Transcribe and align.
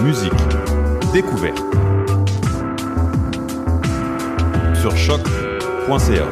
musique, 0.00 0.32
découverte. 1.12 1.62
Sur 4.74 4.96
choc.ca. 4.96 6.28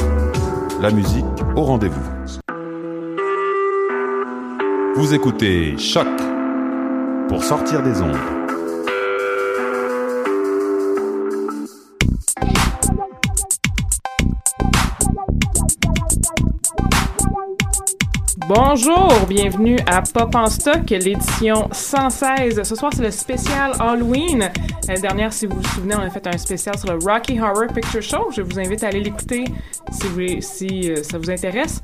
La 0.81 0.91
musique 0.91 1.25
au 1.57 1.63
rendez-vous. 1.63 2.03
Vous 4.97 5.15
écoutez 5.15 5.79
Choc 5.79 6.09
pour 7.29 7.45
sortir 7.45 7.83
des 7.83 8.03
ondes. 8.03 8.42
Bonjour, 18.55 19.09
bienvenue 19.31 19.79
à 19.87 20.03
Pop 20.03 20.35
en 20.35 20.45
stock, 20.51 20.91
l'édition 20.91 21.71
116. 21.73 22.63
Ce 22.63 22.75
soir, 22.75 22.93
c'est 22.95 23.03
le 23.03 23.11
spécial 23.11 23.73
Halloween. 23.81 24.51
L'année 24.87 25.01
dernière, 25.01 25.33
si 25.33 25.47
vous 25.47 25.57
vous 25.57 25.69
souvenez, 25.69 25.95
on 25.95 26.01
a 26.01 26.11
fait 26.11 26.27
un 26.27 26.37
spécial 26.37 26.77
sur 26.77 26.93
le 26.93 26.99
Rocky 27.03 27.41
Horror 27.41 27.69
Picture 27.75 28.03
Show. 28.03 28.31
Je 28.31 28.43
vous 28.43 28.61
invite 28.61 28.85
à 28.85 28.89
aller 28.89 29.01
l'écouter 29.01 29.45
si, 29.91 30.91
euh, 30.91 31.03
ça 31.03 31.17
vous 31.17 31.31
intéresse. 31.31 31.81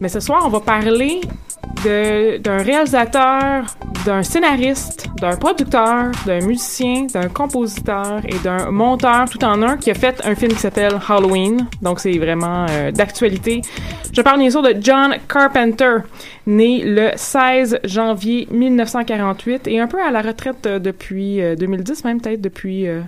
Mais 0.00 0.08
ce 0.08 0.20
soir, 0.20 0.44
on 0.46 0.48
va 0.48 0.60
parler 0.60 1.20
d'un 1.84 2.62
réalisateur, 2.62 3.66
d'un 4.04 4.22
scénariste, 4.22 5.08
d'un 5.20 5.36
producteur, 5.36 6.10
d'un 6.26 6.40
musicien, 6.40 7.06
d'un 7.12 7.28
compositeur 7.28 8.20
et 8.24 8.38
d'un 8.42 8.70
monteur 8.70 9.28
tout 9.28 9.42
en 9.44 9.62
un 9.62 9.76
qui 9.76 9.90
a 9.90 9.94
fait 9.94 10.20
un 10.24 10.34
film 10.34 10.52
qui 10.52 10.58
s'appelle 10.58 10.98
Halloween. 11.08 11.66
Donc 11.80 12.00
c'est 12.00 12.18
vraiment 12.18 12.66
euh, 12.70 12.90
d'actualité. 12.90 13.62
Je 14.12 14.20
parle 14.20 14.40
bien 14.40 14.50
sûr 14.50 14.62
de 14.62 14.74
John 14.78 15.14
Carpenter, 15.26 15.98
né 16.46 16.82
le 16.84 17.10
16 17.16 17.80
janvier 17.84 18.46
1948 18.50 19.66
et 19.68 19.80
un 19.80 19.86
peu 19.86 20.02
à 20.02 20.10
la 20.10 20.20
retraite 20.20 20.66
euh, 20.66 20.78
depuis 20.78 21.40
euh, 21.40 21.56
2010, 21.56 22.04
même 22.04 22.20
peut-être 22.20 22.40
depuis 22.40 22.86
euh, 22.86 23.00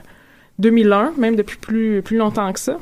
2001, 0.60 1.12
même 1.18 1.36
depuis 1.36 1.58
plus, 1.58 2.00
plus 2.02 2.16
longtemps 2.16 2.52
que 2.52 2.60
ça. 2.60 2.78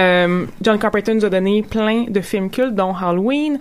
Euh, 0.00 0.46
John 0.62 0.78
Carpenter 0.78 1.14
nous 1.14 1.24
a 1.24 1.30
donné 1.30 1.62
plein 1.62 2.04
de 2.08 2.20
films 2.20 2.50
cultes, 2.50 2.74
dont 2.74 2.94
Halloween, 2.94 3.58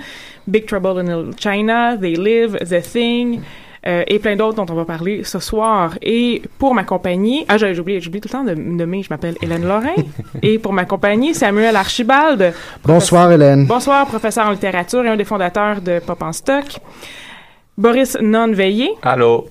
Big 0.48 0.66
Trouble 0.66 1.00
in 1.00 1.04
Little 1.04 1.34
China, 1.38 1.98
They 1.98 2.16
Live, 2.16 2.58
The 2.58 2.82
Thing, 2.82 3.42
euh, 3.86 4.04
et 4.08 4.20
plein 4.20 4.36
d'autres 4.36 4.56
dont 4.56 4.66
on 4.72 4.76
va 4.76 4.86
parler 4.86 5.24
ce 5.24 5.40
soir. 5.40 5.98
Et 6.02 6.42
pour 6.58 6.74
m'accompagner, 6.74 7.46
ah 7.48 7.58
j'ai 7.58 7.74
j'ai 7.74 7.82
oublié, 7.82 8.00
j'oublie 8.00 8.22
tout 8.22 8.28
le 8.28 8.32
temps 8.32 8.44
de 8.44 8.54
me 8.54 8.78
nommer, 8.78 9.04
je 9.04 9.10
m'appelle 9.10 9.36
Hélène 9.42 9.66
Lorrain, 9.66 9.96
et 10.42 10.60
pour 10.60 10.74
m'accompagner, 10.74 11.34
Samuel 11.34 11.76
Archibald. 11.76 12.54
Bonsoir, 12.84 13.32
Hélène. 13.32 13.66
Bonsoir, 13.66 14.06
professeur 14.08 14.48
en 14.48 14.52
littérature 14.52 15.04
et 15.06 15.10
un 15.10 15.18
des 15.18 15.26
fondateurs 15.26 15.82
de 15.82 16.00
Pop 16.00 16.22
en 16.22 16.34
stock. 16.34 16.66
Boris 17.78 18.18
Non-Veillé, 18.22 18.92
Allô? 19.02 19.48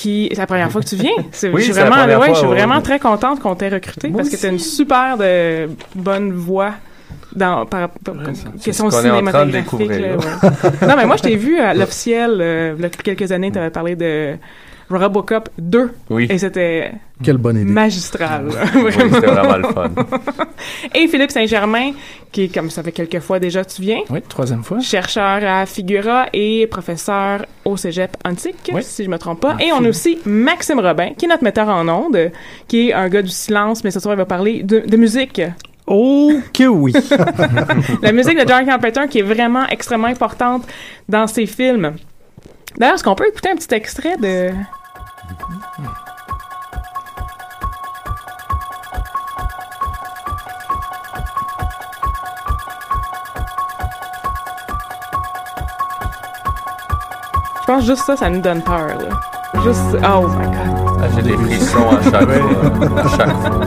Qui 0.00 0.28
c'est 0.32 0.38
la 0.40 0.46
première 0.46 0.70
fois 0.70 0.80
que 0.82 0.88
tu 0.88 0.96
viens. 0.96 1.10
C'est- 1.32 1.48
Oui, 1.50 1.60
je 1.62 1.72
suis 1.72 1.74
la 1.74 1.88
vraiment, 1.90 2.06
ouais, 2.06 2.26
fois, 2.26 2.28
je 2.34 2.38
suis 2.38 2.46
oui. 2.46 2.52
vraiment 2.54 2.80
très 2.80 2.98
contente 2.98 3.40
qu'on 3.40 3.54
t'ait 3.54 3.68
recruté 3.68 4.08
Moi 4.08 4.18
parce 4.18 4.28
que 4.30 4.36
tu 4.36 4.46
as 4.46 4.48
une 4.48 4.58
super 4.58 5.16
de 5.18 5.68
bonne 5.94 6.32
voix 6.32 6.72
dans 7.34 7.66
par, 7.66 7.90
par- 7.90 8.14
c'est 8.34 8.62
question 8.62 8.90
cinématographique. 8.90 9.52
découvrir, 9.52 10.00
là, 10.00 10.16
ouais. 10.16 10.86
non, 10.88 10.94
mais 10.96 11.06
moi 11.06 11.16
je 11.16 11.22
t'ai 11.22 11.36
vu 11.36 11.58
à 11.60 11.74
l'officiel 11.74 12.38
euh, 12.40 12.74
il 12.78 12.82
y 12.82 12.86
a 12.86 12.88
quelques 12.90 13.30
années, 13.32 13.52
tu 13.52 13.58
avais 13.58 13.70
parlé 13.70 13.94
de 13.96 14.36
Robocop 14.90 15.48
2 15.58 15.92
Oui. 16.10 16.26
et 16.28 16.38
c'était 16.38 16.92
Quelle 17.22 17.36
bonne 17.38 17.56
idée. 17.60 17.70
magistral. 17.70 18.48
Oui, 18.74 18.92
c'était 18.92 19.26
vraiment 19.26 19.56
le 19.56 19.64
fun. 19.64 19.90
et 20.94 21.06
Philippe 21.08 21.30
Saint-Germain 21.30 21.92
qui 22.32 22.48
comme 22.50 22.70
ça 22.70 22.82
fait 22.82 22.92
quelques 22.92 23.20
fois 23.20 23.38
déjà 23.38 23.64
tu 23.64 23.82
viens 23.82 24.00
Oui, 24.10 24.20
troisième 24.28 24.62
fois. 24.64 24.80
chercheur 24.80 25.44
à 25.44 25.64
Figura 25.66 26.26
et 26.32 26.66
professeur 26.66 27.44
au 27.64 27.76
cégep 27.76 28.16
antique, 28.24 28.70
Oui. 28.72 28.82
si 28.82 29.04
je 29.04 29.08
me 29.10 29.18
trompe 29.18 29.40
pas. 29.40 29.56
Et 29.60 29.72
on 29.72 29.84
a 29.84 29.88
aussi 29.88 30.18
Maxime 30.24 30.80
Robin, 30.80 31.10
qui 31.16 31.26
est 31.26 31.28
notre 31.28 31.44
metteur 31.44 31.68
en 31.68 31.88
ondes, 31.88 32.30
qui 32.68 32.88
est 32.88 32.92
un 32.92 33.08
gars 33.08 33.22
du 33.22 33.28
silence, 33.30 33.84
mais 33.84 33.90
ce 33.90 34.00
soir, 34.00 34.14
il 34.14 34.18
va 34.18 34.26
parler 34.26 34.62
de, 34.62 34.80
de 34.80 34.96
musique. 34.96 35.40
Oh 35.86 36.32
que 36.52 36.64
oui. 36.68 36.92
La 38.02 38.12
musique 38.12 38.38
de 38.40 38.48
John 38.48 38.64
Carpenter, 38.64 39.02
qui 39.10 39.18
est 39.18 39.22
vraiment 39.22 39.66
extrêmement 39.68 40.06
importante 40.08 40.64
dans 41.08 41.26
ses 41.26 41.46
films. 41.46 41.94
D'ailleurs, 42.78 42.94
est-ce 42.94 43.02
qu'on 43.04 43.16
peut 43.16 43.26
écouter 43.28 43.50
un 43.50 43.56
petit 43.56 43.74
extrait 43.74 44.16
de... 44.16 44.50
Je 57.60 57.66
pense 57.66 57.84
juste 57.84 58.04
ça, 58.04 58.16
ça 58.16 58.28
nous 58.28 58.40
donne 58.40 58.62
peur, 58.62 58.88
là. 58.88 59.62
Juste... 59.62 59.80
Oh 60.02 60.26
my 60.26 60.46
God. 60.46 61.00
Ah, 61.02 61.06
J'ai 61.14 61.22
des 61.22 61.36
frissons 61.36 61.90
à 61.90 62.02
chaque 62.02 62.30
fois. 62.30 62.98
À 62.98 63.08
chaque 63.16 63.36
fois. 63.36 63.66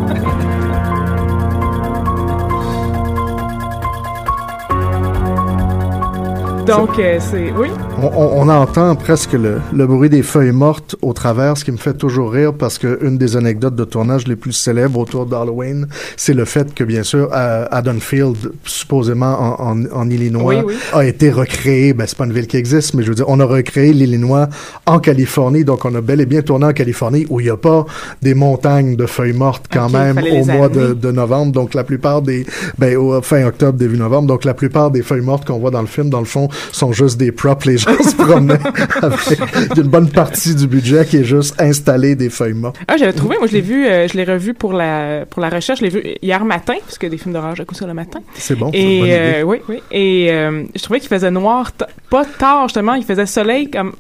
Donc, 6.66 6.98
euh, 7.00 7.18
c'est... 7.20 7.52
Oui? 7.52 7.70
On, 8.02 8.08
on- 8.08 8.42
on 8.44 8.50
entend 8.50 8.96
presque 8.96 9.34
le, 9.34 9.62
le 9.74 9.88
bruit 9.88 10.10
des 10.10 10.24
feuilles 10.24 10.52
mortes 10.52 10.96
au 11.02 11.14
travers, 11.14 11.58
ce 11.58 11.64
qui 11.64 11.72
me 11.72 11.78
fait 11.78 11.94
toujours 11.94 12.32
rire 12.32 12.54
parce 12.54 12.78
que 12.78 13.00
une 13.06 13.18
des 13.18 13.38
anecdotes 13.38 13.76
de 13.76 13.84
tournage 13.84 14.28
les 14.28 14.36
plus 14.36 14.52
célèbres 14.52 15.00
autour 15.00 15.26
d'Halloween, 15.26 15.88
c'est 16.18 16.34
le 16.34 16.46
fait 16.46 16.74
que, 16.74 16.84
bien 16.84 17.04
sûr, 17.04 17.30
à 17.32 17.64
Haddonfield, 17.76 18.52
supposément 18.66 19.60
en, 19.62 19.72
en- 19.80 19.86
en 19.92 20.10
Illinois, 20.10 20.56
Oui, 20.58 20.64
oui. 20.68 20.74
a 20.94 21.06
été 21.06 21.30
recréé. 21.32 21.94
Ben, 21.94 22.06
c'est 22.08 22.18
pas 22.18 22.26
une 22.26 22.34
ville 22.34 22.48
qui 22.48 22.58
existe, 22.58 22.94
mais 22.96 23.04
je 23.04 23.10
veux 23.10 23.16
dire, 23.16 23.30
on 23.30 23.40
a 23.40 23.46
recréé 23.46 23.94
l'Illinois 23.94 24.50
en 24.86 25.00
Californie. 25.00 25.64
Donc, 25.64 25.86
on 25.86 25.94
a 25.96 26.02
bel 26.02 26.20
et 26.20 26.26
bien 26.26 26.42
tourné 26.42 26.66
en 26.66 26.74
Californie 26.74 27.26
où 27.30 27.40
il 27.40 27.44
n'y 27.46 27.50
a 27.50 27.58
pas 27.58 27.86
des 28.22 28.34
montagnes 28.34 28.96
de 28.96 29.06
feuilles 29.06 29.34
mortes 29.34 29.66
quand 29.72 29.90
même 29.90 30.18
au 30.18 30.46
mois 30.46 30.70
de, 30.70 30.94
de 30.94 31.12
novembre. 31.12 31.52
Donc, 31.52 31.74
la 31.74 31.84
plupart 31.84 32.22
des, 32.22 32.46
ben, 32.78 32.98
au 32.98 33.22
fin 33.22 33.46
octobre, 33.46 33.78
début 33.78 33.98
novembre. 33.98 34.28
Donc, 34.28 34.44
la 34.46 34.54
plupart 34.54 34.92
des 34.92 35.04
feuilles 35.04 35.22
mortes 35.22 35.46
qu'on 35.46 35.60
voit 35.60 35.72
dans 35.72 35.82
le 35.82 35.88
film, 35.88 36.10
dans 36.10 36.20
le 36.20 36.26
fond, 36.26 36.50
sont 36.72 36.92
juste 36.92 37.18
des 37.18 37.32
props. 37.32 37.66
Les 37.66 37.78
gens 37.98 38.04
se 38.04 38.16
promenaient 38.16 38.60
avec 39.02 39.78
une 39.78 39.84
bonne 39.90 40.10
partie 40.10 40.56
du 40.56 40.68
budget 40.68 41.06
qui 41.06 41.18
est 41.18 41.24
juste 41.24 41.60
installer 41.60 42.16
des 42.16 42.30
feuilles 42.30 42.54
mortes. 42.54 42.78
Ah, 42.88 42.98
j'avais 42.98 43.14
trouvé, 43.14 43.38
moi 43.38 43.48
je 43.48 43.54
l'ai 43.54 43.62
vu, 43.62 43.86
euh, 43.86 44.08
je 44.08 44.18
l'ai 44.18 44.24
revu 44.24 44.54
pour 44.54 44.74
la 44.74 45.26
pour 45.30 45.42
la 45.42 45.50
recherche, 45.50 45.80
je 45.80 45.86
l'ai 45.86 45.90
vu 45.90 46.04
hier 46.22 46.44
matin, 46.46 46.76
parce 46.86 46.98
que 46.98 47.08
des 47.08 47.18
films 47.18 47.34
d'horreur, 47.34 47.56
j'ai 47.56 47.66
ça 47.74 47.88
le 47.88 47.94
matin. 47.94 48.20
C'est 48.36 48.56
bon, 48.56 48.70
Et 48.74 49.00
bonne 49.00 49.10
euh, 49.10 49.32
idée. 49.32 49.44
oui, 49.44 49.58
oui. 49.70 49.84
Et 49.92 50.32
euh, 50.32 50.64
je 50.76 50.82
trouvais 50.84 51.00
qu'il 51.00 51.10
faisait 51.10 51.32
noir, 51.32 51.72
pas 52.10 52.26
tard 52.26 52.68
justement, 52.68 52.94
il 52.94 53.04
faisait 53.04 53.26
soleil 53.26 53.70
comme 53.70 53.94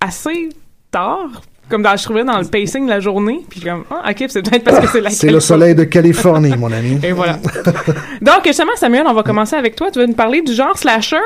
assez 0.00 0.50
tard, 0.90 1.42
comme 1.68 1.82
dans, 1.82 1.96
je 1.96 2.04
trouvais 2.04 2.24
dans 2.24 2.38
le 2.38 2.44
pacing 2.46 2.84
de 2.84 2.90
la 2.90 3.00
journée, 3.00 3.40
puis 3.48 3.60
comme, 3.60 3.82
ah, 3.90 4.10
ok, 4.10 4.24
c'est 4.28 4.42
peut-être 4.42 4.62
parce 4.64 4.78
que 4.80 4.86
c'est 4.88 5.00
la 5.00 5.10
C'est 5.10 5.30
le 5.30 5.40
soleil 5.40 5.74
de 5.74 5.84
Californie, 5.84 6.54
mon 6.56 6.70
ami. 6.70 6.98
Et 7.02 7.12
voilà. 7.12 7.38
Donc, 8.22 8.42
justement, 8.44 8.72
Samuel, 8.76 9.04
on 9.06 9.14
va 9.14 9.22
commencer 9.22 9.56
avec 9.56 9.74
toi. 9.76 9.90
Tu 9.90 9.98
veux 9.98 10.06
nous 10.06 10.14
parler 10.14 10.42
du 10.42 10.52
genre 10.52 10.76
slasher? 10.78 11.16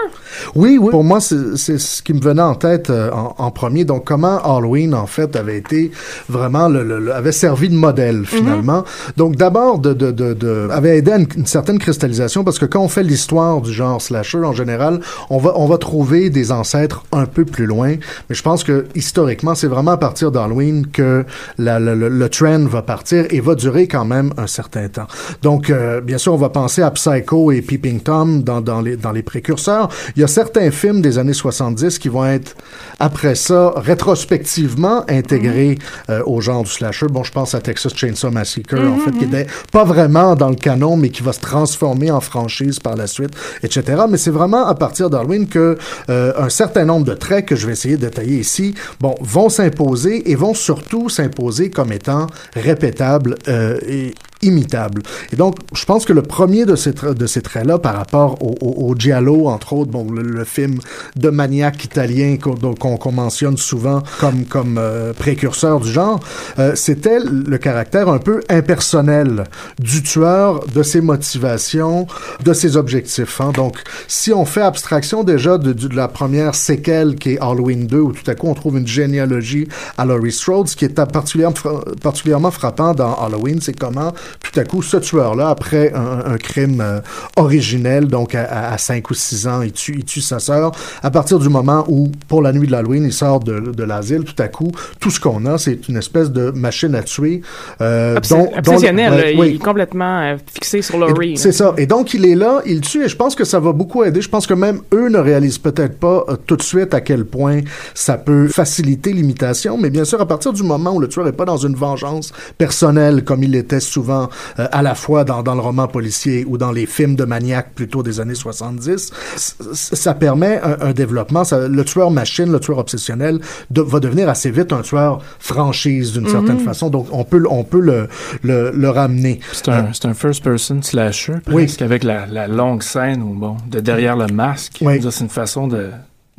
Oui, 0.54 0.78
oui. 0.80 0.90
Pour 0.90 1.04
moi, 1.04 1.20
c'est 1.20 1.78
ce 1.78 2.02
qui 2.02 2.12
me 2.14 2.20
venait 2.20 2.42
en 2.42 2.54
tête 2.54 2.90
euh, 2.90 3.10
en, 3.12 3.34
en 3.38 3.50
premier. 3.50 3.84
Donc, 3.84 4.04
comment 4.04 4.38
Halloween, 4.38 4.94
en 4.94 5.06
fait, 5.06 5.36
avait 5.36 5.58
été 5.58 5.90
vraiment, 6.28 6.68
le, 6.68 6.84
le- 6.84 6.98
le- 7.00 7.14
avait 7.14 7.32
servi 7.32 7.68
de 7.68 7.74
modèle, 7.74 8.24
finalement. 8.26 8.84
Donc, 9.16 9.36
d'abord, 9.36 9.78
de, 9.78 9.92
de, 9.92 10.10
de, 10.10 10.34
de- 10.34 10.68
avait 10.70 10.98
aidé 10.98 11.12
à 11.12 11.16
une, 11.18 11.26
une 11.36 11.46
certaine 11.46 11.78
cristallisation 11.78 12.44
parce 12.44 12.58
que 12.58 12.66
quand 12.66 12.80
on 12.80 12.88
fait 12.88 13.02
l'histoire 13.02 13.60
du 13.60 13.72
genre 13.72 14.00
slasher, 14.00 14.38
en 14.38 14.52
général, 14.52 15.00
on 15.28 15.38
va, 15.38 15.52
on 15.56 15.66
va 15.66 15.78
trouver 15.78 16.30
des 16.30 16.52
ancêtres 16.52 17.04
un 17.12 17.26
peu 17.26 17.44
plus 17.44 17.66
loin. 17.66 17.96
Mais 18.28 18.34
je 18.34 18.42
pense 18.42 18.64
que, 18.64 18.86
historiquement, 18.94 19.54
c'est 19.54 19.66
vraiment 19.66 19.92
à 19.92 19.96
partir 19.96 20.29
d'Halloween 20.30 20.86
que 20.86 21.24
la- 21.58 21.78
le, 21.80 21.94
le, 21.94 22.08
le 22.08 22.28
trend 22.28 22.64
va 22.66 22.82
partir 22.82 23.26
et 23.30 23.40
va 23.40 23.54
durer 23.54 23.86
quand 23.88 24.04
même 24.04 24.32
un 24.36 24.46
certain 24.46 24.88
temps. 24.88 25.06
Donc, 25.42 25.70
euh, 25.70 26.00
bien 26.00 26.18
sûr, 26.18 26.34
on 26.34 26.36
va 26.38 26.48
penser 26.50 26.82
à 26.82 26.90
Psycho 26.90 27.52
et 27.52 27.62
Peeping 27.62 28.00
Tom 28.00 28.42
dans, 28.42 28.60
dans, 28.60 28.80
les, 28.80 28.96
dans 28.96 29.12
les 29.12 29.22
précurseurs. 29.22 29.88
Il 30.16 30.20
y 30.20 30.24
a 30.24 30.28
certains 30.28 30.70
films 30.70 31.00
des 31.00 31.18
années 31.18 31.32
70 31.32 31.98
qui 31.98 32.08
vont 32.08 32.24
être, 32.26 32.56
après 32.98 33.34
ça, 33.34 33.72
rétrospectivement 33.76 35.04
intégrés 35.08 35.78
euh, 36.10 36.22
au 36.26 36.40
genre 36.40 36.62
du 36.64 36.70
slasher. 36.70 37.06
Bon, 37.10 37.24
je 37.24 37.32
pense 37.32 37.54
à 37.54 37.60
Texas 37.60 37.94
Chainsaw 37.94 38.30
Massacre, 38.30 38.78
en 38.78 38.98
fait, 38.98 39.12
qui 39.12 39.24
était 39.24 39.46
pas 39.72 39.84
vraiment 39.84 40.34
dans 40.36 40.48
le 40.50 40.54
canon, 40.56 40.96
mais 40.96 41.08
qui 41.10 41.22
va 41.22 41.32
se 41.32 41.40
transformer 41.40 42.10
en 42.10 42.20
franchise 42.20 42.78
par 42.78 42.96
la 42.96 43.06
suite, 43.06 43.30
etc. 43.62 44.02
Mais 44.08 44.18
c'est 44.18 44.30
vraiment 44.30 44.66
à 44.66 44.74
partir 44.74 45.10
d'Halloween 45.10 45.48
que 45.48 45.76
euh, 46.10 46.32
un 46.38 46.48
certain 46.48 46.84
nombre 46.84 47.06
de 47.06 47.14
traits 47.14 47.46
que 47.46 47.56
je 47.56 47.66
vais 47.66 47.72
essayer 47.72 47.96
de 47.96 48.02
détailler 48.02 48.38
ici, 48.38 48.74
bon, 49.00 49.14
vont 49.20 49.48
s'imposer 49.48 50.19
et 50.24 50.34
vont 50.34 50.54
surtout 50.54 51.08
s'imposer 51.08 51.70
comme 51.70 51.92
étant 51.92 52.26
répétables 52.54 53.36
euh, 53.48 53.78
et 53.86 54.14
imitables. 54.42 55.02
Et 55.32 55.36
donc, 55.36 55.56
je 55.74 55.84
pense 55.84 56.04
que 56.04 56.12
le 56.12 56.22
premier 56.22 56.64
de 56.64 56.76
ces, 56.76 56.92
ces 57.26 57.42
traits-là, 57.42 57.78
par 57.78 57.94
rapport 57.94 58.42
au, 58.42 58.56
au, 58.60 58.94
Giallo, 58.96 59.48
entre 59.48 59.72
autres, 59.74 59.90
bon, 59.90 60.06
le, 60.10 60.44
film 60.44 60.78
de 61.16 61.28
maniaque 61.28 61.84
italien 61.84 62.36
qu'on 62.40 62.74
qu'on 62.74 63.12
mentionne 63.12 63.56
souvent 63.56 64.02
comme, 64.18 64.44
comme 64.44 64.78
euh, 64.78 65.12
précurseur 65.12 65.80
du 65.80 65.90
genre, 65.90 66.20
euh, 66.58 66.72
c'était 66.74 67.18
le 67.20 67.58
caractère 67.58 68.08
un 68.08 68.18
peu 68.18 68.40
impersonnel 68.48 69.44
du 69.78 70.02
tueur, 70.02 70.60
de 70.74 70.82
ses 70.82 71.00
motivations, 71.00 72.06
de 72.42 72.52
ses 72.52 72.76
objectifs. 72.76 73.40
hein. 73.40 73.52
Donc, 73.54 73.76
si 74.08 74.32
on 74.32 74.44
fait 74.44 74.62
abstraction 74.62 75.24
déjà 75.24 75.58
de, 75.58 75.74
la 75.94 76.08
première 76.08 76.54
séquelle 76.54 77.16
qui 77.16 77.32
est 77.32 77.38
Halloween 77.40 77.86
2, 77.86 77.98
où 77.98 78.12
tout 78.12 78.28
à 78.28 78.34
coup 78.34 78.48
on 78.48 78.54
trouve 78.54 78.78
une 78.78 78.86
généalogie 78.86 79.68
à 79.98 80.04
Laurie 80.04 80.32
Strode, 80.32 80.68
ce 80.68 80.76
qui 80.76 80.84
est 80.84 80.94
particulièrement, 80.94 81.54
particulièrement 82.02 82.50
frappant 82.50 82.94
dans 82.94 83.14
Halloween, 83.14 83.60
c'est 83.60 83.78
comment 83.78 84.12
tout 84.42 84.58
à 84.58 84.64
coup 84.64 84.82
ce 84.82 84.96
tueur-là, 84.96 85.48
après 85.48 85.92
un, 85.94 86.32
un 86.32 86.36
crime 86.36 86.80
euh, 86.80 87.00
originel, 87.36 88.06
donc 88.06 88.34
à, 88.34 88.72
à, 88.72 88.78
5 88.78 89.10
ou 89.10 89.14
6 89.14 89.46
ans, 89.48 89.62
il 89.62 89.72
tue, 89.72 89.96
il 89.98 90.04
tue 90.04 90.20
sa 90.20 90.38
sœur, 90.38 90.72
à 91.02 91.10
partir 91.10 91.38
du 91.38 91.48
moment 91.48 91.84
où, 91.88 92.10
pour 92.28 92.42
la 92.42 92.52
nuit 92.52 92.66
de 92.66 92.72
l'Halloween, 92.72 93.04
il 93.04 93.12
sort 93.12 93.40
de, 93.40 93.58
de 93.60 93.84
l'asile, 93.84 94.24
tout 94.24 94.40
à 94.42 94.48
coup, 94.48 94.70
tout 95.00 95.10
ce 95.10 95.20
qu'on 95.20 95.46
a, 95.46 95.58
c'est 95.58 95.88
une 95.88 95.96
espèce 95.96 96.30
de 96.30 96.50
machine 96.50 96.94
à 96.94 97.02
tuer. 97.02 97.42
Euh, 97.80 98.16
Obs- 98.16 98.28
dont- 98.30 98.44
dont- 98.44 98.58
obsessionnel, 98.58 99.12
ouais, 99.12 99.34
là, 99.34 99.40
oui. 99.40 99.48
il 99.50 99.54
est 99.56 99.58
complètement 99.58 100.20
euh, 100.20 100.36
fixé 100.52 100.82
sur 100.82 100.98
Laurie. 100.98 101.36
C'est 101.36 101.52
ça. 101.52 101.74
Et 101.78 101.86
donc, 101.86 102.14
il 102.14 102.26
est 102.26 102.34
là, 102.34 102.60
il 102.66 102.80
tue, 102.80 103.04
et 103.04 103.08
je 103.08 103.16
pense 103.16 103.34
que 103.34 103.44
ça 103.44 103.58
va 103.60 103.72
beaucoup 103.72 104.04
aider. 104.04 104.20
Je 104.20 104.28
pense 104.28 104.46
que 104.46 104.54
même 104.54 104.80
eux 104.92 105.08
ne 105.08 105.18
réalisent 105.18 105.58
peut-être 105.58 105.98
pas 105.98 106.24
euh, 106.28 106.36
tout 106.46 106.56
de 106.56 106.62
suite 106.62 106.92
à 106.94 107.00
quel 107.00 107.24
point 107.24 107.60
ça 107.94 108.16
peut 108.18 108.48
faciliter 108.48 109.12
l'imitation, 109.12 109.78
mais 109.78 109.90
bien 109.90 110.04
sûr, 110.04 110.20
à 110.20 110.26
partir 110.26 110.52
du 110.52 110.62
moment 110.62 110.92
où 110.92 111.00
le 111.00 111.08
tueur 111.08 111.24
n'est 111.24 111.32
pas 111.32 111.44
dans 111.44 111.56
une 111.56 111.74
vengeance 111.74 112.32
personnelle, 112.58 113.24
comme 113.24 113.42
il 113.42 113.54
était 113.54 113.80
souvent 113.80 114.19
euh, 114.58 114.66
à 114.72 114.82
la 114.82 114.94
fois 114.94 115.24
dans, 115.24 115.42
dans 115.42 115.54
le 115.54 115.60
roman 115.60 115.86
policier 115.88 116.44
ou 116.46 116.58
dans 116.58 116.72
les 116.72 116.86
films 116.86 117.16
de 117.16 117.24
maniaques 117.24 117.72
plutôt 117.74 118.02
des 118.02 118.20
années 118.20 118.34
70, 118.34 119.10
c- 119.36 119.54
c- 119.72 119.96
ça 119.96 120.14
permet 120.14 120.60
un, 120.62 120.76
un 120.88 120.92
développement. 120.92 121.44
Ça- 121.44 121.68
le 121.68 121.84
tueur 121.84 122.10
machine, 122.10 122.50
le 122.50 122.60
tueur 122.60 122.78
obsessionnel, 122.78 123.40
de- 123.70 123.80
va 123.82 124.00
devenir 124.00 124.28
assez 124.28 124.50
vite 124.50 124.72
un 124.72 124.82
tueur 124.82 125.20
franchise 125.38 126.12
d'une 126.12 126.28
certaine 126.28 126.58
Mhm. 126.58 126.64
façon. 126.64 126.90
Donc, 126.90 127.06
on 127.12 127.24
peut, 127.24 127.42
on 127.50 127.64
peut 127.64 127.80
le, 127.80 128.08
le, 128.42 128.70
le 128.74 128.90
ramener. 128.90 129.40
C'est 129.52 129.68
un, 129.68 129.92
c'est 129.92 130.06
un 130.06 130.14
first-person 130.14 130.82
slasher, 130.82 131.34
presque, 131.44 131.82
avec 131.82 132.04
la, 132.04 132.26
la 132.26 132.48
longue 132.48 132.82
scène 132.82 133.22
où, 133.22 133.34
bon, 133.34 133.56
de 133.70 133.80
derrière 133.80 134.16
le 134.16 134.26
masque. 134.26 134.78
Oui. 134.80 135.00
C'est 135.02 135.20
une 135.24 135.28
façon 135.30 135.66
de 135.68 135.90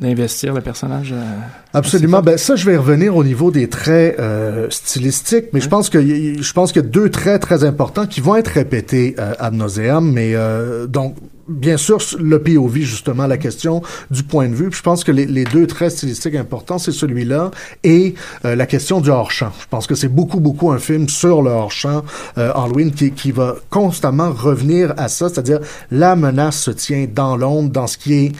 d'investir 0.02 0.52
le 0.52 0.60
personnage. 0.60 1.12
euh, 1.12 1.22
Absolument. 1.72 2.20
Ben 2.20 2.36
ça, 2.36 2.56
je 2.56 2.66
vais 2.68 2.76
revenir 2.76 3.16
au 3.16 3.24
niveau 3.24 3.50
des 3.50 3.68
traits 3.68 4.16
euh, 4.18 4.66
stylistiques, 4.70 5.46
mais 5.52 5.60
je 5.60 5.68
pense 5.68 5.88
que 5.88 6.00
je 6.00 6.52
pense 6.52 6.72
qu'il 6.72 6.82
y 6.82 6.84
a 6.84 6.88
deux 6.88 7.08
traits 7.10 7.40
très 7.40 7.64
importants 7.64 8.06
qui 8.06 8.20
vont 8.20 8.36
être 8.36 8.48
répétés 8.48 9.14
euh, 9.18 9.32
ad 9.38 9.54
nauseam. 9.54 10.12
Mais 10.12 10.34
euh, 10.34 10.86
donc, 10.86 11.14
bien 11.48 11.76
sûr, 11.76 11.98
le 12.20 12.38
POV 12.42 12.80
justement, 12.80 13.26
la 13.26 13.38
question 13.38 13.82
du 14.10 14.22
point 14.22 14.48
de 14.48 14.54
vue. 14.54 14.68
Puis 14.68 14.78
je 14.78 14.82
pense 14.82 15.02
que 15.04 15.12
les, 15.12 15.26
les 15.26 15.44
deux 15.44 15.66
traits 15.66 15.92
stylistiques 15.92 16.34
importants, 16.34 16.78
c'est 16.78 16.92
celui-là 16.92 17.50
et 17.84 18.14
euh, 18.44 18.54
la 18.54 18.66
question 18.66 19.00
du 19.00 19.10
hors-champ. 19.10 19.50
Je 19.60 19.66
pense 19.68 19.86
que 19.86 19.94
c'est 19.94 20.08
beaucoup 20.08 20.40
beaucoup 20.40 20.70
un 20.72 20.78
film 20.78 21.08
sur 21.08 21.42
le 21.42 21.50
hors-champ 21.50 22.02
euh, 22.38 22.52
Halloween 22.54 22.92
qui, 22.92 23.12
qui 23.12 23.32
va 23.32 23.56
constamment 23.70 24.30
revenir 24.30 24.94
à 24.96 25.08
ça, 25.08 25.28
c'est-à-dire 25.28 25.60
la 25.90 26.16
menace 26.16 26.58
se 26.58 26.70
tient 26.70 27.06
dans 27.12 27.36
l'ombre, 27.36 27.70
dans 27.70 27.86
ce 27.86 27.96
qui 27.98 28.14
est 28.14 28.32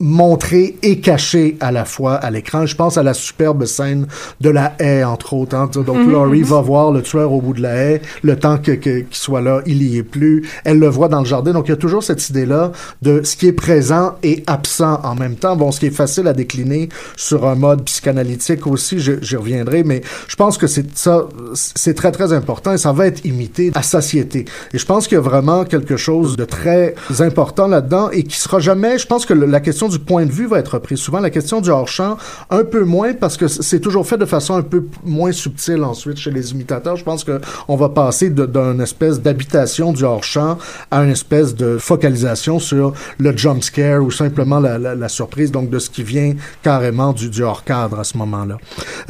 montré 0.00 0.76
et 0.82 1.00
caché 1.00 1.56
à 1.60 1.72
la 1.72 1.84
fois 1.84 2.14
à 2.14 2.30
l'écran. 2.30 2.66
Je 2.66 2.76
pense 2.76 2.96
à 2.98 3.02
la 3.02 3.14
superbe 3.14 3.64
scène 3.64 4.06
de 4.40 4.48
la 4.50 4.74
haie, 4.78 5.02
entre 5.04 5.34
autres. 5.34 5.56
hein. 5.56 5.68
Donc, 5.74 5.96
Mhm. 5.98 6.12
Laurie 6.12 6.42
va 6.42 6.60
voir 6.60 6.90
le 6.92 7.02
tueur 7.02 7.32
au 7.32 7.40
bout 7.40 7.52
de 7.52 7.62
la 7.62 7.74
haie. 7.74 8.02
Le 8.22 8.36
temps 8.36 8.58
que, 8.58 8.72
que- 8.72 9.00
qu'il 9.00 9.06
soit 9.10 9.40
là, 9.40 9.60
il 9.66 9.82
y 9.82 9.98
est 9.98 10.02
plus. 10.02 10.48
Elle 10.64 10.78
le 10.78 10.88
voit 10.88 11.08
dans 11.08 11.20
le 11.20 11.26
jardin. 11.26 11.52
Donc, 11.52 11.66
il 11.66 11.70
y 11.70 11.74
a 11.74 11.76
toujours 11.76 12.02
cette 12.04 12.28
idée-là 12.30 12.72
de 13.02 13.22
ce 13.24 13.36
qui 13.36 13.48
est 13.48 13.52
présent 13.52 14.14
et 14.22 14.44
absent 14.46 15.00
en 15.02 15.14
même 15.14 15.34
temps. 15.36 15.56
Bon, 15.56 15.72
ce 15.72 15.80
qui 15.80 15.86
est 15.86 15.90
facile 15.90 16.28
à 16.28 16.32
décliner 16.32 16.88
sur 17.16 17.46
un 17.46 17.54
mode 17.56 17.82
psychanalytique 17.84 18.66
aussi, 18.66 19.00
je- 19.00 19.20
j'y 19.22 19.36
reviendrai, 19.36 19.82
mais 19.82 20.02
je 20.28 20.36
pense 20.36 20.58
que 20.58 20.66
c'est 20.66 20.96
ça, 20.96 21.26
c'est 21.54 21.94
très, 21.94 22.12
très 22.12 22.32
important 22.32 22.72
et 22.72 22.78
ça 22.78 22.92
va 22.92 23.06
être 23.06 23.24
imité 23.24 23.72
à 23.74 23.82
satiété. 23.82 24.44
Et 24.72 24.78
je 24.78 24.86
pense 24.86 25.08
qu'il 25.08 25.16
y 25.16 25.18
a 25.18 25.22
vraiment 25.22 25.64
quelque 25.64 25.96
chose 25.96 26.36
de 26.36 26.44
très 26.44 26.94
important 27.20 27.66
là-dedans 27.66 28.10
et 28.10 28.22
qui 28.22 28.38
sera 28.38 28.60
jamais, 28.60 28.98
je 28.98 29.06
pense 29.06 29.26
que 29.26 29.34
le- 29.34 29.46
la 29.46 29.60
question 29.60 29.87
du 29.88 29.98
point 29.98 30.26
de 30.26 30.32
vue 30.32 30.46
va 30.46 30.58
être 30.58 30.74
reprise 30.74 30.98
souvent, 30.98 31.20
la 31.20 31.30
question 31.30 31.60
du 31.60 31.70
hors-champ 31.70 32.16
un 32.50 32.64
peu 32.64 32.84
moins 32.84 33.14
parce 33.14 33.36
que 33.36 33.48
c'est 33.48 33.80
toujours 33.80 34.06
fait 34.06 34.18
de 34.18 34.24
façon 34.24 34.54
un 34.54 34.62
peu 34.62 34.86
moins 35.04 35.32
subtile 35.32 35.82
ensuite 35.84 36.18
chez 36.18 36.30
les 36.30 36.52
imitateurs. 36.52 36.96
Je 36.96 37.04
pense 37.04 37.24
que 37.24 37.40
on 37.68 37.76
va 37.76 37.88
passer 37.88 38.30
d'une 38.30 38.80
espèce 38.80 39.20
d'habitation 39.20 39.92
du 39.92 40.04
hors-champ 40.04 40.58
à 40.90 41.02
une 41.02 41.10
espèce 41.10 41.54
de 41.54 41.78
focalisation 41.78 42.58
sur 42.58 42.92
le 43.18 43.36
jump 43.36 43.62
scare 43.62 44.02
ou 44.02 44.10
simplement 44.10 44.60
la, 44.60 45.08
surprise, 45.08 45.50
donc 45.50 45.70
de 45.70 45.78
ce 45.78 45.90
qui 45.90 46.02
vient 46.02 46.34
carrément 46.62 47.12
du, 47.12 47.42
hors-cadre 47.42 47.98
à 47.98 48.04
ce 48.04 48.16
moment-là. 48.18 48.58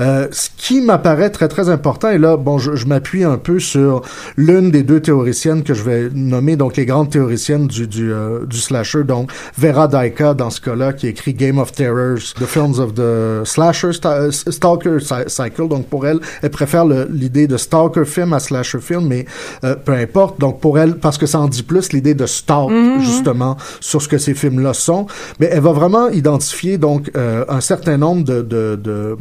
Euh, 0.00 0.29
ce 0.31 0.49
qui 0.57 0.81
m'apparaît 0.81 1.31
très 1.31 1.49
très 1.49 1.69
important, 1.69 2.11
et 2.11 2.19
là, 2.19 2.37
bon, 2.37 2.59
je, 2.59 2.87
m'appuie 2.87 3.25
un 3.25 3.37
peu 3.37 3.59
sur 3.59 4.02
l'une 4.37 4.71
des 4.71 4.83
deux 4.83 5.00
théoriciennes 5.00 5.62
que 5.62 5.75
je 5.75 5.83
vais 5.83 6.09
nommer, 6.11 6.57
donc 6.57 6.76
les 6.76 6.87
grandes 6.87 7.11
théoriciennes 7.11 7.67
du, 7.67 7.87
du, 7.87 8.12
euh, 8.12 8.47
slasher, 8.50 9.05
donc 9.05 9.31
Vera 9.57 9.88
Daika 9.88 10.35
dans 10.35 10.50
ce 10.50 10.61
cas-là, 10.69 10.93
qui 10.93 11.07
écrit 11.07 11.35
Game 11.35 11.59
of 11.59 11.73
Terrors, 11.73 12.35
The 12.39 12.45
Films 12.47 12.79
of 12.79 12.95
the 12.95 13.45
Slasher, 13.45 13.91
Sta- 13.91 14.31
Stalker 14.31 14.99
Cy- 15.01 15.29
Cycle, 15.29 15.69
donc 15.69 15.87
pour 15.87 16.07
elle, 16.07 16.21
elle 16.43 16.51
préfère 16.51 16.85
l'idée 16.85 17.47
de 17.47 17.57
Stalker 17.57 18.05
film 18.05 18.33
à 18.33 18.39
Slasher 18.41 18.81
film, 18.81 19.07
mais 19.07 19.27
euh, 19.65 19.75
peu 19.77 19.93
importe, 19.93 20.41
donc 20.41 20.61
pour 20.61 20.79
elle, 20.79 20.97
parce 20.97 21.19
que 21.19 21.27
ça 21.27 21.41
en 21.41 21.49
dit 21.49 21.63
plus 21.63 21.93
l'idée 21.93 22.15
de 22.15 22.27
stalk, 22.27 22.71
Mhm. 22.71 23.01
justement, 23.01 23.57
sur 23.81 24.03
ce 24.03 24.09
que 24.09 24.19
ces 24.19 24.35
films-là 24.35 24.75
sont, 24.75 25.07
mais 25.41 25.49
elle 25.53 25.61
va 25.61 25.73
vraiment 25.73 26.09
identifier 26.09 26.79
donc 26.79 27.11
euh, 27.17 27.45
un 27.49 27.61
certain 27.61 27.97
nombre 27.97 28.25
de, 28.25 28.43
de, 28.43 28.79
de, 28.83 29.17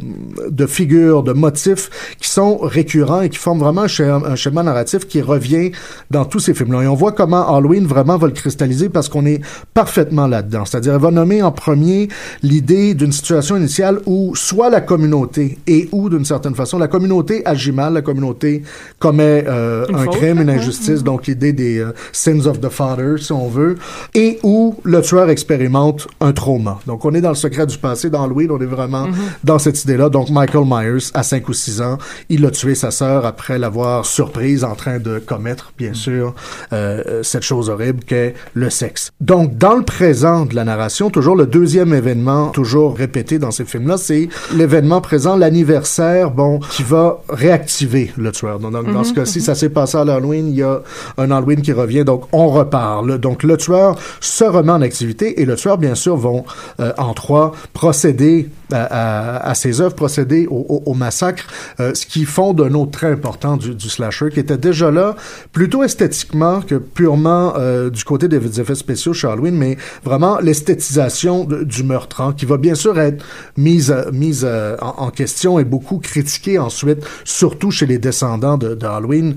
de 0.50 0.66
figures, 0.66 1.22
de 1.22 1.32
motifs 1.32 1.90
qui 2.20 2.28
sont 2.30 2.58
récurrents 2.58 3.20
et 3.22 3.28
qui 3.28 3.38
forment 3.38 3.60
vraiment 3.60 3.82
un 3.82 3.88
schéma, 3.88 4.20
un 4.26 4.36
schéma 4.36 4.62
narratif 4.62 5.06
qui 5.06 5.20
revient 5.22 5.72
dans 6.10 6.24
tous 6.24 6.40
ces 6.40 6.54
films-là. 6.54 6.82
Et 6.82 6.86
on 6.88 6.94
voit 6.94 7.12
comment 7.12 7.56
Halloween 7.56 7.86
vraiment 7.86 8.16
va 8.18 8.26
le 8.26 8.32
cristalliser 8.32 8.88
parce 8.88 9.08
qu'on 9.08 9.26
est 9.26 9.40
parfaitement 9.74 10.26
là-dedans. 10.26 10.64
C'est-à-dire, 10.64 10.94
elle 10.94 11.00
va 11.00 11.10
nommer 11.10 11.37
en 11.42 11.52
premier 11.52 12.08
l'idée 12.42 12.94
d'une 12.94 13.12
situation 13.12 13.56
initiale 13.56 14.00
où 14.06 14.34
soit 14.34 14.70
la 14.70 14.80
communauté 14.80 15.58
et 15.66 15.88
ou 15.92 16.08
d'une 16.08 16.24
certaine 16.24 16.54
façon 16.54 16.78
la 16.78 16.88
communauté 16.88 17.42
agit 17.46 17.72
mal, 17.72 17.94
la 17.94 18.02
communauté 18.02 18.62
commet 18.98 19.44
euh, 19.46 19.86
un 19.92 20.04
faute, 20.04 20.16
crime, 20.16 20.40
une 20.40 20.50
injustice, 20.50 21.02
donc 21.02 21.26
l'idée 21.26 21.52
des 21.52 21.78
euh, 21.78 21.92
sins 22.12 22.46
of 22.46 22.60
the 22.60 22.68
father, 22.68 23.16
si 23.18 23.32
on 23.32 23.48
veut, 23.48 23.76
et 24.14 24.38
où 24.42 24.76
le 24.84 25.00
tueur 25.00 25.30
expérimente 25.30 26.06
un 26.20 26.32
trauma. 26.32 26.78
Donc 26.86 27.04
on 27.04 27.14
est 27.14 27.20
dans 27.20 27.28
le 27.30 27.34
secret 27.34 27.66
du 27.66 27.78
passé, 27.78 28.10
dans 28.10 28.22
Halloween, 28.24 28.50
on 28.50 28.60
est 28.60 28.66
vraiment 28.66 29.06
Mhm. 29.06 29.14
dans 29.44 29.58
cette 29.58 29.82
idée-là. 29.84 30.08
Donc 30.08 30.30
Michael 30.30 30.64
Myers, 30.66 31.10
à 31.14 31.22
5 31.22 31.48
ou 31.48 31.52
6 31.52 31.80
ans, 31.80 31.98
il 32.28 32.44
a 32.44 32.50
tué 32.50 32.74
sa 32.74 32.90
sœur 32.90 33.26
après 33.26 33.58
l'avoir 33.58 34.06
surprise 34.06 34.64
en 34.64 34.74
train 34.74 34.98
de 34.98 35.18
commettre, 35.18 35.72
bien 35.76 35.94
sûr, 35.94 36.34
euh, 36.72 37.22
cette 37.22 37.42
chose 37.42 37.70
horrible 37.70 38.00
qu'est 38.04 38.34
le 38.54 38.70
sexe. 38.70 39.10
Donc 39.20 39.56
dans 39.56 39.74
le 39.74 39.82
présent 39.82 40.44
de 40.46 40.54
la 40.54 40.64
narration, 40.64 41.10
toujours 41.10 41.27
toujours 41.28 41.36
le 41.36 41.46
deuxième 41.46 41.92
événement, 41.92 42.48
toujours 42.52 42.96
répété 42.96 43.38
dans 43.38 43.50
ces 43.50 43.66
films-là, 43.66 43.98
c'est 43.98 44.30
l'événement 44.54 45.02
présent, 45.02 45.36
l'anniversaire, 45.36 46.30
bon, 46.30 46.58
qui 46.58 46.82
va 46.82 47.20
réactiver 47.28 48.10
le 48.16 48.32
tueur. 48.32 48.58
Donc, 48.58 48.72
dans 48.72 49.04
ce 49.04 49.10
Mhm, 49.10 49.14
cas-ci, 49.14 49.40
mhm. 49.40 49.44
ça 49.44 49.54
s'est 49.54 49.68
passé 49.68 49.98
à 49.98 50.06
l'Halloween, 50.06 50.48
il 50.48 50.56
y 50.56 50.62
a 50.62 50.80
un 51.18 51.30
Halloween 51.30 51.60
qui 51.60 51.72
revient, 51.74 52.02
donc 52.02 52.24
on 52.32 52.48
reparle. 52.48 53.18
Donc, 53.18 53.42
le 53.42 53.58
tueur 53.58 53.96
se 54.20 54.44
remet 54.44 54.72
en 54.72 54.80
activité 54.80 55.42
et 55.42 55.44
le 55.44 55.56
tueur, 55.56 55.76
bien 55.76 55.94
sûr, 55.94 56.16
vont 56.16 56.46
euh, 56.80 56.94
en 56.96 57.12
trois 57.12 57.52
procéder 57.74 58.48
à, 58.72 59.48
à, 59.48 59.54
ses 59.54 59.80
œuvres, 59.80 59.94
procéder 59.94 60.46
au, 60.46 60.64
au, 60.68 60.82
au 60.86 60.94
massacre, 60.94 61.44
euh, 61.80 61.94
ce 61.94 62.06
qui 62.06 62.24
fonde 62.24 62.60
un 62.60 62.74
autre 62.74 62.92
trait 62.92 63.10
important 63.10 63.56
du, 63.56 63.74
du 63.74 63.88
slasher, 63.88 64.28
qui 64.32 64.40
était 64.40 64.58
déjà 64.58 64.90
là, 64.90 65.16
plutôt 65.52 65.82
esthétiquement 65.82 66.60
que 66.60 66.76
purement 66.76 67.54
euh, 67.56 67.90
du 67.90 68.04
côté 68.04 68.28
des, 68.28 68.60
effets 68.60 68.74
spéciaux 68.74 69.12
chez 69.12 69.28
Halloween, 69.28 69.56
mais 69.56 69.76
vraiment 70.04 70.38
l'esthétisation 70.38 71.44
du 71.44 71.82
meurtre, 71.82 72.20
hein, 72.20 72.34
qui 72.36 72.46
va 72.46 72.56
bien 72.56 72.74
sûr 72.74 72.98
être 72.98 73.24
mise, 73.56 73.94
mise 74.12 74.44
euh, 74.44 74.76
en, 74.80 75.06
en 75.06 75.10
question 75.10 75.58
et 75.58 75.64
beaucoup 75.64 75.98
critiquée 75.98 76.58
ensuite, 76.58 77.04
surtout 77.24 77.70
chez 77.70 77.86
les 77.86 77.98
descendants 77.98 78.58
de, 78.58 78.74
de 78.74 78.86
Halloween, 78.86 79.34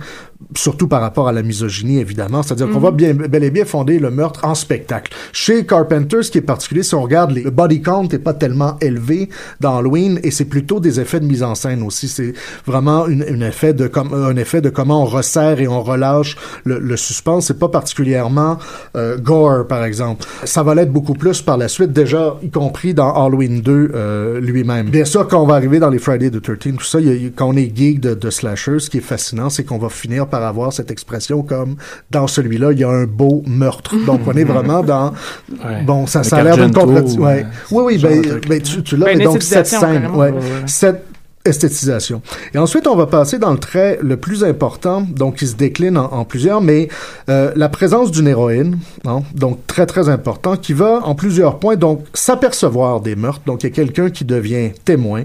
surtout 0.55 0.87
par 0.87 1.01
rapport 1.01 1.27
à 1.27 1.31
la 1.31 1.43
misogynie, 1.43 1.99
évidemment. 1.99 2.43
C'est-à-dire 2.43 2.67
qu'on 2.69 2.77
Mhm. 2.77 2.83
va 2.83 2.91
bien, 2.91 3.13
bel 3.13 3.43
et 3.43 3.51
bien 3.51 3.65
fonder 3.65 3.99
le 3.99 4.11
meurtre 4.11 4.41
en 4.43 4.55
spectacle. 4.55 5.11
Chez 5.33 5.65
Carpenter, 5.65 6.23
ce 6.23 6.31
qui 6.31 6.37
est 6.39 6.41
particulier, 6.41 6.83
si 6.83 6.93
on 6.95 7.01
regarde, 7.01 7.31
les, 7.31 7.43
le 7.43 7.51
body 7.51 7.81
count 7.81 8.07
n'est 8.11 8.19
pas 8.19 8.33
tellement 8.33 8.77
élevé 8.81 9.29
dans 9.59 9.77
Halloween 9.77 10.19
et 10.23 10.31
c'est 10.31 10.45
plutôt 10.45 10.79
des 10.79 10.99
effets 10.99 11.19
de 11.19 11.25
mise 11.25 11.43
en 11.43 11.55
scène 11.55 11.83
aussi. 11.83 12.07
C'est 12.07 12.33
vraiment 12.65 13.07
une, 13.07 13.23
une 13.27 13.43
effet 13.43 13.73
de 13.73 13.87
com- 13.87 14.13
un 14.13 14.35
effet 14.35 14.61
de 14.61 14.69
comment 14.69 15.03
on 15.03 15.05
resserre 15.05 15.59
et 15.61 15.67
on 15.67 15.81
relâche 15.81 16.35
le, 16.65 16.79
le 16.79 16.97
suspense. 16.97 17.47
C'est 17.47 17.59
pas 17.59 17.69
particulièrement 17.69 18.57
euh, 18.95 19.17
gore, 19.17 19.67
par 19.67 19.83
exemple. 19.83 20.25
Ça 20.43 20.63
va 20.63 20.75
l'être 20.75 20.91
beaucoup 20.91 21.13
plus 21.13 21.41
par 21.41 21.57
la 21.57 21.67
suite, 21.67 21.91
déjà, 21.93 22.35
y 22.43 22.49
compris 22.49 22.93
dans 22.93 23.13
Halloween 23.13 23.61
2 23.61 23.91
euh, 23.93 24.39
lui-même. 24.41 24.89
Bien 24.89 25.05
sûr, 25.05 25.27
quand 25.27 25.41
on 25.41 25.45
va 25.47 25.55
arriver 25.55 25.79
dans 25.79 25.89
les 25.89 25.99
Friday 25.99 26.29
the 26.29 26.41
13 26.41 26.75
tout 26.77 26.83
ça, 26.83 26.99
y 26.99 27.09
a- 27.09 27.29
quand 27.35 27.47
on 27.49 27.55
est 27.55 27.71
geek 27.75 27.99
de, 27.99 28.13
de 28.13 28.29
slasher, 28.29 28.79
ce 28.79 28.89
qui 28.89 28.97
est 28.97 29.01
fascinant, 29.01 29.49
c'est 29.49 29.63
qu'on 29.63 29.77
va 29.77 29.89
finir 29.89 30.27
par 30.31 30.43
avoir 30.43 30.73
cette 30.73 30.89
expression 30.89 31.43
comme 31.43 31.75
dans 32.09 32.27
celui-là, 32.27 32.71
il 32.71 32.79
y 32.79 32.83
a 32.83 32.89
un 32.89 33.05
beau 33.05 33.43
meurtre. 33.45 33.95
Donc, 34.05 34.21
on 34.25 34.33
est 34.33 34.43
vraiment 34.43 34.81
dans... 34.91 35.13
Ouais. 35.49 35.83
Bon, 35.85 36.07
ça, 36.07 36.23
ça 36.23 36.37
a 36.37 36.43
l'air 36.43 36.57
d'une 36.57 36.73
contradiction. 36.73 37.21
Ouais. 37.21 37.45
Oui, 37.69 37.83
oui, 37.85 37.97
ben, 37.97 38.39
ben, 38.47 38.61
tu, 38.61 38.81
tu 38.81 38.97
l'as, 38.97 39.05
Ben, 39.05 39.17
mais 39.17 39.25
donc 39.25 39.43
cette 39.43 39.67
scène, 39.67 40.07
ouais, 40.15 40.33
cette 40.65 41.05
esthétisation. 41.45 42.21
Et 42.53 42.57
ensuite, 42.57 42.87
on 42.87 42.95
va 42.95 43.07
passer 43.07 43.39
dans 43.39 43.51
le 43.51 43.57
trait 43.57 43.97
le 44.01 44.17
plus 44.17 44.43
important, 44.43 45.01
donc 45.01 45.37
qui 45.37 45.47
se 45.47 45.55
décline 45.55 45.97
en, 45.97 46.05
en 46.05 46.25
plusieurs, 46.25 46.61
mais 46.61 46.87
euh, 47.29 47.51
la 47.55 47.69
présence 47.69 48.11
d'une 48.11 48.27
héroïne, 48.27 48.77
hein, 49.05 49.21
donc 49.33 49.65
très 49.67 49.85
très 49.85 50.09
important, 50.09 50.55
qui 50.55 50.73
va 50.73 51.01
en 51.03 51.15
plusieurs 51.15 51.59
points, 51.59 51.75
donc 51.75 52.05
s'apercevoir 52.13 53.01
des 53.01 53.15
meurtres, 53.15 53.41
donc 53.45 53.63
il 53.63 53.67
y 53.67 53.71
a 53.71 53.73
quelqu'un 53.73 54.09
qui 54.09 54.25
devient 54.25 54.71
témoin, 54.85 55.23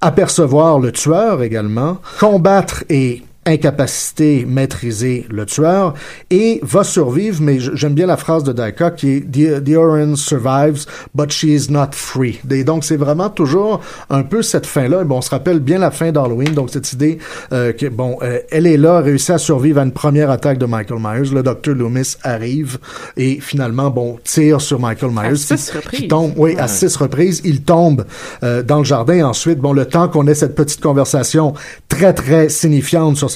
apercevoir 0.00 0.78
le 0.78 0.92
tueur 0.92 1.42
également, 1.42 1.98
combattre 2.20 2.84
et 2.88 3.22
incapacité 3.46 4.44
maîtriser 4.48 5.26
le 5.30 5.46
tueur 5.46 5.94
et 6.30 6.60
va 6.62 6.84
survivre 6.84 7.40
mais 7.42 7.58
j'aime 7.58 7.94
bien 7.94 8.06
la 8.06 8.16
phrase 8.16 8.44
de 8.44 8.52
Daika 8.52 8.90
qui 8.90 9.12
est 9.16 9.20
the, 9.20 9.62
the 9.64 9.76
orange 9.76 10.18
survives 10.18 10.84
but 11.14 11.30
she 11.32 11.44
is 11.44 11.66
not 11.70 11.88
free. 11.92 12.38
Et 12.50 12.64
donc 12.64 12.84
c'est 12.84 12.96
vraiment 12.96 13.30
toujours 13.30 13.80
un 14.10 14.22
peu 14.22 14.42
cette 14.42 14.66
fin 14.66 14.88
là 14.88 15.04
bon 15.04 15.18
on 15.18 15.20
se 15.22 15.30
rappelle 15.30 15.60
bien 15.60 15.78
la 15.78 15.90
fin 15.90 16.12
d'Halloween 16.12 16.52
donc 16.54 16.70
cette 16.70 16.92
idée 16.92 17.18
euh, 17.52 17.72
que 17.72 17.86
bon 17.86 18.18
euh, 18.22 18.38
elle 18.50 18.66
est 18.66 18.76
là 18.76 19.00
réussit 19.00 19.30
à 19.30 19.38
survivre 19.38 19.80
à 19.80 19.84
une 19.84 19.92
première 19.92 20.30
attaque 20.30 20.58
de 20.58 20.66
Michael 20.66 20.98
Myers. 21.00 21.30
Le 21.32 21.42
docteur 21.42 21.74
Loomis 21.74 22.16
arrive 22.22 22.78
et 23.16 23.38
finalement 23.40 23.90
bon 23.90 24.18
tire 24.24 24.60
sur 24.60 24.78
Michael 24.80 25.10
Myers 25.12 25.36
six 25.36 25.66
qui- 25.66 25.70
qui 25.70 25.76
reprises. 25.76 26.08
tombe 26.08 26.32
oui 26.36 26.56
à 26.58 26.68
six 26.68 26.96
reprises. 26.96 27.40
Il 27.44 27.62
tombe 27.62 28.04
euh, 28.42 28.62
dans 28.62 28.78
le 28.78 28.84
jardin. 28.84 29.24
Ensuite 29.26 29.58
bon 29.58 29.72
le 29.72 29.84
temps 29.86 30.08
qu'on 30.08 30.26
ait 30.26 30.34
cette 30.34 30.54
petite 30.54 30.80
conversation 30.80 31.54
très 31.88 32.12
très 32.12 32.48
signifiante 32.48 33.16
sur 33.16 33.30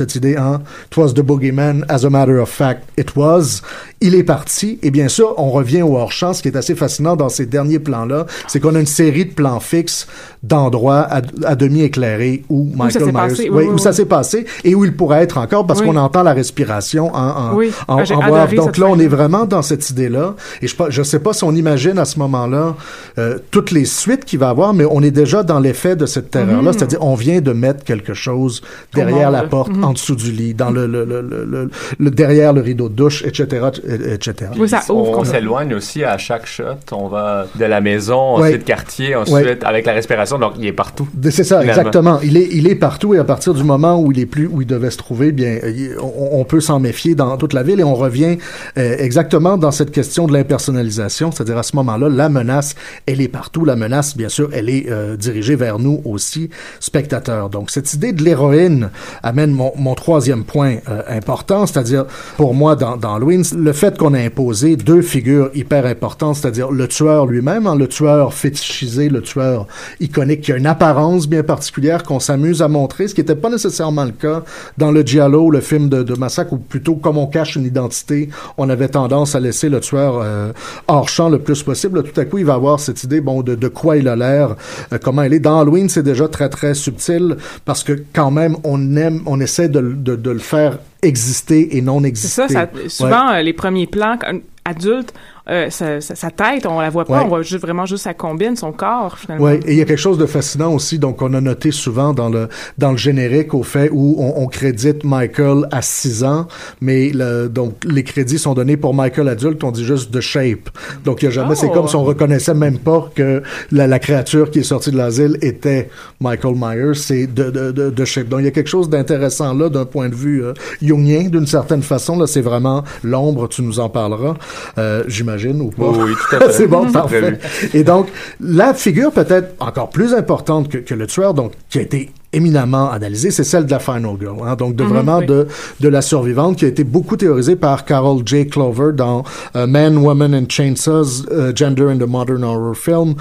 it 0.86 0.96
was 0.96 1.14
the 1.14 1.22
boogeyman. 1.22 1.84
As 1.88 2.04
a 2.04 2.10
matter 2.10 2.38
of 2.38 2.48
fact 2.48 2.90
it 2.96 3.16
was 3.16 3.62
il 4.00 4.14
est 4.14 4.22
parti 4.24 4.78
et 4.82 4.90
bien 4.90 5.08
sûr 5.08 5.34
on 5.36 5.50
revient 5.50 5.82
au 5.82 5.96
hors 5.96 6.12
champ 6.12 6.32
ce 6.32 6.42
qui 6.42 6.48
est 6.48 6.56
assez 6.56 6.74
fascinant 6.74 7.16
dans 7.16 7.28
ces 7.28 7.46
derniers 7.46 7.78
plans 7.78 8.04
là 8.06 8.26
c'est 8.48 8.60
qu'on 8.60 8.74
a 8.74 8.80
une 8.80 8.86
série 8.86 9.26
de 9.26 9.32
plans 9.32 9.60
fixes 9.60 10.06
d'endroits 10.42 11.00
à, 11.00 11.20
à 11.44 11.54
demi 11.54 11.82
éclairés 11.82 12.42
où 12.48 12.70
Michael 12.74 13.02
Myers 13.06 13.12
passé, 13.12 13.42
oui, 13.42 13.48
oui, 13.52 13.64
oui, 13.68 13.74
où 13.74 13.78
ça 13.78 13.92
s'est 13.92 14.06
passé 14.06 14.46
et 14.64 14.74
où 14.74 14.84
il 14.84 14.94
pourrait 14.96 15.22
être 15.22 15.38
encore 15.38 15.66
parce 15.66 15.82
qu'on 15.82 15.96
entend 15.96 16.22
la 16.22 16.32
respiration 16.32 17.14
en, 17.14 17.18
en, 17.18 17.54
Ah, 17.88 17.96
en 18.16 18.20
voix 18.28 18.38
donc 18.56 18.78
là 18.78 18.86
on 18.88 18.98
est 18.98 19.06
vraiment 19.08 19.44
dans 19.44 19.62
cette 19.62 19.90
idée-là. 19.90 20.34
Et 20.62 20.66
je 20.66 20.98
ne 21.00 21.04
sais 21.04 21.18
pas 21.18 21.32
si 21.32 21.44
on 21.44 21.52
imagine 21.54 21.98
à 21.98 22.04
ce 22.04 22.18
moment-là 22.20 22.76
euh, 23.18 23.38
toutes 23.50 23.70
les 23.70 23.84
suites 23.84 24.24
qu'il 24.24 24.38
va 24.38 24.48
avoir, 24.48 24.72
mais 24.74 24.84
on 24.90 25.02
est 25.02 25.10
déjà 25.10 25.42
dans 25.42 25.58
l'effet 25.60 25.96
de 25.96 26.06
cette 26.06 26.30
terreur-là. 26.30 26.70
Mhm. 26.70 26.72
C'est-à-dire, 26.72 27.02
on 27.04 27.14
vient 27.14 27.40
de 27.40 27.52
mettre 27.52 27.84
quelque 27.84 28.14
chose 28.14 28.62
derrière 28.94 29.30
la 29.30 29.42
porte, 29.44 29.72
en 29.82 29.92
dessous 29.92 30.14
du 30.16 30.32
lit, 30.32 30.54
dans 30.54 30.70
le, 30.70 30.86
le, 30.86 31.04
le, 31.04 31.20
le, 31.20 31.44
le- 31.44 31.70
le- 31.98 32.10
derrière 32.10 32.52
le 32.52 32.60
rideau 32.60 32.88
de 32.88 32.94
douche, 32.94 33.22
etc., 33.24 33.66
etc. 33.90 34.50
on 34.88 35.24
s'éloigne 35.24 35.74
aussi 35.74 36.04
à 36.04 36.16
chaque 36.18 36.46
shot. 36.46 36.64
On 36.92 37.08
va 37.08 37.46
de 37.54 37.64
la 37.64 37.80
maison, 37.80 38.38
Ouais. 38.38 38.48
ensuite 38.48 38.64
quartier, 38.64 39.14
ensuite 39.16 39.34
Ouais. 39.34 39.58
avec 39.64 39.86
la 39.86 39.92
respiration. 39.92 40.38
Donc, 40.38 40.52
il 40.58 40.66
est 40.66 40.72
partout. 40.72 41.08
C'est 41.24 41.44
ça, 41.44 41.60
finalement. 41.60 41.70
exactement. 41.80 42.18
Il 42.22 42.36
est, 42.36 42.48
il 42.52 42.66
est 42.68 42.74
partout 42.74 43.14
et 43.14 43.18
à 43.18 43.24
partir 43.24 43.54
du 43.54 43.64
moment 43.64 44.00
où 44.00 44.12
il 44.12 44.18
est 44.18 44.26
plus 44.26 44.46
où 44.46 44.60
il 44.62 44.66
devait 44.66 44.90
se 44.90 44.96
trouver, 44.98 45.32
bien, 45.32 45.58
on 46.02 46.44
peut 46.44 46.60
s'en 46.60 46.80
méfier 46.80 47.14
dans 47.14 47.36
toute 47.36 47.52
la 47.52 47.62
ville 47.62 47.80
et 47.80 47.84
on 47.84 47.94
revient 47.94 48.38
euh, 48.78 48.96
exactement 48.98 49.56
dans 49.56 49.70
cette 49.70 49.90
question 49.90 50.26
de 50.26 50.32
l'impersonnalisation, 50.32 51.30
c'est-à-dire 51.32 51.58
à 51.58 51.62
ce 51.62 51.76
moment-là, 51.76 52.08
la 52.08 52.28
menace, 52.28 52.74
elle 53.06 53.20
est 53.20 53.28
partout. 53.28 53.64
La 53.64 53.76
menace, 53.76 54.16
bien 54.16 54.28
sûr, 54.28 54.48
elle 54.52 54.68
est 54.68 54.86
euh, 54.90 55.16
dirigée 55.16 55.56
vers 55.56 55.78
nous 55.78 56.00
aussi, 56.04 56.50
spectateurs. 56.80 57.50
Donc 57.50 57.70
cette 57.70 57.92
idée 57.94 58.12
de 58.12 58.22
l'héroïne 58.22 58.90
amène 59.22 59.50
mon, 59.52 59.72
mon 59.76 59.94
troisième 59.94 60.44
point 60.44 60.76
euh, 60.88 61.02
important, 61.08 61.66
c'est-à-dire 61.66 62.06
pour 62.36 62.54
moi 62.54 62.76
dans, 62.76 62.96
dans 62.96 63.14
Halloween, 63.14 63.42
le 63.56 63.72
fait 63.80 63.96
qu'on 63.96 64.12
a 64.12 64.18
imposé 64.18 64.76
deux 64.76 65.00
figures 65.00 65.48
hyper 65.54 65.86
importantes, 65.86 66.36
c'est-à-dire 66.36 66.70
le 66.70 66.86
tueur 66.86 67.24
lui-même, 67.24 67.66
hein, 67.66 67.74
le 67.74 67.88
tueur 67.88 68.34
fétichisé, 68.34 69.08
le 69.08 69.22
tueur 69.22 69.66
iconique 70.00 70.42
qui 70.42 70.52
a 70.52 70.58
une 70.58 70.66
apparence 70.66 71.26
bien 71.26 71.42
particulière 71.42 72.02
qu'on 72.02 72.20
s'amuse 72.20 72.60
à 72.60 72.68
montrer, 72.68 73.08
ce 73.08 73.14
qui 73.14 73.22
n'était 73.22 73.36
pas 73.36 73.48
nécessairement 73.48 74.04
le 74.04 74.10
cas 74.10 74.42
dans 74.76 74.92
le 74.92 75.00
Giallo, 75.00 75.50
le 75.50 75.62
film 75.62 75.88
de, 75.88 76.14
massacre, 76.14 76.52
ou 76.52 76.58
plutôt 76.58 76.96
comme 76.96 77.16
on 77.16 77.26
cache 77.26 77.56
une 77.56 77.64
identité, 77.64 78.28
on 78.58 78.68
avait 78.68 78.88
tendance 78.88 79.34
à 79.34 79.40
laisser 79.40 79.70
le 79.70 79.80
tueur 79.80 80.20
euh, 80.22 80.52
hors 80.86 81.08
champ 81.08 81.30
le 81.30 81.38
plus 81.38 81.62
possible. 81.62 82.02
Tout 82.02 82.20
à 82.20 82.26
coup, 82.26 82.36
il 82.36 82.44
va 82.44 82.54
avoir 82.56 82.80
cette 82.80 83.02
idée, 83.02 83.22
bon, 83.22 83.40
de, 83.40 83.68
quoi 83.68 83.96
il 83.96 84.08
a 84.08 84.16
l'air, 84.16 84.56
euh, 84.92 84.98
comment 85.02 85.22
il 85.22 85.32
est. 85.32 85.40
Dans 85.40 85.58
Halloween, 85.58 85.88
c'est 85.88 86.02
déjà 86.02 86.28
très 86.28 86.50
très 86.50 86.74
subtil 86.74 87.38
parce 87.64 87.82
que 87.82 87.98
quand 88.12 88.30
même, 88.30 88.58
on 88.62 88.94
aime, 88.96 89.22
on 89.24 89.40
essaie 89.40 89.70
de 89.70 89.80
le 89.80 90.38
faire 90.38 90.76
exister 91.02 91.76
et 91.76 91.82
non 91.82 92.00
C'est 92.00 92.08
exister. 92.08 92.28
ça, 92.42 92.48
ça 92.48 92.70
Ouais. 92.74 92.88
souvent, 92.88 93.30
euh, 93.32 93.42
les 93.42 93.52
premiers 93.52 93.86
plans, 93.86 94.16
adultes, 94.64 95.12
euh, 95.50 95.68
sa, 95.70 96.30
tête, 96.30 96.64
on 96.66 96.80
la 96.80 96.90
voit 96.90 97.04
pas, 97.04 97.18
Ouais. 97.18 97.24
on 97.24 97.28
voit 97.28 97.42
juste, 97.42 97.60
vraiment 97.60 97.86
juste 97.86 98.04
sa 98.04 98.14
combine, 98.14 98.54
son 98.56 98.72
corps, 98.72 99.18
finalement. 99.18 99.46
Oui, 99.46 99.54
et 99.66 99.72
il 99.72 99.78
y 99.78 99.82
a 99.82 99.84
quelque 99.84 99.98
chose 99.98 100.18
de 100.18 100.26
fascinant 100.26 100.72
aussi, 100.72 100.98
donc 100.98 101.20
on 101.22 101.34
a 101.34 101.40
noté 101.40 101.70
souvent 101.72 102.12
dans 102.12 102.28
le 102.28 102.48
dans 102.78 102.92
le 102.92 102.96
générique 102.96 103.52
au 103.54 103.62
fait 103.62 103.88
où 103.92 104.16
on, 104.18 104.42
on 104.42 104.46
crédite 104.46 105.02
Michael 105.04 105.66
à 105.72 105.82
6 105.82 106.24
ans, 106.24 106.46
mais 106.80 107.10
le, 107.12 107.48
donc 107.48 107.82
les 107.84 108.04
crédits 108.04 108.38
sont 108.38 108.54
donnés 108.54 108.76
pour 108.76 108.94
Michael 108.94 109.28
adulte, 109.28 109.64
on 109.64 109.70
dit 109.72 109.84
juste 109.84 110.12
The 110.12 110.20
Shape. 110.20 110.70
Donc 111.04 111.22
il 111.22 111.24
y 111.24 111.28
a 111.28 111.30
jamais, 111.32 111.54
c'est 111.56 111.66
Oh. 111.68 111.72
comme 111.72 111.88
si 111.88 111.96
on 111.96 112.04
reconnaissait 112.04 112.54
même 112.54 112.78
pas 112.78 113.10
que 113.14 113.42
la, 113.72 113.86
la 113.86 113.98
créature 113.98 114.50
qui 114.50 114.60
est 114.60 114.62
sortie 114.64 114.90
de 114.92 114.96
l'asile 114.96 115.36
était 115.42 115.88
Michael 116.20 116.54
Myers, 116.56 116.94
c'est 116.94 117.26
de, 117.26 117.50
de, 117.50 117.72
de, 117.72 117.90
The 117.90 118.04
Shape. 118.04 118.28
Donc 118.28 118.40
il 118.40 118.44
y 118.44 118.48
a 118.48 118.52
quelque 118.52 118.68
chose 118.68 118.88
d'intéressant 118.88 119.54
là 119.54 119.68
d'un 119.68 119.84
point 119.84 120.08
de 120.08 120.14
vue 120.14 120.44
euh, 120.44 120.52
jungien 120.82 121.24
d'une 121.28 121.46
certaine 121.46 121.82
façon, 121.82 122.18
là 122.18 122.26
c'est 122.26 122.40
vraiment 122.40 122.84
l'ombre, 123.02 123.48
tu 123.48 123.62
nous 123.62 123.80
en 123.80 123.88
parleras, 123.88 124.34
euh, 124.78 125.02
j'imagine 125.08 125.39
ou 125.48 125.70
pas? 125.70 125.88
Oui, 125.90 125.98
oui, 126.08 126.12
tout 126.28 126.36
à 126.36 126.40
fait. 126.46 126.52
c'est 126.52 126.66
bon, 126.66 126.90
parfait. 126.92 127.38
Et 127.74 127.84
donc, 127.84 128.08
la 128.40 128.74
figure 128.74 129.12
peut-être 129.12 129.54
encore 129.60 129.90
plus 129.90 130.14
importante 130.14 130.68
que, 130.68 130.78
que 130.78 130.94
le 130.94 131.06
tueur, 131.06 131.34
donc 131.34 131.52
qui 131.68 131.78
a 131.78 131.82
été 131.82 132.10
éminemment 132.32 132.88
analysée, 132.92 133.32
c'est 133.32 133.42
celle 133.42 133.66
de 133.66 133.72
la 133.72 133.80
Final 133.80 134.14
Girl. 134.20 134.36
hein, 134.46 134.54
donc, 134.54 134.76
de 134.76 134.84
Mhm, 134.84 134.88
vraiment 134.90 135.18
oui. 135.18 135.26
de, 135.26 135.48
de 135.80 135.88
la 135.88 136.00
survivante 136.00 136.56
qui 136.58 136.64
a 136.64 136.68
été 136.68 136.84
beaucoup 136.84 137.16
théorisée 137.16 137.56
par 137.56 137.84
Carol 137.84 138.22
J. 138.24 138.46
Clover 138.46 138.92
dans 138.94 139.24
euh, 139.56 139.66
Man, 139.66 139.96
Woman 139.98 140.32
and 140.36 140.44
Chainsaws, 140.48 141.26
euh, 141.32 141.50
Gender 141.52 141.86
in 141.90 141.98
the 141.98 142.06
Modern 142.08 142.44
Horror 142.44 142.76
Film. 142.76 143.14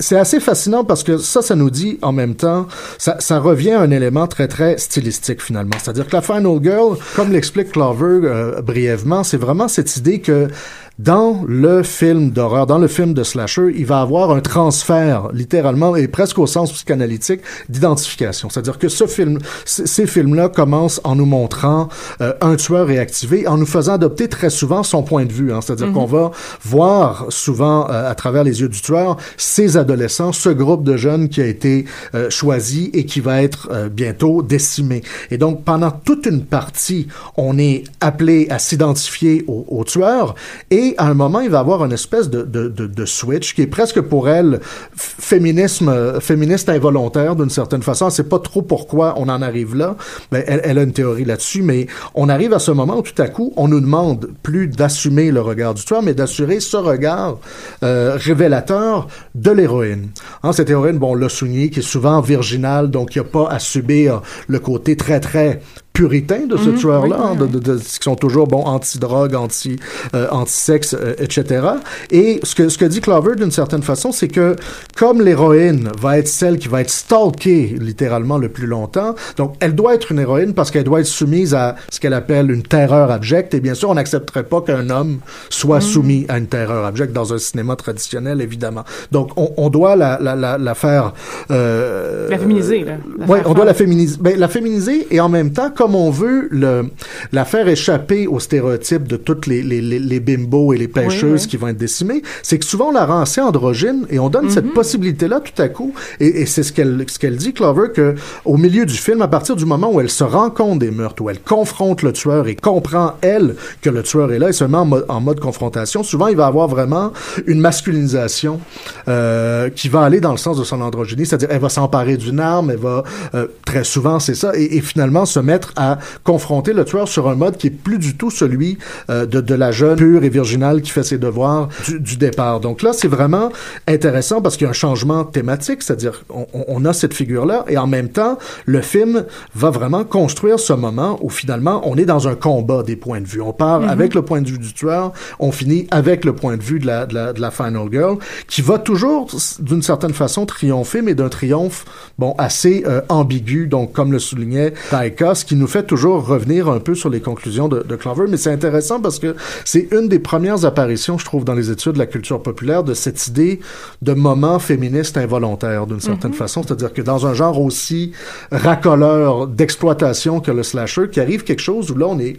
C'est 0.00 0.16
assez 0.16 0.40
fascinant 0.40 0.84
parce 0.84 1.02
que 1.04 1.18
ça, 1.18 1.42
ça 1.42 1.54
nous 1.54 1.68
dit 1.68 1.98
en 2.00 2.12
même 2.12 2.34
temps, 2.34 2.66
ça, 2.96 3.16
ça 3.18 3.40
revient 3.40 3.72
à 3.72 3.82
un 3.82 3.90
élément 3.90 4.26
très, 4.26 4.48
très 4.48 4.78
stylistique 4.78 5.42
finalement. 5.42 5.76
C'est-à-dire 5.82 6.06
que 6.06 6.16
la 6.16 6.22
Final 6.22 6.58
Girl, 6.62 6.96
comme 7.14 7.32
l'explique 7.32 7.72
Clover 7.72 8.20
euh, 8.26 8.62
brièvement, 8.62 9.22
c'est 9.22 9.36
vraiment 9.36 9.68
cette 9.68 9.94
idée 9.98 10.20
que 10.20 10.48
Dans 10.98 11.44
le 11.46 11.82
film 11.82 12.30
d'horreur, 12.30 12.66
dans 12.66 12.78
le 12.78 12.88
film 12.88 13.12
de 13.12 13.22
slasher, 13.22 13.70
il 13.76 13.84
va 13.84 14.00
avoir 14.00 14.30
un 14.30 14.40
transfert, 14.40 15.28
littéralement, 15.34 15.94
et 15.94 16.08
presque 16.08 16.38
au 16.38 16.46
sens 16.46 16.72
psychanalytique, 16.72 17.42
d'identification. 17.68 18.48
C'est-à-dire 18.48 18.78
que 18.78 18.88
ce 18.88 19.06
film, 19.06 19.38
ces 19.66 20.06
films-là 20.06 20.48
commencent 20.48 21.02
en 21.04 21.14
nous 21.14 21.26
montrant 21.26 21.90
euh, 22.22 22.32
un 22.40 22.56
tueur 22.56 22.86
réactivé, 22.86 23.46
en 23.46 23.58
nous 23.58 23.66
faisant 23.66 23.92
adopter 23.92 24.28
très 24.28 24.48
souvent 24.48 24.82
son 24.82 25.02
point 25.02 25.26
de 25.26 25.32
vue. 25.34 25.52
Hein. 25.52 25.60
C'est-à-dire 25.60 25.92
qu'on 25.92 26.06
va 26.06 26.30
voir 26.64 27.26
souvent, 27.28 27.90
euh, 27.90 28.10
à 28.10 28.14
travers 28.14 28.42
les 28.42 28.62
yeux 28.62 28.70
du 28.70 28.80
tueur, 28.80 29.18
ces 29.36 29.76
adolescents, 29.76 30.32
ce 30.32 30.48
groupe 30.48 30.82
de 30.82 30.96
jeunes 30.96 31.28
qui 31.28 31.42
a 31.42 31.46
été 31.46 31.84
euh, 32.14 32.30
choisi 32.30 32.90
et 32.94 33.04
qui 33.04 33.20
va 33.20 33.42
être 33.42 33.68
bientôt 33.90 34.42
décimé. 34.42 35.02
Et 35.30 35.36
donc, 35.36 35.62
pendant 35.62 35.90
toute 35.90 36.24
une 36.24 36.42
partie, 36.42 37.06
on 37.36 37.58
est 37.58 37.84
appelé 38.00 38.46
à 38.48 38.58
s'identifier 38.58 39.44
au, 39.46 39.66
au 39.68 39.84
tueur 39.84 40.34
et 40.70 40.85
et 40.86 40.94
à 40.98 41.06
un 41.06 41.14
moment, 41.14 41.40
il 41.40 41.50
va 41.50 41.60
avoir 41.60 41.84
une 41.84 41.92
espèce 41.92 42.30
de, 42.30 42.42
de, 42.42 42.68
de, 42.68 42.86
de 42.86 43.04
switch 43.04 43.54
qui 43.54 43.62
est 43.62 43.66
presque 43.66 44.00
pour 44.00 44.28
elle 44.28 44.60
féminisme, 44.96 46.20
féministe 46.20 46.68
involontaire 46.68 47.36
d'une 47.36 47.50
certaine 47.50 47.82
façon. 47.82 48.06
On 48.06 48.10
sait 48.10 48.24
pas 48.24 48.38
trop 48.38 48.62
pourquoi 48.62 49.14
on 49.16 49.28
en 49.28 49.42
arrive 49.42 49.74
là. 49.74 49.96
Ben, 50.30 50.44
elle, 50.46 50.60
elle 50.64 50.78
a 50.78 50.82
une 50.82 50.92
théorie 50.92 51.24
là-dessus, 51.24 51.62
mais 51.62 51.86
on 52.14 52.28
arrive 52.28 52.52
à 52.52 52.58
ce 52.58 52.70
moment 52.70 52.98
où 52.98 53.02
tout 53.02 53.20
à 53.20 53.28
coup, 53.28 53.52
on 53.56 53.68
nous 53.68 53.80
demande 53.80 54.30
plus 54.42 54.68
d'assumer 54.68 55.30
le 55.30 55.40
regard 55.40 55.74
du 55.74 55.84
tueur, 55.84 56.02
mais 56.02 56.14
d'assurer 56.14 56.60
ce 56.60 56.76
regard 56.76 57.38
euh, 57.82 58.16
révélateur 58.16 59.08
de 59.34 59.50
l'héroïne. 59.50 60.08
Hein, 60.42 60.52
cette 60.52 60.70
héroïne, 60.70 60.98
bon, 60.98 61.12
on 61.12 61.14
l'a 61.14 61.28
souligné, 61.28 61.70
qui 61.70 61.80
est 61.80 61.82
souvent 61.82 62.20
virginale, 62.20 62.90
donc 62.90 63.14
il 63.14 63.20
n'y 63.20 63.26
a 63.26 63.30
pas 63.30 63.48
à 63.48 63.58
subir 63.58 64.22
le 64.48 64.58
côté 64.58 64.96
très, 64.96 65.20
très 65.20 65.60
puritains 65.96 66.46
de 66.46 66.58
ce 66.58 66.68
mhm. 66.68 66.76
tueur-là, 66.76 67.16
hein, 67.18 67.34
de, 67.36 67.46
de, 67.46 67.78
qui 67.78 68.02
sont 68.02 68.16
toujours 68.16 68.46
bon 68.46 68.62
anti-drogue, 68.64 69.34
anti, 69.34 69.78
euh, 70.14 70.28
anti-sexe, 70.30 70.94
euh, 70.94 71.14
etc. 71.18 71.66
Et 72.10 72.38
ce 72.42 72.54
que 72.54 72.68
ce 72.68 72.76
que 72.76 72.84
dit 72.84 73.00
Clover 73.00 73.34
d'une 73.36 73.50
certaine 73.50 73.82
façon, 73.82 74.12
c'est 74.12 74.28
que 74.28 74.56
comme 74.94 75.22
l'héroïne 75.22 75.88
va 75.98 76.18
être 76.18 76.28
celle 76.28 76.58
qui 76.58 76.68
va 76.68 76.82
être 76.82 76.90
stalkée 76.90 77.76
littéralement 77.80 78.36
le 78.36 78.50
plus 78.50 78.66
longtemps, 78.66 79.14
donc 79.38 79.54
elle 79.60 79.74
doit 79.74 79.94
être 79.94 80.12
une 80.12 80.18
héroïne 80.18 80.52
parce 80.52 80.70
qu'elle 80.70 80.84
doit 80.84 81.00
être 81.00 81.06
soumise 81.06 81.54
à 81.54 81.76
ce 81.88 81.98
qu'elle 81.98 82.12
appelle 82.12 82.50
une 82.50 82.62
terreur 82.62 83.10
abjecte. 83.10 83.54
Et 83.54 83.60
bien 83.60 83.74
sûr, 83.74 83.88
on 83.88 83.94
n'accepterait 83.94 84.44
pas 84.44 84.60
qu'un 84.60 84.90
homme 84.90 85.20
soit 85.48 85.76
mhm. 85.76 85.82
soumis 85.82 86.26
à 86.28 86.36
une 86.36 86.46
terreur 86.46 86.84
abjecte 86.84 87.14
dans 87.14 87.32
un 87.32 87.38
cinéma 87.38 87.74
traditionnel, 87.74 88.42
évidemment. 88.42 88.84
Donc 89.12 89.30
on, 89.36 89.50
on 89.56 89.70
doit 89.70 89.96
la 89.96 90.18
la 90.20 90.36
la, 90.36 90.58
la 90.58 90.74
faire 90.74 91.14
euh, 91.50 92.28
la 92.28 92.38
féminiser. 92.38 92.84
Là, 92.84 92.96
oui, 93.26 93.38
on 93.46 93.54
doit 93.54 93.64
la 93.64 93.72
féminiser. 93.72 94.18
Ben, 94.20 94.38
la 94.38 94.48
féminiser 94.48 95.06
et 95.10 95.20
en 95.20 95.30
même 95.30 95.52
temps 95.52 95.70
comme 95.70 95.85
on 95.94 96.10
veut 96.10 96.48
le, 96.50 96.90
la 97.32 97.44
faire 97.44 97.68
échapper 97.68 98.26
aux 98.26 98.40
stéréotypes 98.40 99.06
de 99.06 99.16
toutes 99.16 99.46
les, 99.46 99.62
les, 99.62 99.80
les, 99.80 100.20
bimbos 100.20 100.72
et 100.72 100.78
les 100.78 100.88
pêcheuses 100.88 101.46
qui 101.46 101.56
vont 101.56 101.68
être 101.68 101.76
décimées, 101.76 102.22
c'est 102.42 102.58
que 102.58 102.64
souvent 102.64 102.88
on 102.88 102.92
la 102.92 103.06
rend 103.06 103.20
assez 103.20 103.40
androgyne 103.40 104.06
et 104.10 104.18
on 104.18 104.28
donne 104.28 104.50
cette 104.50 104.66
mhm. 104.66 104.72
possibilité-là 104.72 105.40
tout 105.40 105.60
à 105.60 105.68
coup. 105.68 105.94
Et, 106.20 106.42
et 106.42 106.46
c'est 106.46 106.62
ce 106.62 106.72
qu'elle 106.72 107.04
ce 107.06 107.18
qu'elle 107.18 107.36
dit, 107.36 107.52
Clover, 107.52 107.88
que 107.94 108.14
au 108.44 108.56
milieu 108.56 108.86
du 108.86 108.94
film, 108.94 109.22
à 109.22 109.28
partir 109.28 109.56
du 109.56 109.64
moment 109.64 109.90
où 109.92 110.00
elle 110.00 110.10
se 110.10 110.24
rend 110.24 110.50
compte 110.50 110.78
des 110.78 110.90
meurtres, 110.90 111.22
où 111.22 111.30
elle 111.30 111.40
confronte 111.40 112.02
le 112.02 112.12
tueur 112.12 112.48
et 112.48 112.56
comprend, 112.56 113.14
elle, 113.20 113.56
que 113.82 113.90
le 113.90 114.02
tueur 114.02 114.32
est 114.32 114.38
là 114.38 114.48
et 114.48 114.52
se 114.52 114.64
met 114.64 114.76
en 114.76 114.86
mode, 114.86 115.06
en 115.08 115.20
mode 115.20 115.40
confrontation, 115.40 116.02
souvent 116.02 116.28
il 116.28 116.36
va 116.36 116.46
avoir 116.46 116.68
vraiment 116.68 117.12
une 117.46 117.60
masculinisation 117.60 118.60
euh, 119.08 119.70
qui 119.70 119.88
va 119.88 120.02
aller 120.02 120.20
dans 120.20 120.32
le 120.32 120.36
sens 120.36 120.58
de 120.58 120.64
son 120.64 120.80
androgynie, 120.80 121.26
c'est-à-dire 121.26 121.48
elle 121.50 121.60
va 121.60 121.68
s'emparer 121.68 122.16
d'une 122.16 122.40
arme, 122.40 122.70
elle 122.70 122.78
va 122.78 123.04
euh, 123.34 123.46
très 123.64 123.84
souvent, 123.84 124.18
c'est 124.18 124.34
ça, 124.34 124.52
et, 124.54 124.76
et 124.76 124.80
finalement 124.80 125.26
se 125.26 125.40
mettre 125.40 125.72
à 125.76 125.98
confronter 126.24 126.72
le 126.72 126.84
tueur 126.84 127.08
sur 127.08 127.28
un 127.28 127.34
mode 127.34 127.56
qui 127.56 127.68
est 127.68 127.70
plus 127.70 127.98
du 127.98 128.16
tout 128.16 128.30
celui 128.30 128.78
euh, 129.10 129.26
de, 129.26 129.40
de 129.40 129.54
la 129.54 129.72
jeune 129.72 129.96
pure 129.96 130.24
et 130.24 130.28
virginale 130.28 130.82
qui 130.82 130.90
fait 130.90 131.02
ses 131.02 131.18
devoirs 131.18 131.68
du, 131.86 132.00
du 132.00 132.16
départ. 132.16 132.60
Donc 132.60 132.82
là, 132.82 132.92
c'est 132.92 133.08
vraiment 133.08 133.50
intéressant 133.86 134.40
parce 134.40 134.56
qu'il 134.56 134.64
y 134.64 134.68
a 134.68 134.70
un 134.70 134.74
changement 134.74 135.24
thématique, 135.24 135.82
c'est-à-dire 135.82 136.24
on, 136.30 136.46
on, 136.52 136.84
a 136.84 136.92
cette 136.92 137.14
figure-là 137.14 137.64
et 137.68 137.78
en 137.78 137.86
même 137.86 138.08
temps, 138.08 138.38
le 138.64 138.80
film 138.80 139.24
va 139.54 139.70
vraiment 139.70 140.04
construire 140.04 140.58
ce 140.58 140.72
moment 140.72 141.18
où 141.22 141.30
finalement 141.30 141.82
on 141.84 141.96
est 141.96 142.04
dans 142.04 142.28
un 142.28 142.34
combat 142.34 142.82
des 142.82 142.96
points 142.96 143.20
de 143.20 143.26
vue. 143.26 143.40
On 143.40 143.52
part 143.52 143.82
mm-hmm. 143.82 143.88
avec 143.88 144.14
le 144.14 144.22
point 144.22 144.40
de 144.40 144.48
vue 144.48 144.58
du 144.58 144.72
tueur, 144.72 145.12
on 145.38 145.52
finit 145.52 145.86
avec 145.90 146.24
le 146.24 146.34
point 146.34 146.56
de 146.56 146.62
vue 146.62 146.78
de 146.78 146.86
la, 146.86 147.06
de 147.06 147.14
la, 147.14 147.32
de 147.32 147.40
la 147.40 147.50
final 147.50 147.88
girl, 147.90 148.16
qui 148.48 148.62
va 148.62 148.78
toujours 148.78 149.28
d'une 149.60 149.82
certaine 149.82 150.14
façon 150.14 150.46
triompher, 150.46 151.02
mais 151.02 151.14
d'un 151.14 151.28
triomphe 151.28 151.84
bon 152.18 152.34
assez 152.38 152.84
euh, 152.86 153.00
ambigu. 153.08 153.66
Donc 153.66 153.92
comme 153.92 154.12
le 154.12 154.18
soulignait 154.18 154.72
Taika, 154.90 155.34
ce 155.34 155.44
qui 155.44 155.56
nous 155.56 155.65
fait 155.66 155.84
toujours 155.84 156.26
revenir 156.26 156.68
un 156.68 156.80
peu 156.80 156.94
sur 156.94 157.10
les 157.10 157.20
conclusions 157.20 157.68
de, 157.68 157.82
de 157.82 157.96
Clover, 157.96 158.26
mais 158.28 158.36
c'est 158.36 158.52
intéressant 158.52 159.00
parce 159.00 159.18
que 159.18 159.34
c'est 159.64 159.88
une 159.92 160.08
des 160.08 160.18
premières 160.18 160.64
apparitions, 160.64 161.18
je 161.18 161.24
trouve, 161.24 161.44
dans 161.44 161.54
les 161.54 161.70
études 161.70 161.92
de 161.92 161.98
la 161.98 162.06
culture 162.06 162.42
populaire 162.42 162.84
de 162.84 162.94
cette 162.94 163.26
idée 163.26 163.60
de 164.02 164.12
moment 164.12 164.58
féministe 164.58 165.16
involontaire, 165.16 165.86
d'une 165.86 166.00
certaine 166.00 166.32
mm-hmm. 166.32 166.34
façon. 166.34 166.62
C'est-à-dire 166.62 166.92
que 166.92 167.02
dans 167.02 167.26
un 167.26 167.34
genre 167.34 167.60
aussi 167.60 168.12
racoleur 168.50 169.46
d'exploitation 169.46 170.40
que 170.40 170.50
le 170.50 170.62
slasher, 170.62 171.08
qui 171.10 171.20
arrive 171.20 171.44
quelque 171.44 171.62
chose 171.62 171.90
où 171.90 171.96
là, 171.96 172.06
on 172.08 172.18
est 172.18 172.36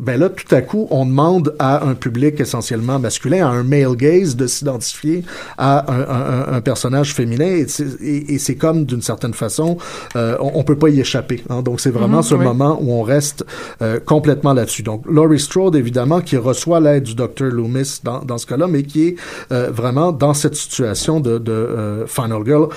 ben 0.00 0.18
là, 0.18 0.28
tout 0.30 0.52
à 0.54 0.62
coup, 0.62 0.88
on 0.90 1.04
demande 1.04 1.54
à 1.58 1.86
un 1.86 1.94
public 1.94 2.40
essentiellement 2.40 2.98
masculin, 2.98 3.46
à 3.46 3.50
un 3.50 3.62
male 3.62 3.96
gaze, 3.96 4.34
de 4.34 4.46
s'identifier 4.46 5.24
à 5.58 5.92
un, 5.92 6.00
un, 6.00 6.54
un, 6.54 6.60
personnage 6.60 7.14
féminin, 7.14 7.64
et 8.00 8.38
c'est 8.38 8.54
comme, 8.56 8.84
d'une 8.84 9.02
certaine 9.02 9.34
façon, 9.34 9.76
euh, 10.16 10.36
on, 10.40 10.52
on, 10.54 10.64
peut 10.64 10.76
pas 10.76 10.88
y 10.88 11.00
échapper. 11.00 11.42
Hein. 11.50 11.62
Donc, 11.62 11.80
c'est 11.80 11.90
vraiment 11.90 12.20
mm-hmm, 12.20 12.28
ce 12.28 12.34
moment 12.34 12.78
où 12.80 12.92
on 12.92 13.02
reste 13.02 13.44
euh, 13.82 14.00
complètement 14.00 14.54
là-dessus. 14.54 14.82
Donc, 14.82 15.04
Laurie 15.06 15.40
Strode, 15.40 15.76
évidemment, 15.76 16.20
qui 16.20 16.36
reçoit 16.36 16.80
l'aide 16.80 17.04
du 17.04 17.14
Dr. 17.14 17.44
Loomis 17.44 18.00
dans, 18.02 18.20
dans 18.20 18.38
ce 18.38 18.46
cas-là, 18.46 18.66
mais 18.66 18.82
qui 18.82 19.08
est 19.08 19.16
euh, 19.52 19.70
vraiment 19.70 20.12
dans 20.12 20.34
cette 20.34 20.54
situation 20.54 21.20
de, 21.20 21.38
de 21.38 22.04
Final 22.06 22.42
Girl 22.44 22.68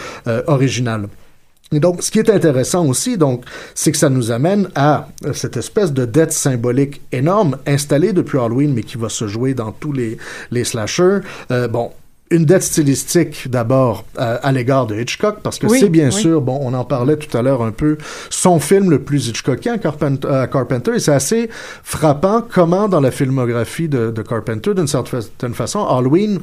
originale. 0.47 1.07
Et 1.73 1.79
donc, 1.79 2.03
ce 2.03 2.12
qui 2.12 2.19
est 2.19 2.29
intéressant 2.29 2.86
aussi, 2.86 3.17
donc, 3.17 3.43
c'est 3.75 3.91
que 3.91 3.97
ça 3.97 4.09
nous 4.09 4.31
amène 4.31 4.69
à 4.75 5.07
euh, 5.25 5.33
cette 5.33 5.57
espèce 5.57 5.91
de 5.91 6.05
dette 6.05 6.31
symbolique 6.31 7.01
énorme 7.12 7.57
installée 7.65 8.13
depuis 8.13 8.38
Halloween, 8.38 8.73
mais 8.73 8.83
qui 8.83 8.97
va 8.97 9.09
se 9.09 9.27
jouer 9.27 9.53
dans 9.53 9.71
tous 9.71 9.91
les, 9.91 10.17
les 10.51 10.63
slashers. 10.63 11.19
Euh, 11.51 11.67
bon, 11.67 11.91
une 12.33 12.45
dette 12.45 12.63
stylistique 12.63 13.49
d'abord 13.49 14.05
euh, 14.19 14.38
à 14.41 14.51
l'égard 14.51 14.88
de 14.88 14.99
Hitchcock 14.99 15.38
parce 15.43 15.59
que 15.59 15.67
c'est 15.67 15.89
bien 15.89 16.09
sûr 16.09 16.41
bon 16.41 16.57
on 16.62 16.73
en 16.73 16.83
parlait 16.83 17.15
tout 17.17 17.38
à 17.38 17.43
l'heure 17.43 17.62
un 17.62 17.71
peu 17.71 17.97
son 18.29 18.59
film 18.59 18.89
le 18.89 18.99
plus 18.99 19.27
Hitchcockien 19.27 19.77
Carpenter, 19.77 20.27
euh, 20.27 20.47
Carpenter 20.47 20.95
et 20.95 20.99
c'est 20.99 21.13
assez 21.13 21.49
frappant 21.83 22.41
comment 22.41 22.88
dans 22.88 23.01
la 23.01 23.12
filmographie 23.12 23.88
de, 23.88 24.09
de 24.09 24.21
Carpenter 24.23 24.73
d'une 24.73 24.88
certaine 24.88 25.53
façon 25.53 25.86
Halloween 25.86 26.39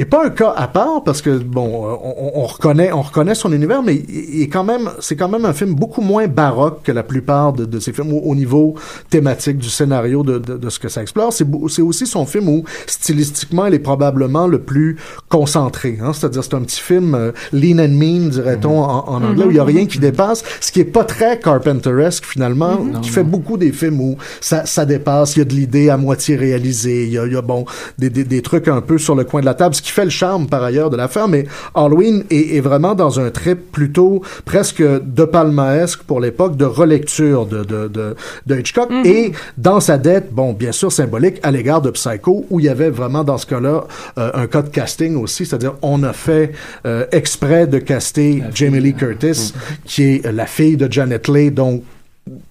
n'est 0.00 0.06
pas 0.06 0.24
un 0.26 0.30
cas 0.30 0.52
à 0.56 0.68
part 0.68 1.02
parce 1.04 1.22
que 1.22 1.38
bon, 1.38 1.98
on, 2.02 2.40
on, 2.40 2.46
reconnaît, 2.46 2.92
on 2.92 3.02
reconnaît 3.02 3.34
son 3.34 3.52
univers, 3.52 3.82
mais 3.82 3.96
il 3.96 4.42
est 4.42 4.48
quand 4.48 4.64
même, 4.64 4.90
c'est 5.00 5.16
quand 5.16 5.28
même 5.28 5.44
un 5.44 5.52
film 5.52 5.74
beaucoup 5.74 6.00
moins 6.00 6.26
baroque 6.26 6.82
que 6.84 6.92
la 6.92 7.02
plupart 7.02 7.52
de, 7.52 7.64
de 7.64 7.78
ses 7.78 7.92
films 7.92 8.12
au, 8.12 8.20
au, 8.20 8.34
niveau 8.34 8.74
thématique 9.10 9.58
du 9.58 9.68
scénario 9.68 10.22
de, 10.22 10.38
de, 10.38 10.56
de 10.56 10.70
ce 10.70 10.78
que 10.78 10.88
ça 10.88 11.02
explore. 11.02 11.32
C'est, 11.32 11.46
c'est 11.68 11.82
aussi 11.82 12.06
son 12.06 12.26
film 12.26 12.48
où 12.48 12.64
stylistiquement, 12.86 13.66
il 13.66 13.74
est 13.74 13.78
probablement 13.78 14.46
le 14.46 14.60
plus 14.60 14.96
concentré. 15.28 15.98
Hein? 16.02 16.12
C'est-à-dire, 16.12 16.44
c'est 16.44 16.54
un 16.54 16.62
petit 16.62 16.80
film 16.80 17.14
euh, 17.14 17.32
lean 17.52 17.78
and 17.78 17.88
mean, 17.88 18.28
dirait-on 18.28 18.80
mm-hmm. 18.80 19.08
en, 19.08 19.08
en, 19.08 19.22
anglais, 19.24 19.44
où 19.44 19.50
il 19.50 19.56
y 19.56 19.60
a 19.60 19.64
rien 19.64 19.86
qui 19.86 19.98
dépasse, 19.98 20.42
ce 20.60 20.72
qui 20.72 20.80
est 20.80 20.84
pas 20.84 21.04
très 21.04 21.38
Carpenteresque 21.38 22.24
finalement, 22.24 22.76
mm-hmm. 22.76 23.00
qui 23.00 23.10
fait 23.10 23.24
beaucoup 23.24 23.56
des 23.56 23.72
films 23.72 24.00
où 24.00 24.16
ça, 24.40 24.66
ça 24.66 24.84
dépasse. 24.84 25.36
Il 25.36 25.40
y 25.40 25.42
a 25.42 25.44
de 25.44 25.54
l'idée 25.54 25.90
à 25.90 25.96
moitié 25.96 26.36
réalisée. 26.36 27.04
Il 27.04 27.12
y 27.12 27.18
a, 27.18 27.26
il 27.26 27.32
y 27.32 27.36
a 27.36 27.42
bon 27.42 27.64
des, 27.98 28.10
des, 28.10 28.24
des 28.24 28.42
trucs 28.42 28.68
un 28.68 28.80
peu 28.80 28.98
sur 28.98 29.14
le 29.14 29.24
coin 29.24 29.40
de 29.40 29.46
la 29.46 29.54
table, 29.54 29.74
ce 29.74 29.82
qui 29.82 29.89
fait 29.92 30.04
le 30.04 30.10
charme 30.10 30.46
par 30.46 30.62
ailleurs 30.62 30.90
de 30.90 30.96
l'affaire, 30.96 31.28
mais 31.28 31.46
Halloween 31.74 32.24
est, 32.30 32.56
est, 32.56 32.60
vraiment 32.60 32.94
dans 32.94 33.20
un 33.20 33.30
trip 33.30 33.72
plutôt 33.72 34.22
presque 34.44 34.82
de 34.82 35.24
palmaesque 35.24 36.00
pour 36.06 36.20
l'époque 36.20 36.56
de 36.56 36.64
relecture 36.64 37.46
de, 37.46 37.64
de, 37.64 37.88
de, 37.88 38.16
de 38.46 38.54
Hitchcock 38.58 38.90
mm 38.90 39.02
-hmm. 39.02 39.06
et 39.06 39.32
dans 39.56 39.80
sa 39.80 39.96
dette, 39.98 40.26
bon, 40.32 40.52
bien 40.52 40.72
sûr 40.72 40.90
symbolique 40.92 41.38
à 41.42 41.50
l'égard 41.50 41.80
de 41.82 41.90
Psycho 41.90 42.46
où 42.50 42.60
il 42.60 42.66
y 42.66 42.68
avait 42.68 42.90
vraiment 42.90 43.24
dans 43.24 43.38
ce 43.38 43.46
cas-là 43.46 43.84
euh, 44.18 44.42
un 44.42 44.46
cas 44.46 44.62
de 44.62 44.68
casting 44.68 45.16
aussi, 45.16 45.42
c'est-à-dire 45.46 45.74
on 45.82 46.02
a 46.02 46.12
fait 46.12 46.52
euh, 46.86 47.06
exprès 47.12 47.66
de 47.66 47.78
caster 47.78 48.42
Jamie 48.54 48.80
Lee 48.80 48.94
Curtis, 49.02 49.26
mm 49.26 49.32
-hmm. 49.32 49.88
qui 49.90 50.02
est 50.14 50.32
la 50.40 50.46
fille 50.56 50.76
de 50.82 50.86
Janet 50.96 51.24
Leigh, 51.34 51.50
donc 51.62 51.82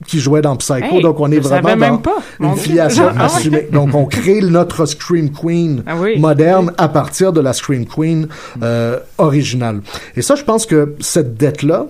qui 0.08 0.19
jouait 0.19 0.41
dans 0.41 0.55
Psycho. 0.55 0.95
Hey, 0.95 1.01
donc, 1.01 1.19
on 1.19 1.32
est 1.32 1.39
vraiment 1.39 1.75
dans 1.75 1.97
pas, 1.97 2.17
une 2.39 2.55
filiation 2.55 3.08
assumée. 3.17 3.67
donc, 3.71 3.93
on 3.93 4.05
crée 4.05 4.41
notre 4.41 4.86
Scream 4.86 5.32
Queen 5.32 5.84
ah 5.86 5.95
oui, 5.97 6.19
moderne 6.19 6.67
oui. 6.69 6.75
à 6.77 6.89
partir 6.89 7.32
de 7.34 7.41
la 7.41 7.53
Scream 7.53 7.86
Queen 7.86 8.27
euh, 8.62 8.99
originale. 9.17 9.82
Et 10.15 10.21
ça, 10.21 10.36
je 10.36 10.43
pense 10.43 10.65
que 10.65 10.95
cette 10.99 11.36
dette-là, 11.36 11.88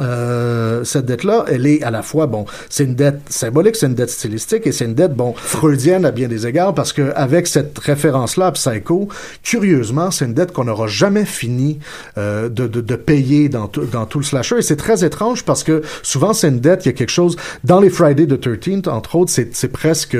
euh, 0.00 0.84
cette 0.84 1.04
dette-là, 1.04 1.44
elle 1.48 1.66
est 1.66 1.82
à 1.82 1.90
la 1.90 2.02
fois, 2.02 2.26
bon, 2.26 2.46
c'est 2.70 2.84
une 2.84 2.94
dette 2.94 3.20
symbolique, 3.28 3.76
c'est 3.76 3.84
une 3.86 3.94
dette 3.94 4.08
stylistique 4.08 4.66
et 4.66 4.72
c'est 4.72 4.86
une 4.86 4.94
dette, 4.94 5.12
bon, 5.12 5.34
freudienne 5.36 6.06
à 6.06 6.12
bien 6.12 6.28
des 6.28 6.46
égards 6.46 6.72
parce 6.72 6.94
que 6.94 7.12
avec 7.14 7.46
cette 7.46 7.78
référence-là 7.78 8.46
à 8.46 8.52
Psycho, 8.52 9.08
curieusement, 9.42 10.10
c'est 10.10 10.24
une 10.24 10.32
dette 10.32 10.52
qu'on 10.52 10.64
n'aura 10.64 10.86
jamais 10.86 11.26
fini 11.26 11.78
euh, 12.16 12.48
de, 12.48 12.66
de, 12.66 12.80
de, 12.80 12.96
payer 12.96 13.50
dans, 13.50 13.70
dans 13.92 14.06
tout 14.06 14.18
le 14.18 14.24
slasher 14.24 14.56
et 14.58 14.62
c'est 14.62 14.76
très 14.76 15.04
étrange 15.04 15.44
parce 15.44 15.62
que 15.62 15.82
souvent 16.02 16.32
c'est 16.32 16.48
une 16.48 16.60
dette, 16.60 16.86
il 16.86 16.88
y 16.88 16.92
a 16.92 16.94
quelque 16.94 17.10
chose 17.10 17.36
dans 17.62 17.78
les 17.78 17.90
Friday 17.90 18.26
the 18.26 18.42
13th, 18.42 18.88
entre 18.88 19.16
autres, 19.16 19.30
c'est 19.30 19.68
presque 19.68 20.16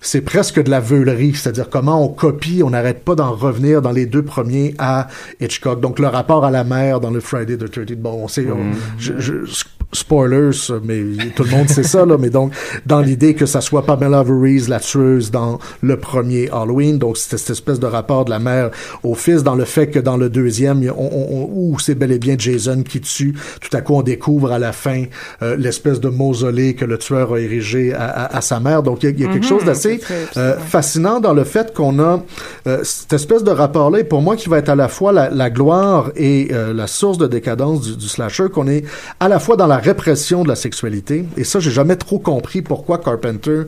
c'est 0.00 0.20
presque 0.20 0.62
de 0.62 0.70
la 0.70 0.78
veulerie, 0.78 1.34
c'est-à-dire 1.34 1.70
comment 1.70 2.04
on 2.04 2.08
copie, 2.08 2.62
on 2.64 2.70
n'arrête 2.70 3.02
pas 3.02 3.16
d'en 3.16 3.32
revenir 3.32 3.82
dans 3.82 3.90
les 3.92 4.06
deux 4.06 4.22
premiers 4.22 4.76
à 4.78 5.08
Hitchcock. 5.40 5.80
Donc 5.80 5.98
le 5.98 6.06
rapport 6.06 6.44
à 6.44 6.52
la 6.52 6.62
mère 6.62 7.00
dans 7.00 7.10
le 7.10 7.18
Friday 7.18 7.56
the 7.56 7.64
13th, 7.64 7.96
bon, 7.96 8.22
on 8.22 8.28
sait, 8.28 8.46
on, 8.48 9.07
je, 9.08 9.46
je, 9.46 9.64
spoilers, 9.92 10.50
mais 10.84 11.02
tout 11.34 11.44
le 11.44 11.50
monde 11.50 11.68
sait 11.68 11.82
ça, 11.82 12.04
là, 12.04 12.16
mais 12.18 12.30
donc, 12.30 12.52
dans 12.84 13.00
l'idée 13.00 13.34
que 13.34 13.46
ça 13.46 13.60
soit 13.60 13.84
Pamela 13.86 14.22
Voorhees, 14.22 14.68
la 14.68 14.80
tueuse, 14.80 15.30
dans 15.30 15.58
le 15.80 15.96
premier 15.96 16.50
Halloween, 16.50 16.98
donc 16.98 17.16
c'était 17.16 17.38
cette 17.38 17.50
espèce 17.50 17.80
de 17.80 17.86
rapport 17.86 18.24
de 18.26 18.30
la 18.30 18.38
mère 18.38 18.70
au 19.02 19.14
fils, 19.14 19.42
dans 19.42 19.54
le 19.54 19.64
fait 19.64 19.88
que 19.88 19.98
dans 19.98 20.16
le 20.16 20.28
deuxième, 20.28 20.82
on, 20.96 21.10
on, 21.12 21.48
où 21.52 21.78
c'est 21.78 21.94
bel 21.94 22.12
et 22.12 22.18
bien 22.18 22.36
Jason 22.38 22.82
qui 22.82 23.00
tue, 23.00 23.34
tout 23.60 23.74
à 23.76 23.80
coup 23.80 23.94
on 23.94 24.02
découvre 24.02 24.52
à 24.52 24.58
la 24.58 24.72
fin 24.72 25.04
euh, 25.42 25.56
l'espèce 25.56 26.00
de 26.00 26.08
mausolée 26.08 26.74
que 26.74 26.84
le 26.84 26.98
tueur 26.98 27.32
a 27.32 27.40
érigé 27.40 27.94
à, 27.94 28.04
à, 28.04 28.36
à 28.36 28.40
sa 28.42 28.60
mère, 28.60 28.82
donc 28.82 29.02
il 29.02 29.06
y 29.06 29.08
a, 29.08 29.12
il 29.12 29.20
y 29.20 29.24
a 29.24 29.28
quelque 29.28 29.38
mm 29.38 29.46
-hmm, 29.46 29.48
chose 29.48 29.64
d'assez 29.64 30.00
euh, 30.36 30.56
fascinant 30.58 31.18
dans 31.20 31.32
le 31.32 31.44
fait 31.44 31.74
qu'on 31.74 31.98
a 31.98 32.22
euh, 32.66 32.80
cette 32.84 33.14
espèce 33.14 33.42
de 33.42 33.50
rapport-là, 33.50 34.04
pour 34.04 34.20
moi, 34.20 34.36
qui 34.36 34.48
va 34.50 34.58
être 34.58 34.68
à 34.68 34.76
la 34.76 34.88
fois 34.88 35.12
la, 35.12 35.30
la 35.30 35.48
gloire 35.50 36.10
et 36.16 36.48
euh, 36.52 36.74
la 36.74 36.86
source 36.86 37.18
de 37.18 37.26
décadence 37.26 37.80
du, 37.86 37.96
du 37.96 38.08
slasher, 38.08 38.48
qu'on 38.54 38.68
est 38.68 38.84
à 39.20 39.28
la 39.28 39.38
fois 39.38 39.56
dans 39.56 39.66
la 39.66 39.77
répression 39.78 40.42
de 40.42 40.48
la 40.48 40.56
sexualité. 40.56 41.24
Et 41.36 41.44
ça, 41.44 41.60
j'ai 41.60 41.70
jamais 41.70 41.96
trop 41.96 42.18
compris 42.18 42.62
pourquoi 42.62 42.98
Carpenter 42.98 43.62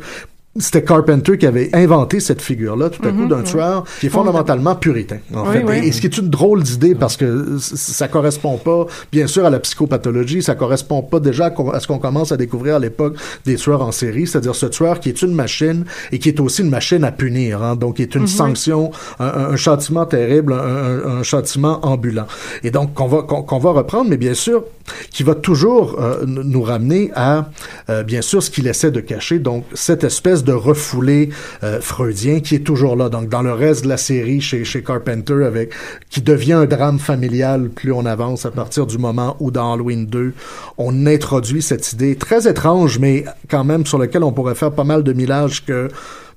c'était 0.58 0.82
Carpenter 0.82 1.38
qui 1.38 1.46
avait 1.46 1.70
inventé 1.74 2.18
cette 2.18 2.42
figure-là, 2.42 2.90
tout 2.90 3.06
à 3.06 3.12
coup, 3.12 3.18
Mhm, 3.22 3.28
d'un 3.28 3.42
tueur 3.42 3.84
qui 4.00 4.06
est 4.06 4.10
fondamentalement 4.10 4.74
puritain, 4.74 5.18
en 5.32 5.46
Oui, 5.48 5.52
fait. 5.58 5.64
oui. 5.64 5.76
Et 5.84 5.92
ce 5.92 6.00
qui 6.00 6.08
est 6.08 6.18
une 6.18 6.28
drôle 6.28 6.64
d'idée 6.64 6.96
parce 6.96 7.16
que 7.16 7.56
ça 7.60 8.08
correspond 8.08 8.56
pas, 8.58 8.86
bien 9.12 9.28
sûr, 9.28 9.44
à 9.46 9.50
la 9.50 9.60
psychopathologie, 9.60 10.42
ça 10.42 10.56
correspond 10.56 11.02
pas 11.02 11.20
déjà 11.20 11.54
à 11.72 11.78
ce 11.80 11.86
qu'on 11.86 12.00
commence 12.00 12.32
à 12.32 12.36
découvrir 12.36 12.74
à 12.76 12.78
l'époque 12.80 13.14
des 13.46 13.54
tueurs 13.54 13.82
en 13.82 13.92
série, 13.92 14.26
c'est-à-dire 14.26 14.56
ce 14.56 14.66
tueur 14.66 14.98
qui 14.98 15.08
est 15.08 15.22
une 15.22 15.34
machine 15.34 15.84
et 16.10 16.18
qui 16.18 16.28
est 16.28 16.40
aussi 16.40 16.62
une 16.62 16.70
machine 16.70 17.04
à 17.04 17.12
punir, 17.12 17.62
hein, 17.62 17.76
donc 17.76 17.96
qui 17.96 18.02
est 18.02 18.14
une 18.16 18.22
Mhm. 18.22 18.26
sanction, 18.26 18.90
un, 19.20 19.54
châtiment 19.56 20.04
terrible, 20.04 20.52
un, 20.52 21.22
châtiment 21.22 21.78
ambulant. 21.86 22.26
Et 22.64 22.72
donc, 22.72 22.94
qu'on 22.94 23.06
va, 23.06 23.22
qu'on 23.22 23.58
va 23.58 23.70
reprendre, 23.70 24.10
mais 24.10 24.16
bien 24.16 24.34
sûr, 24.34 24.64
qui 25.12 25.22
va 25.22 25.36
toujours 25.36 25.96
euh, 26.00 26.24
nous 26.26 26.62
ramener 26.62 27.12
à, 27.14 27.50
euh, 27.88 28.02
bien 28.02 28.20
sûr, 28.22 28.42
ce 28.42 28.50
qu'il 28.50 28.66
essaie 28.66 28.90
de 28.90 29.00
cacher, 29.00 29.38
donc 29.38 29.64
cette 29.74 30.02
espèce 30.02 30.39
de 30.44 30.52
refoulé 30.52 31.30
euh, 31.62 31.80
freudien 31.80 32.40
qui 32.40 32.54
est 32.56 32.64
toujours 32.64 32.96
là. 32.96 33.08
Donc, 33.08 33.28
dans 33.28 33.42
le 33.42 33.52
reste 33.52 33.84
de 33.84 33.88
la 33.88 33.96
série 33.96 34.40
chez, 34.40 34.82
Carpenter, 34.82 35.44
avec 35.44 35.72
qui 36.08 36.20
devient 36.22 36.54
un 36.54 36.66
drame 36.66 36.98
familial 36.98 37.68
plus 37.68 37.92
on 37.92 38.06
avance 38.06 38.46
à 38.46 38.50
partir 38.50 38.86
du 38.86 38.98
moment 38.98 39.36
où, 39.40 39.50
dans 39.50 39.72
Halloween 39.72 40.06
2, 40.06 40.32
on 40.78 41.06
introduit 41.06 41.62
cette 41.62 41.92
idée 41.92 42.16
très 42.16 42.48
étrange, 42.48 42.98
mais 42.98 43.24
quand 43.48 43.64
même 43.64 43.86
sur 43.86 43.98
laquelle 43.98 44.24
on 44.24 44.32
pourrait 44.32 44.54
faire 44.54 44.72
pas 44.72 44.84
mal 44.84 45.02
de 45.02 45.12
millages 45.12 45.64
que 45.64 45.88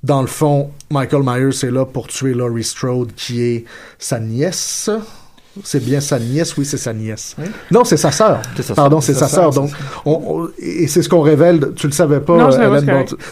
dans 0.03 0.21
le 0.21 0.27
fond, 0.27 0.71
Michael 0.91 1.23
Myers 1.23 1.63
est 1.63 1.71
là 1.71 1.85
pour 1.85 2.07
tuer 2.07 2.33
Laurie 2.33 2.65
Strode, 2.65 3.13
qui 3.15 3.41
est 3.41 3.65
sa 3.97 4.19
nièce. 4.19 4.89
C'est 5.63 5.83
bien 5.83 5.99
sa 6.01 6.17
nièce, 6.17 6.57
oui, 6.57 6.65
c'est 6.65 6.77
sa 6.77 6.93
nièce. 6.93 7.35
Non, 7.69 7.83
c'est 7.83 7.97
sa 7.97 8.11
sœur. 8.11 8.41
Pardon, 8.75 9.01
c'est 9.01 9.13
sa 9.13 9.27
sœur. 9.27 9.51
Donc, 9.51 9.69
on, 10.05 10.11
on- 10.43 10.47
et 10.57 10.87
c'est 10.87 11.03
ce 11.03 11.09
qu'on 11.09 11.21
révèle. 11.21 11.73
Tu 11.75 11.85
le 11.85 11.93
savais 11.93 12.19
pas, 12.21 12.35
Non, 12.37 12.49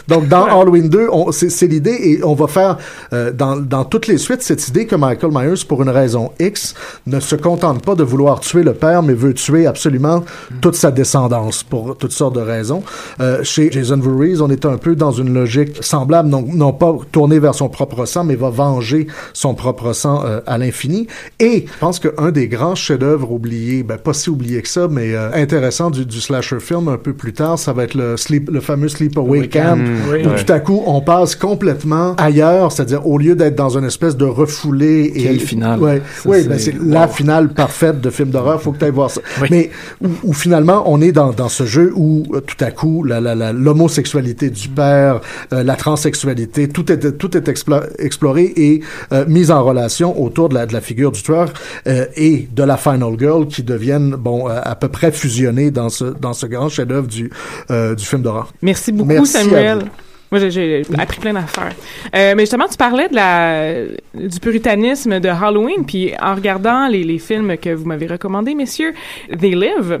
Bon, 0.06 0.14
donc, 0.20 0.28
dans 0.28 0.44
Halloween 0.60 0.88
2, 0.88 1.08
on- 1.10 1.32
c'est 1.32 1.66
l'idée 1.66 1.90
et 2.00 2.24
on 2.24 2.34
va 2.34 2.46
faire 2.46 2.78
euh, 3.12 3.32
dans, 3.32 3.56
dans 3.56 3.84
toutes 3.84 4.06
les 4.06 4.18
suites 4.18 4.42
cette 4.42 4.68
idée 4.68 4.86
que 4.86 4.94
Michael 4.94 5.32
Myers, 5.32 5.64
pour 5.66 5.82
une 5.82 5.88
raison 5.88 6.30
X, 6.38 6.74
ne 7.06 7.18
se 7.18 7.34
contente 7.34 7.84
pas 7.84 7.96
de 7.96 8.04
vouloir 8.04 8.38
tuer 8.38 8.62
le 8.62 8.74
père, 8.74 9.02
mais 9.02 9.14
veut 9.14 9.34
tuer 9.34 9.66
absolument 9.66 10.22
toute 10.60 10.76
sa 10.76 10.92
descendance 10.92 11.64
pour 11.64 11.96
toutes 11.96 12.12
sortes 12.12 12.36
de 12.36 12.40
raisons. 12.40 12.84
Euh, 13.20 13.42
chez 13.42 13.70
Jason 13.72 13.98
Voorhees, 13.98 14.40
on 14.40 14.48
est 14.50 14.64
un 14.64 14.76
peu 14.76 14.94
dans 14.94 15.10
une 15.10 15.34
logique 15.34 15.82
semblable, 15.82 16.28
non, 16.28 16.44
non 16.46 16.72
pas 16.72 16.94
tourner 17.10 17.40
vers 17.40 17.56
son 17.56 17.68
propre 17.68 18.04
sang, 18.06 18.22
mais 18.22 18.36
va 18.36 18.50
venger 18.50 19.08
son 19.32 19.54
propre 19.54 19.92
sang 19.92 20.22
euh, 20.24 20.40
à 20.46 20.56
l'infini. 20.58 21.08
Et 21.40 21.66
je 21.66 21.78
pense 21.80 21.98
qu'un 22.16 22.30
des 22.30 22.48
grands 22.48 22.74
chefs-d'œuvre 22.74 23.32
oubliés, 23.32 23.82
ben 23.82 23.98
pas 23.98 24.12
si 24.12 24.30
oublié 24.30 24.62
que 24.62 24.68
ça, 24.68 24.88
mais 24.90 25.14
euh, 25.14 25.30
intéressant 25.34 25.90
du, 25.90 26.04
du 26.06 26.20
slasher 26.20 26.60
film 26.60 26.88
un 26.88 26.96
peu 26.98 27.12
plus 27.12 27.32
tard, 27.32 27.58
ça 27.58 27.72
va 27.72 27.84
être 27.84 27.94
le, 27.94 28.16
sleep, 28.16 28.50
le 28.50 28.60
fameux 28.60 28.88
Sleepaway 28.88 29.48
Camp, 29.48 29.76
Mm, 29.76 29.88
oui, 30.12 30.26
où 30.26 30.30
tout 30.44 30.52
à 30.52 30.60
coup 30.60 30.82
on 30.86 31.00
passe 31.00 31.34
complètement 31.34 32.14
ailleurs, 32.16 32.70
c'est-à-dire 32.72 33.06
au 33.06 33.18
lieu 33.18 33.34
d'être 33.34 33.54
dans 33.56 33.76
une 33.78 33.84
espèce 33.84 34.16
de 34.16 34.24
refoulé 34.24 35.12
et 35.14 35.22
Quelle 35.22 35.40
finale. 35.40 35.80
ouais, 35.80 36.02
oui, 36.26 36.38
c'est- 36.42 36.48
ben 36.48 36.58
c'est 36.58 36.74
la 36.84 37.08
finale 37.08 37.48
parfaite 37.54 38.00
de 38.00 38.10
film 38.10 38.30
d'horreur. 38.30 38.60
Faut 38.60 38.72
que 38.72 38.78
tu 38.78 38.84
ailles 38.84 38.90
voir 38.90 39.10
ça. 39.10 39.20
Oui. 39.40 39.48
Mais 39.50 39.70
où, 40.02 40.08
où 40.24 40.32
finalement 40.32 40.82
on 40.86 41.00
est 41.00 41.12
dans, 41.12 41.30
dans 41.32 41.48
ce 41.48 41.64
jeu 41.64 41.92
où 41.94 42.24
euh, 42.34 42.40
tout 42.40 42.62
à 42.64 42.70
coup 42.70 43.02
la 43.04 43.20
la- 43.20 43.34
la- 43.34 43.52
l'homosexualité 43.52 44.50
du 44.50 44.68
père, 44.68 45.20
euh, 45.52 45.62
la 45.62 45.74
transsexualité, 45.76 46.68
tout 46.68 46.90
est 46.92 47.16
tout 47.18 47.36
est 47.36 47.48
explo- 47.48 47.86
exploré 47.98 48.52
et 48.56 48.80
euh, 49.12 49.24
mis 49.26 49.50
en 49.50 49.62
relation 49.64 50.20
autour 50.22 50.48
de 50.48 50.54
la 50.54 50.66
de 50.66 50.72
la 50.72 50.80
figure 50.80 51.12
du 51.12 51.22
tueur 51.22 51.52
euh, 51.86 52.01
et 52.16 52.48
de 52.50 52.62
la 52.62 52.76
final 52.76 53.18
girl 53.18 53.46
qui 53.46 53.62
deviennent 53.62 54.10
bon 54.16 54.48
euh, 54.48 54.60
à 54.62 54.74
peu 54.76 54.88
près 54.88 55.12
fusionnées 55.12 55.70
dans 55.70 55.88
ce 55.88 56.04
dans 56.04 56.32
ce 56.32 56.46
grand 56.46 56.68
chef-d'œuvre 56.68 57.06
du 57.08 57.30
euh, 57.70 57.94
du 57.94 58.04
film 58.04 58.22
d'horreur. 58.22 58.52
Merci 58.62 58.92
beaucoup, 58.92 59.08
Merci 59.08 59.32
Samuel. 59.32 59.84
Moi, 60.30 60.48
j'ai- 60.48 60.82
appris 60.98 61.20
plein 61.20 61.34
d'affaires. 61.34 61.74
Euh, 62.16 62.32
mais 62.34 62.44
justement, 62.44 62.66
tu 62.66 62.78
parlais 62.78 63.06
de 63.10 63.14
la, 63.14 63.74
du 64.14 64.40
puritanisme 64.40 65.20
de 65.20 65.28
Halloween, 65.28 65.84
puis 65.84 66.12
en 66.22 66.34
regardant 66.34 66.88
les, 66.88 67.04
les 67.04 67.18
films 67.18 67.58
que 67.58 67.68
vous 67.74 67.84
m'avez 67.84 68.06
recommandés, 68.06 68.54
messieurs, 68.54 68.94
They 69.38 69.54
Live, 69.54 70.00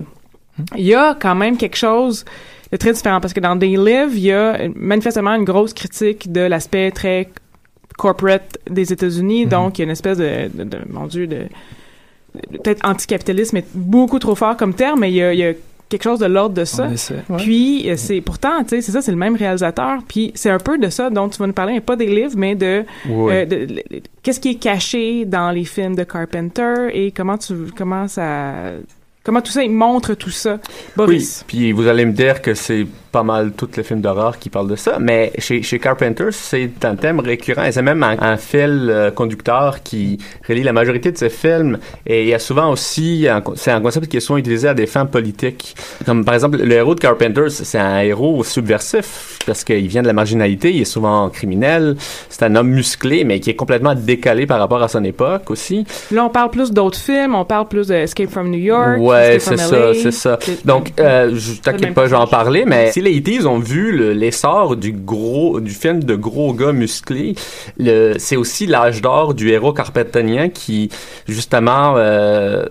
il 0.78 0.86
y 0.86 0.94
a 0.94 1.14
quand 1.20 1.34
même 1.34 1.58
quelque 1.58 1.76
chose 1.76 2.24
de 2.72 2.78
très 2.78 2.94
différent, 2.94 3.20
parce 3.20 3.34
que 3.34 3.40
dans 3.40 3.58
They 3.58 3.76
Live, 3.76 4.12
il 4.14 4.20
y 4.20 4.32
a 4.32 4.56
manifestement 4.74 5.34
une 5.34 5.44
grosse 5.44 5.74
critique 5.74 6.32
de 6.32 6.40
l'aspect 6.40 6.90
très 6.92 7.28
corporate 7.98 8.56
des 8.70 8.90
États-Unis, 8.90 9.44
donc 9.44 9.78
il 9.78 9.82
y 9.82 9.82
a 9.82 9.84
une 9.84 9.90
espèce 9.90 10.16
de, 10.16 10.48
de, 10.54 10.64
de- 10.64 10.78
mon 10.90 11.06
Dieu, 11.08 11.26
de- 11.26 11.46
peut-être 12.50 12.86
anticapitalisme 12.88 13.58
est 13.58 13.66
beaucoup 13.74 14.18
trop 14.18 14.34
fort 14.34 14.56
comme 14.56 14.74
terme, 14.74 15.00
mais 15.00 15.10
il 15.10 15.16
y 15.16 15.22
a, 15.22 15.32
il 15.34 15.38
y 15.40 15.44
a 15.44 15.52
quelque 15.88 16.04
chose 16.04 16.20
de 16.20 16.26
l'ordre 16.26 16.54
de 16.54 16.64
ça. 16.64 16.88
Ouais. 16.88 17.36
Puis 17.36 17.90
euh, 17.90 17.96
c'est 17.98 18.22
pourtant, 18.22 18.62
tu 18.62 18.70
sais, 18.70 18.80
c'est 18.80 18.92
ça, 18.92 19.02
c'est 19.02 19.10
le 19.10 19.18
même 19.18 19.36
réalisateur. 19.36 19.98
Puis 20.08 20.32
c'est 20.34 20.48
un 20.48 20.58
peu 20.58 20.78
de 20.78 20.88
ça 20.88 21.10
dont 21.10 21.28
tu 21.28 21.38
vas 21.38 21.46
nous 21.46 21.52
parler, 21.52 21.74
mais 21.74 21.80
pas 21.82 21.96
des 21.96 22.06
livres, 22.06 22.32
mais 22.36 22.54
de, 22.54 22.84
Oui. 23.08 23.32
euh, 23.34 23.44
de- 23.44 23.64
de- 23.66 23.82
qu'est-ce 24.22 24.40
qui 24.40 24.50
est 24.50 24.54
caché 24.54 25.26
dans 25.26 25.50
les 25.50 25.64
films 25.64 25.94
de 25.94 26.04
Carpenter 26.04 26.88
et 26.94 27.10
comment 27.10 27.36
tu 27.36 27.54
comment 27.76 28.08
ça 28.08 28.54
comment 29.22 29.42
tout 29.42 29.52
ça 29.52 29.62
il 29.62 29.70
montre 29.70 30.14
tout 30.14 30.30
ça. 30.30 30.58
Boris. 30.96 31.40
Oui, 31.40 31.44
puis 31.46 31.72
vous 31.72 31.86
allez 31.86 32.06
me 32.06 32.12
dire 32.12 32.40
que 32.40 32.54
c'est 32.54 32.86
pas 33.12 33.22
mal 33.22 33.52
tous 33.52 33.68
les 33.76 33.82
films 33.82 34.00
d'horreur 34.00 34.38
qui 34.38 34.48
parlent 34.48 34.68
de 34.68 34.76
ça, 34.76 34.96
mais 34.98 35.32
chez, 35.38 35.62
chez 35.62 35.78
Carpenter, 35.78 36.28
c'est 36.30 36.84
un 36.84 36.96
thème 36.96 37.20
récurrent 37.20 37.64
et 37.64 37.72
c'est 37.72 37.82
même 37.82 38.02
un, 38.02 38.16
un 38.18 38.36
fil 38.38 38.88
euh, 38.90 39.10
conducteur 39.10 39.82
qui 39.82 40.18
relie 40.48 40.62
la 40.62 40.72
majorité 40.72 41.12
de 41.12 41.18
ses 41.18 41.28
films. 41.28 41.78
Et 42.06 42.22
il 42.22 42.28
y 42.28 42.34
a 42.34 42.38
souvent 42.38 42.70
aussi, 42.70 43.26
c'est 43.56 43.70
un 43.70 43.80
concept 43.80 44.06
qui 44.08 44.16
est 44.16 44.20
souvent 44.20 44.38
utilisé 44.38 44.68
à 44.68 44.74
des 44.74 44.86
fins 44.86 45.04
politiques. 45.04 45.76
Comme 46.06 46.24
par 46.24 46.34
exemple, 46.34 46.56
le 46.56 46.72
héros 46.72 46.94
de 46.94 47.00
Carpenter, 47.00 47.50
c'est 47.50 47.78
un 47.78 48.00
héros 48.00 48.42
subversif 48.42 49.38
parce 49.46 49.62
qu'il 49.62 49.86
vient 49.88 50.02
de 50.02 50.06
la 50.06 50.12
marginalité, 50.14 50.72
il 50.72 50.80
est 50.80 50.86
souvent 50.86 51.28
criminel, 51.28 51.96
c'est 52.30 52.44
un 52.44 52.56
homme 52.56 52.68
musclé, 52.68 53.24
mais 53.24 53.40
qui 53.40 53.50
est 53.50 53.56
complètement 53.56 53.94
décalé 53.94 54.46
par 54.46 54.58
rapport 54.58 54.82
à 54.82 54.88
son 54.88 55.04
époque 55.04 55.50
aussi. 55.50 55.84
Là 56.10 56.24
on 56.24 56.30
parle 56.30 56.50
plus 56.50 56.70
d'autres 56.70 56.98
films, 56.98 57.34
on 57.34 57.44
parle 57.44 57.68
plus 57.68 57.88
de 57.88 57.94
Escape 57.94 58.30
from 58.30 58.50
New 58.50 58.58
York. 58.58 58.98
Ouais, 58.98 59.38
c'est 59.38 59.58
ça, 59.58 59.92
c'est 59.94 60.12
ça. 60.12 60.38
Donc, 60.64 60.92
euh, 60.98 61.32
je 61.34 61.60
t'inquiète 61.60 61.92
pas, 61.92 62.06
je 62.06 62.10
vais 62.10 62.16
en 62.16 62.26
parler, 62.26 62.64
mais 62.66 62.90
les 63.02 63.16
ETs 63.16 63.44
ont 63.46 63.58
vu 63.58 63.92
le- 63.92 64.12
l'essor 64.12 64.76
du 64.76 64.92
gros, 64.92 65.60
du 65.60 65.70
film 65.72 66.02
de 66.04 66.14
gros 66.14 66.52
gars 66.54 66.72
musclés, 66.72 67.34
c'est 68.18 68.36
aussi 68.36 68.66
l'âge 68.66 69.02
d'or 69.02 69.34
du 69.34 69.50
héros 69.50 69.72
carpentanien 69.72 70.48
qui, 70.48 70.88
justement, 71.28 71.94
euh, 71.96 72.64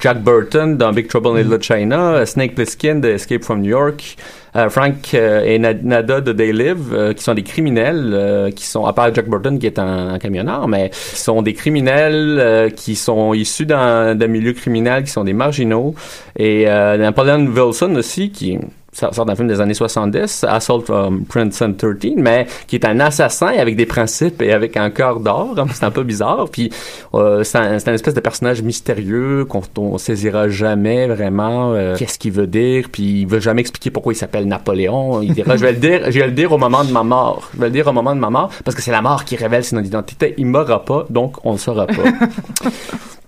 Jack 0.00 0.22
Burton 0.22 0.76
dans 0.76 0.92
Big 0.92 1.08
Trouble 1.08 1.38
in 1.38 1.42
Little 1.42 1.62
China, 1.62 2.12
euh, 2.14 2.26
Snake 2.26 2.54
Plissken 2.54 3.00
de 3.00 3.08
Escape 3.10 3.42
from 3.44 3.60
New 3.60 3.70
York, 3.70 4.16
euh, 4.56 4.68
Frank 4.68 5.14
et 5.14 5.58
Na- 5.58 5.74
Nada 5.74 6.20
de 6.20 6.32
They 6.32 6.52
Live, 6.52 7.14
qui 7.16 7.22
sont 7.22 7.34
des 7.34 7.42
criminels, 7.42 8.52
qui 8.54 8.66
sont, 8.66 8.84
à 8.84 8.92
part 8.92 9.14
Jack 9.14 9.28
Burton 9.28 9.58
qui 9.58 9.66
est 9.66 9.78
un, 9.78 10.08
un 10.14 10.18
camionneur, 10.18 10.66
mais 10.68 10.90
qui 10.90 11.16
sont 11.20 11.40
des 11.42 11.54
criminels 11.54 12.72
qui 12.76 12.96
sont 12.96 13.32
issus 13.32 13.64
d'un 13.66 14.14
milieu 14.26 14.52
criminel, 14.52 15.04
qui 15.04 15.10
sont 15.10 15.24
des 15.24 15.32
marginaux. 15.32 15.94
Et 16.36 16.64
euh, 16.68 16.96
Napoleon 16.96 17.46
Wilson 17.46 17.94
aussi, 17.96 18.30
qui 18.30 18.58
ça 18.92 19.12
sort 19.12 19.24
d'un 19.24 19.36
film 19.36 19.48
des 19.48 19.60
années 19.60 19.74
70, 19.74 20.44
Assault 20.48 20.80
from 20.80 21.24
Princeton 21.24 21.74
13, 21.78 22.14
mais 22.16 22.46
qui 22.66 22.76
est 22.76 22.84
un 22.84 22.98
assassin 23.00 23.52
avec 23.58 23.76
des 23.76 23.86
principes 23.86 24.42
et 24.42 24.52
avec 24.52 24.76
un 24.76 24.90
corps 24.90 25.20
d'or. 25.20 25.54
C'est 25.72 25.84
un 25.84 25.90
peu 25.90 26.02
bizarre. 26.02 26.48
Puis 26.50 26.70
euh, 27.14 27.44
c'est 27.44 27.58
un, 27.58 27.74
espèce 27.74 28.14
de 28.14 28.20
personnage 28.20 28.62
mystérieux 28.62 29.44
qu'on 29.44 29.62
on 29.78 29.98
saisira 29.98 30.48
jamais 30.48 31.06
vraiment 31.06 31.72
euh, 31.72 31.96
qu'est-ce 31.96 32.18
qu'il 32.18 32.32
veut 32.32 32.46
dire. 32.46 32.86
Puis 32.90 33.22
il 33.22 33.26
veut 33.26 33.40
jamais 33.40 33.60
expliquer 33.60 33.90
pourquoi 33.90 34.12
il 34.12 34.16
s'appelle 34.16 34.46
Napoléon. 34.46 35.22
Il 35.22 35.34
dira, 35.34 35.56
je 35.56 35.62
vais 35.62 35.72
le 35.72 35.78
dire, 35.78 36.10
je 36.10 36.18
vais 36.18 36.26
le 36.26 36.32
dire 36.32 36.52
au 36.52 36.58
moment 36.58 36.84
de 36.84 36.92
ma 36.92 37.02
mort. 37.02 37.50
Je 37.54 37.60
vais 37.60 37.66
le 37.66 37.72
dire 37.72 37.86
au 37.86 37.92
moment 37.92 38.14
de 38.14 38.20
ma 38.20 38.30
mort 38.30 38.50
parce 38.64 38.74
que 38.74 38.82
c'est 38.82 38.92
la 38.92 39.02
mort 39.02 39.24
qui 39.24 39.36
révèle 39.36 39.64
son 39.64 39.82
identité. 39.82 40.34
Il 40.36 40.46
mourra 40.46 40.84
pas, 40.84 41.06
donc 41.10 41.36
on 41.44 41.52
le 41.52 41.58
saura 41.58 41.86
pas. 41.86 41.94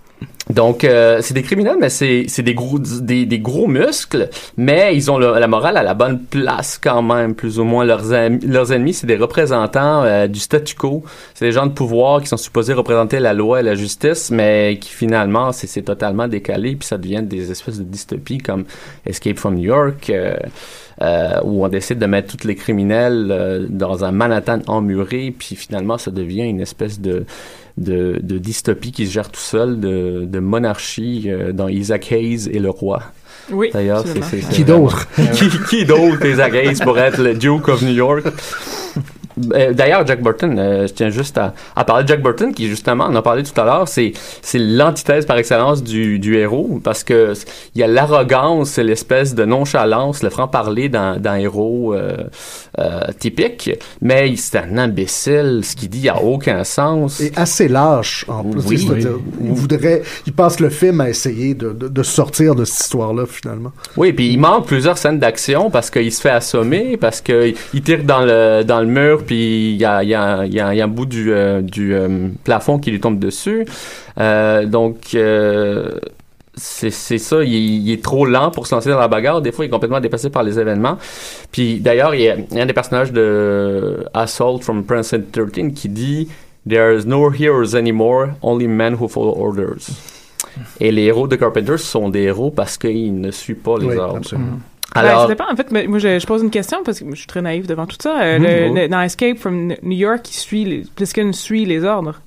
Donc, 0.49 0.83
euh, 0.83 1.19
c'est 1.21 1.33
des 1.33 1.41
criminels, 1.41 1.77
mais 1.79 1.89
c'est 1.89 2.25
c'est 2.27 2.43
des 2.43 2.53
gros 2.53 2.77
des, 2.77 3.25
des 3.25 3.39
gros 3.39 3.67
muscles, 3.67 4.29
mais 4.57 4.95
ils 4.95 5.09
ont 5.09 5.17
la 5.17 5.47
morale 5.47 5.77
à 5.77 5.83
la 5.83 5.93
bonne 5.93 6.19
place 6.19 6.77
quand 6.83 7.01
même, 7.01 7.33
plus 7.33 7.59
ou 7.59 7.63
moins. 7.63 7.85
Leurs, 7.85 8.03
leurs 8.45 8.73
ennemis, 8.73 8.93
c'est 8.93 9.07
des 9.07 9.15
représentants 9.15 10.03
euh, 10.03 10.27
du 10.27 10.39
statu 10.39 10.75
quo. 10.75 11.03
C'est 11.33 11.45
des 11.45 11.53
gens 11.53 11.65
de 11.65 11.71
pouvoir 11.71 12.21
qui 12.21 12.27
sont 12.27 12.37
supposés 12.37 12.73
représenter 12.73 13.19
la 13.19 13.33
loi 13.33 13.61
et 13.61 13.63
la 13.63 13.75
justice, 13.75 14.31
mais 14.31 14.77
qui 14.81 14.89
finalement, 14.89 15.53
c'est 15.53 15.67
c'est 15.67 15.83
totalement 15.83 16.27
décalé, 16.27 16.75
puis 16.75 16.87
ça 16.87 16.97
devient 16.97 17.23
des 17.23 17.49
espèces 17.49 17.79
de 17.79 17.83
dystopies 17.83 18.39
comme 18.39 18.65
Escape 19.05 19.37
from 19.37 19.55
New 19.55 19.63
York, 19.63 20.09
euh, 20.09 20.35
euh, 21.01 21.41
où 21.43 21.65
on 21.65 21.67
décide 21.69 21.99
de 21.99 22.05
mettre 22.05 22.37
tous 22.37 22.47
les 22.47 22.55
criminels 22.55 23.29
euh, 23.31 23.65
dans 23.67 24.03
un 24.03 24.11
Manhattan 24.11 24.59
emmuré, 24.67 25.33
puis 25.37 25.55
finalement, 25.55 25.97
ça 25.97 26.11
devient 26.11 26.43
une 26.43 26.61
espèce 26.61 26.99
de 26.99 27.25
de, 27.77 28.19
de 28.21 28.37
dystopie 28.37 28.91
qui 28.91 29.07
se 29.07 29.11
gère 29.13 29.29
tout 29.29 29.39
seul, 29.39 29.79
de, 29.79 30.25
de 30.25 30.39
monarchie 30.39 31.25
euh, 31.27 31.51
dans 31.53 31.67
Isaac 31.67 32.11
Hayes 32.11 32.47
et 32.51 32.59
le 32.59 32.69
roi. 32.69 33.01
Oui, 33.51 33.69
D'ailleurs, 33.73 34.03
c'est, 34.05 34.19
absolument. 34.19 34.27
c'est- 34.29 34.41
c'est 34.41 34.53
Qui 34.55 34.63
vraiment- 34.63 34.83
d'autre? 34.85 35.07
qui, 35.33 35.49
qui 35.69 35.85
d'autre, 35.85 36.25
Isaac 36.25 36.53
Hayes, 36.53 36.77
pour 36.83 36.97
être 36.99 37.21
le 37.21 37.33
Duke 37.33 37.67
of 37.69 37.81
New 37.81 37.93
York? 37.93 38.23
Euh, 39.53 39.73
D'ailleurs, 39.73 40.05
Jack 40.05 40.21
Burton, 40.21 40.57
euh, 40.59 40.87
je 40.87 40.93
tiens 40.93 41.09
juste 41.09 41.37
à, 41.37 41.53
à 41.75 41.83
parler 41.85 42.03
de 42.03 42.09
Jack 42.09 42.21
Burton, 42.21 42.53
qui 42.53 42.67
justement, 42.67 43.05
on 43.05 43.13
en 43.13 43.15
a 43.15 43.21
parlé 43.21 43.43
tout 43.43 43.59
à 43.59 43.65
l'heure, 43.65 43.87
c'est 43.87 44.13
c'est 44.41 44.59
l'antithèse 44.59 45.25
par 45.25 45.37
excellence 45.37 45.83
du, 45.83 46.19
du 46.19 46.37
héros, 46.37 46.79
parce 46.83 47.03
que 47.03 47.33
il 47.75 47.81
y 47.81 47.83
a 47.83 47.87
l'arrogance, 47.87 48.77
et 48.77 48.83
l'espèce 48.83 49.35
de 49.35 49.45
nonchalance, 49.45 50.23
le 50.23 50.29
franc-parler 50.29 50.89
d'un 50.89 51.17
d'un 51.17 51.35
héros 51.35 51.93
euh, 51.93 52.17
euh, 52.79 52.99
typique, 53.19 53.71
mais 54.01 54.35
c'est 54.35 54.57
un 54.57 54.77
imbécile, 54.77 55.61
ce 55.63 55.75
qu'il 55.75 55.89
dit 55.89 56.09
a 56.09 56.21
aucun 56.21 56.63
sens. 56.63 57.19
Et 57.21 57.31
assez 57.35 57.67
lâche, 57.67 58.25
en 58.27 58.43
plus. 58.43 58.61
Oui. 58.67 58.77
C'est-à-dire, 58.77 59.17
Il 59.43 59.51
voudrait, 59.51 60.01
il 60.25 60.33
passe 60.33 60.59
le 60.59 60.69
film 60.69 61.01
à 61.01 61.09
essayer 61.09 61.53
de, 61.53 61.71
de, 61.71 61.87
de 61.87 62.03
sortir 62.03 62.55
de 62.55 62.65
cette 62.65 62.81
histoire-là, 62.85 63.25
finalement. 63.25 63.71
Oui, 63.97 64.13
puis 64.13 64.29
il 64.31 64.37
manque 64.39 64.67
plusieurs 64.67 64.97
scènes 64.97 65.19
d'action 65.19 65.69
parce 65.69 65.89
qu'il 65.89 66.11
se 66.11 66.21
fait 66.21 66.29
assommer, 66.29 66.97
parce 66.97 67.21
qu'il 67.21 67.55
il 67.73 67.81
tire 67.81 68.03
dans 68.03 68.21
le 68.21 68.63
dans 68.63 68.79
le 68.79 68.87
mur, 68.87 69.22
puis 69.23 69.71
il 69.71 69.77
y 69.77 69.85
a, 69.85 70.03
il 70.03 70.09
y, 70.09 70.15
a, 70.15 70.45
il 70.45 70.53
y, 70.53 70.59
a, 70.59 70.73
il 70.73 70.77
y 70.77 70.81
a 70.81 70.83
un 70.85 70.87
bout 70.87 71.05
du, 71.05 71.31
euh, 71.33 71.61
du 71.61 71.93
euh, 71.93 72.29
plafond 72.43 72.79
qui 72.79 72.91
lui 72.91 72.99
tombe 72.99 73.19
dessus. 73.19 73.65
Euh, 74.19 74.65
donc, 74.65 75.15
c'est 76.55 76.91
ça, 76.91 77.43
il, 77.43 77.51
il 77.87 77.91
est 77.91 78.03
trop 78.03 78.25
lent 78.25 78.51
pour 78.51 78.67
se 78.67 78.75
lancer 78.75 78.89
dans 78.89 78.99
la 78.99 79.07
bagarre. 79.07 79.41
Des 79.41 79.51
fois, 79.51 79.65
il 79.65 79.69
est 79.69 79.71
complètement 79.71 79.99
dépassé 79.99 80.29
par 80.29 80.43
les 80.43 80.59
événements. 80.59 80.97
Puis 81.51 81.79
d'ailleurs, 81.79 82.13
il 82.13 82.21
y 82.21 82.29
a 82.29 82.35
un 82.61 82.65
des 82.65 82.73
personnages 82.73 83.11
de 83.11 84.05
Assault 84.13 84.59
from 84.59 84.83
Princeton 84.83 85.23
13 85.31 85.73
qui 85.73 85.89
dit 85.89 86.27
«There's 86.69 87.05
no 87.05 87.31
heroes 87.31 87.75
anymore, 87.75 88.27
only 88.43 88.67
men 88.67 88.95
who 88.99 89.07
follow 89.07 89.35
orders». 89.35 89.89
Et 90.79 90.91
les 90.91 91.03
héros 91.05 91.27
de 91.27 91.35
Carpenter 91.35 91.77
sont 91.79 92.09
des 92.09 92.21
héros 92.23 92.51
parce 92.51 92.77
qu'ils 92.77 93.19
ne 93.19 93.31
suivent 93.31 93.55
pas 93.55 93.79
les 93.79 93.87
Oui, 93.87 93.97
ordres. 93.97 94.17
absolument. 94.17 94.59
Ben, 94.95 95.01
Alors, 95.01 95.21
ça 95.23 95.27
dépend. 95.29 95.45
En 95.51 95.55
fait, 95.55 95.71
moi, 95.87 95.99
je, 95.99 96.19
je 96.19 96.25
pose 96.27 96.43
une 96.43 96.51
question 96.51 96.83
parce 96.83 96.99
que 96.99 97.05
je 97.11 97.15
suis 97.15 97.27
très 97.27 97.41
naïf 97.41 97.65
devant 97.67 97.85
tout 97.87 97.97
ça. 98.01 98.21
Euh, 98.21 98.37
le- 98.37 98.71
oui. 98.73 98.81
le- 98.81 98.87
dans 98.87 99.01
Escape 99.01 99.37
from 99.37 99.73
New 99.81 99.97
York, 99.97 100.21
il 100.29 100.33
suit 100.35 100.65
les, 100.65 100.83
Pliskin 100.95 101.31
suit 101.33 101.65
les 101.65 101.83
ordres. 101.83 102.21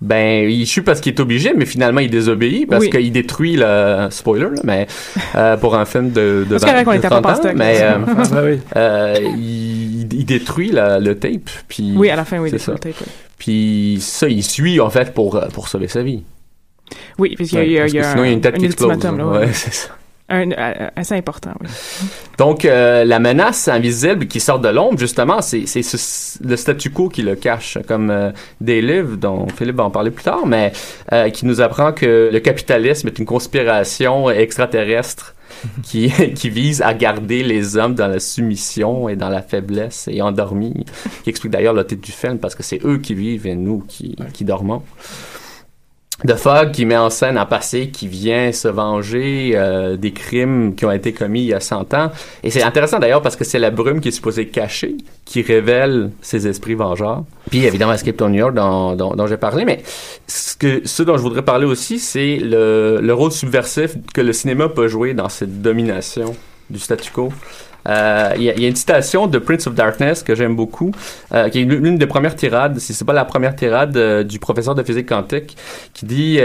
Ben, 0.00 0.50
il 0.50 0.66
chute 0.66 0.84
parce 0.84 1.00
qu'il 1.00 1.12
est 1.14 1.20
obligé, 1.20 1.52
mais 1.56 1.64
finalement, 1.64 2.00
il 2.00 2.10
désobéit 2.10 2.66
parce 2.68 2.82
Oui. 2.82 2.90
qu'il 2.90 3.12
détruit 3.12 3.54
le 3.56 4.08
spoiler, 4.10 4.46
là, 4.46 4.60
mais 4.64 4.88
euh, 5.36 5.56
pour 5.56 5.76
un 5.76 5.84
film 5.84 6.10
de, 6.10 6.44
de, 6.50 6.58
C'est 6.58 6.66
correct, 6.66 6.88
on 6.88 6.92
de 6.92 6.96
était 6.96 7.06
à 7.06 7.10
30 7.10 7.22
Papa 7.22 7.48
ans, 7.48 7.52
mais 7.54 7.78
euh, 7.82 7.98
Ah, 8.08 8.22
ben 8.32 8.44
oui. 8.44 8.58
euh, 8.74 9.14
il, 9.36 10.12
il 10.12 10.24
détruit 10.24 10.72
la- 10.72 10.98
le 10.98 11.16
tape, 11.16 11.48
puis 11.68 11.92
Oui, 11.96 12.10
à 12.10 12.16
la 12.16 12.24
fin, 12.24 12.38
oui, 12.40 12.50
des 12.50 12.58
ça. 12.58 12.72
full 12.72 12.80
tape, 12.80 12.96
oui. 13.00 13.06
Puis 13.38 13.98
ça, 14.00 14.28
il 14.28 14.42
suit 14.42 14.80
en 14.80 14.90
fait 14.90 15.14
pour 15.14 15.36
euh, 15.36 15.46
pour 15.54 15.68
sauver 15.68 15.86
sa 15.86 16.02
vie. 16.02 16.24
Oui, 17.18 17.34
puis 17.36 17.46
il 17.46 17.54
y 17.54 17.56
a, 17.56 17.60
Ouais, 17.60 17.66
il 17.68 17.72
y 17.72 17.78
a- 17.78 17.80
parce 17.82 17.92
il 17.92 17.96
y 17.96 18.00
que 18.00 18.04
a 18.04 18.10
sinon, 18.10 18.24
il 18.24 18.26
y 18.26 18.30
a 18.30 18.32
une 18.32 18.40
tête 18.40 18.54
un 18.56 18.58
qui 18.58 18.64
explose. 18.66 18.90
ultimatum, 18.92 19.18
là, 19.18 19.26
ouais, 19.28 19.38
ouais. 19.46 19.48
c'est 19.52 19.72
ça. 19.72 19.88
Un, 20.34 20.50
euh, 20.52 20.88
assez 20.96 21.14
important, 21.14 21.50
oui. 21.60 21.68
Donc, 22.38 22.64
euh, 22.64 23.04
la 23.04 23.18
menace 23.18 23.68
invisible 23.68 24.26
qui 24.26 24.40
sort 24.40 24.58
de 24.60 24.68
l'ombre, 24.68 24.98
justement, 24.98 25.42
c'est 25.42 25.66
c'est 25.66 25.82
ce- 25.82 26.42
le 26.42 26.56
statu 26.56 26.88
quo 26.90 27.10
qui 27.10 27.20
le 27.20 27.36
cache, 27.36 27.76
comme 27.86 28.08
euh, 28.10 28.30
des 28.60 28.80
livres 28.80 29.16
dont 29.16 29.46
Philippe 29.54 29.76
va 29.76 29.84
en 29.84 29.90
parler 29.90 30.10
plus 30.10 30.24
tard, 30.24 30.46
mais 30.46 30.72
euh, 31.12 31.28
qui 31.28 31.44
nous 31.44 31.60
apprend 31.60 31.92
que 31.92 32.30
le 32.32 32.40
capitalisme 32.40 33.08
est 33.08 33.18
une 33.18 33.26
conspiration 33.26 34.30
extraterrestre 34.30 35.34
qui, 35.82 36.10
qui 36.34 36.48
vise 36.48 36.80
à 36.80 36.94
garder 36.94 37.42
les 37.42 37.76
hommes 37.76 37.94
dans 37.94 38.08
la 38.08 38.18
soumission 38.18 39.10
et 39.10 39.16
dans 39.16 39.28
la 39.28 39.42
faiblesse 39.42 40.08
et 40.10 40.22
endormis, 40.22 40.86
qui 41.24 41.28
explique 41.30 41.52
d'ailleurs 41.52 41.74
le 41.74 41.84
titre 41.86 42.00
du 42.00 42.12
film, 42.12 42.38
parce 42.38 42.54
que 42.54 42.62
c'est 42.62 42.80
eux 42.86 42.96
qui 42.96 43.12
vivent 43.14 43.46
et 43.46 43.54
nous 43.54 43.84
qui, 43.86 44.16
qui 44.32 44.46
dormons. 44.46 44.82
The 46.26 46.36
Fog 46.36 46.70
qui 46.72 46.84
met 46.84 46.96
en 46.96 47.10
scène 47.10 47.36
un 47.36 47.46
passé 47.46 47.88
qui 47.88 48.06
vient 48.06 48.52
se 48.52 48.68
venger 48.68 49.52
euh, 49.54 49.96
des 49.96 50.12
crimes 50.12 50.74
qui 50.74 50.84
ont 50.84 50.92
été 50.92 51.12
commis 51.12 51.40
il 51.40 51.46
y 51.46 51.54
a 51.54 51.60
100 51.60 51.94
ans. 51.94 52.12
Et 52.44 52.50
c'est 52.50 52.62
intéressant 52.62 52.98
d'ailleurs 52.98 53.22
parce 53.22 53.34
que 53.34 53.44
c'est 53.44 53.58
la 53.58 53.70
brume 53.70 54.00
qui 54.00 54.08
est 54.08 54.12
supposée 54.12 54.46
cacher 54.46 54.96
qui 55.24 55.42
révèle 55.42 56.10
ces 56.20 56.46
esprits 56.46 56.74
vengeurs. 56.74 57.24
Puis 57.50 57.64
évidemment 57.64 57.92
Escape 57.92 58.16
to 58.16 58.28
New 58.28 58.38
York 58.38 58.54
dont, 58.54 58.94
dont, 58.94 59.14
dont 59.14 59.26
j'ai 59.26 59.36
parlé, 59.36 59.64
mais 59.64 59.82
ce, 60.28 60.56
que, 60.56 60.82
ce 60.84 61.02
dont 61.02 61.16
je 61.16 61.22
voudrais 61.22 61.42
parler 61.42 61.66
aussi, 61.66 61.98
c'est 61.98 62.36
le, 62.36 63.00
le 63.02 63.14
rôle 63.14 63.32
subversif 63.32 63.96
que 64.14 64.20
le 64.20 64.32
cinéma 64.32 64.68
peut 64.68 64.88
jouer 64.88 65.14
dans 65.14 65.28
cette 65.28 65.60
domination 65.60 66.36
du 66.70 66.78
statu 66.78 67.10
quo. 67.10 67.32
Euh, 67.88 68.32
Il 68.36 68.42
y, 68.42 68.50
a- 68.50 68.54
une 68.68 68.76
citation 68.76 69.26
de 69.26 69.38
Prince 69.38 69.66
of 69.66 69.74
Darkness 69.74 70.22
que 70.22 70.34
j'aime 70.34 70.54
beaucoup, 70.56 70.92
euh, 71.34 71.48
qui 71.48 71.60
est 71.62 71.64
l'une 71.64 71.98
des 71.98 72.06
premières 72.06 72.36
tirades, 72.36 72.78
si 72.78 72.94
c'est 72.94 73.04
pas 73.04 73.12
la 73.12 73.24
première 73.24 73.56
tirade 73.56 73.96
euh, 73.96 74.22
du 74.22 74.38
professeur 74.38 74.74
de 74.74 74.82
physique 74.82 75.08
quantique, 75.08 75.56
qui 75.94 76.06
dit 76.06 76.40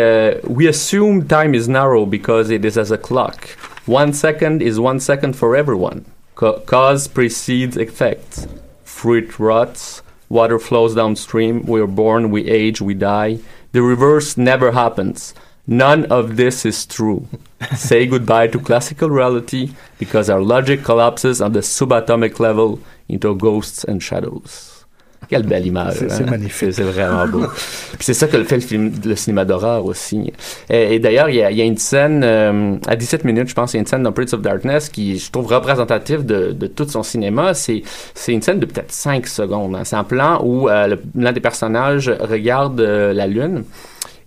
We 0.47 0.67
assume 0.67 1.25
time 1.25 1.53
is 1.53 1.67
narrow 1.67 2.05
because 2.05 2.49
it 2.49 2.65
is 2.65 2.77
as 2.79 2.91
a 2.91 2.97
clock. 2.97 3.55
One 3.87 4.13
second 4.13 4.61
is 4.61 4.79
one 4.79 4.99
second 4.99 5.33
for 5.33 5.55
everyone. 5.55 6.01
Cause 6.35 7.07
precedes 7.07 7.77
effect. 7.77 8.47
Fruit 8.83 9.27
rots. 9.39 10.03
Water 10.29 10.59
flows 10.59 10.93
downstream. 10.93 11.61
We 11.67 11.79
are 11.79 11.87
born, 11.87 12.31
we 12.31 12.41
age, 12.49 12.81
we 12.81 12.93
die. 12.93 13.39
The 13.71 13.81
reverse 13.81 14.37
never 14.37 14.71
happens. 14.73 15.33
None 15.67 16.05
of 16.09 16.35
this 16.37 16.63
is 16.65 16.85
true. 16.87 17.23
Say 17.75 18.07
goodbye 18.07 18.47
to 18.49 18.59
classical 18.59 19.09
reality 19.09 19.69
because 19.99 20.29
our 20.29 20.39
logic 20.41 20.81
collapses 20.83 21.41
on 21.41 21.51
the 21.51 21.61
subatomic 21.61 22.39
level 22.39 22.79
into 23.09 23.35
ghosts 23.35 23.83
and 23.87 23.99
shadows. 23.99 24.73
Quelle 25.29 25.43
belle 25.43 25.65
image. 25.65 25.95
C'est- 25.95 26.21
hein? 26.21 26.25
magnifique. 26.29 26.73
C'est 26.73 26.83
vraiment 26.83 27.27
beau. 27.27 27.41
Puis 27.47 27.99
c'est 28.05 28.13
ça 28.13 28.27
que 28.27 28.37
le 28.37 28.45
fait 28.45 28.55
le, 28.57 28.61
film, 28.61 28.93
le 29.03 29.15
cinéma 29.17 29.43
d'horreur 29.43 29.83
aussi. 29.83 30.31
Et, 30.69 30.95
et 30.95 30.99
d'ailleurs, 30.99 31.27
il 31.29 31.35
y 31.35 31.39
y 31.39 31.61
a 31.61 31.65
une 31.65 31.75
scène, 31.77 32.21
euh, 32.23 32.77
à 32.87 32.95
17 32.95 33.25
minutes, 33.25 33.49
je 33.49 33.53
pense, 33.55 33.73
il 33.73 33.77
y 33.77 33.79
a 33.79 33.81
une 33.81 33.87
scène 33.87 34.03
dans 34.03 34.13
Prince 34.13 34.33
of 34.33 34.41
Darkness 34.41 34.87
qui, 34.87 35.17
je 35.19 35.29
trouve, 35.29 35.47
représentative 35.47 36.25
de, 36.25 36.53
de 36.53 36.67
tout 36.67 36.87
son 36.87 37.03
cinéma. 37.03 37.53
C'est 37.55 37.81
c'est 38.13 38.31
une 38.31 38.41
scène 38.41 38.59
de 38.59 38.65
peut-être 38.67 38.91
5 38.93 39.27
secondes. 39.27 39.75
hein. 39.75 39.81
C'est 39.83 39.97
un 39.97 40.05
plan 40.05 40.39
où 40.45 40.69
euh, 40.69 40.95
l'un 41.15 41.33
des 41.33 41.41
personnages 41.41 42.09
regarde 42.21 42.79
euh, 42.79 43.11
la 43.11 43.27
Lune. 43.27 43.63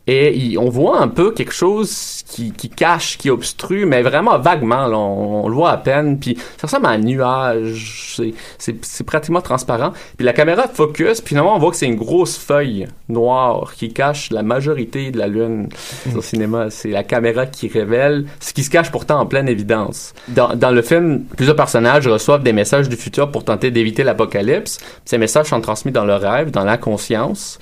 Et 0.06 0.34
il- 0.36 0.58
on 0.58 0.68
voit 0.70 1.00
un 1.00 1.08
peu 1.08 1.30
quelque 1.32 1.52
chose 1.52 2.22
qui, 2.28 2.52
qui 2.52 2.68
cache, 2.68 3.16
qui 3.18 3.30
obstrue, 3.30 3.84
mais 3.86 4.02
vraiment 4.02 4.38
vaguement. 4.38 4.86
là, 4.86 4.96
on, 4.98 5.44
on 5.44 5.48
le 5.48 5.54
voit 5.54 5.70
à 5.70 5.76
peine. 5.76 6.18
Puis 6.18 6.36
ça 6.56 6.66
ressemble 6.66 6.86
à 6.86 6.90
un 6.90 6.98
nuage. 6.98 8.16
C'est- 8.58 9.02
pratiquement 9.04 9.40
transparent. 9.40 9.92
Puis 10.16 10.24
la 10.24 10.32
caméra 10.32 10.66
focus. 10.72 11.20
Puis 11.20 11.30
finalement, 11.30 11.54
on 11.54 11.58
voit 11.58 11.70
que 11.70 11.76
c'est 11.76 11.86
une 11.86 11.96
grosse 11.96 12.36
feuille 12.38 12.86
noire 13.08 13.72
qui 13.76 13.92
cache 13.92 14.30
la 14.30 14.42
majorité 14.42 15.10
de 15.10 15.18
la 15.18 15.28
lune 15.28 15.68
au 16.16 16.22
cinéma. 16.22 16.70
C'est 16.70 16.90
la 16.90 17.04
caméra 17.04 17.46
qui 17.46 17.68
révèle 17.68 18.26
ce 18.40 18.52
qui 18.52 18.64
se 18.64 18.70
cache 18.70 18.90
pourtant 18.90 19.20
en 19.20 19.26
pleine 19.26 19.48
évidence. 19.48 20.14
Dans, 20.28 20.54
dans 20.56 20.70
le 20.70 20.82
film, 20.82 21.24
plusieurs 21.36 21.56
personnages 21.56 22.08
reçoivent 22.08 22.42
des 22.42 22.52
messages 22.52 22.88
du 22.88 22.96
futur 22.96 23.30
pour 23.30 23.44
tenter 23.44 23.70
d'éviter 23.70 24.02
l'apocalypse. 24.02 24.78
Ces 25.04 25.18
messages 25.18 25.46
sont 25.46 25.60
transmis 25.60 25.92
dans 25.92 26.04
le 26.04 26.14
rêve, 26.14 26.50
dans 26.50 26.64
l'inconscience. 26.64 27.58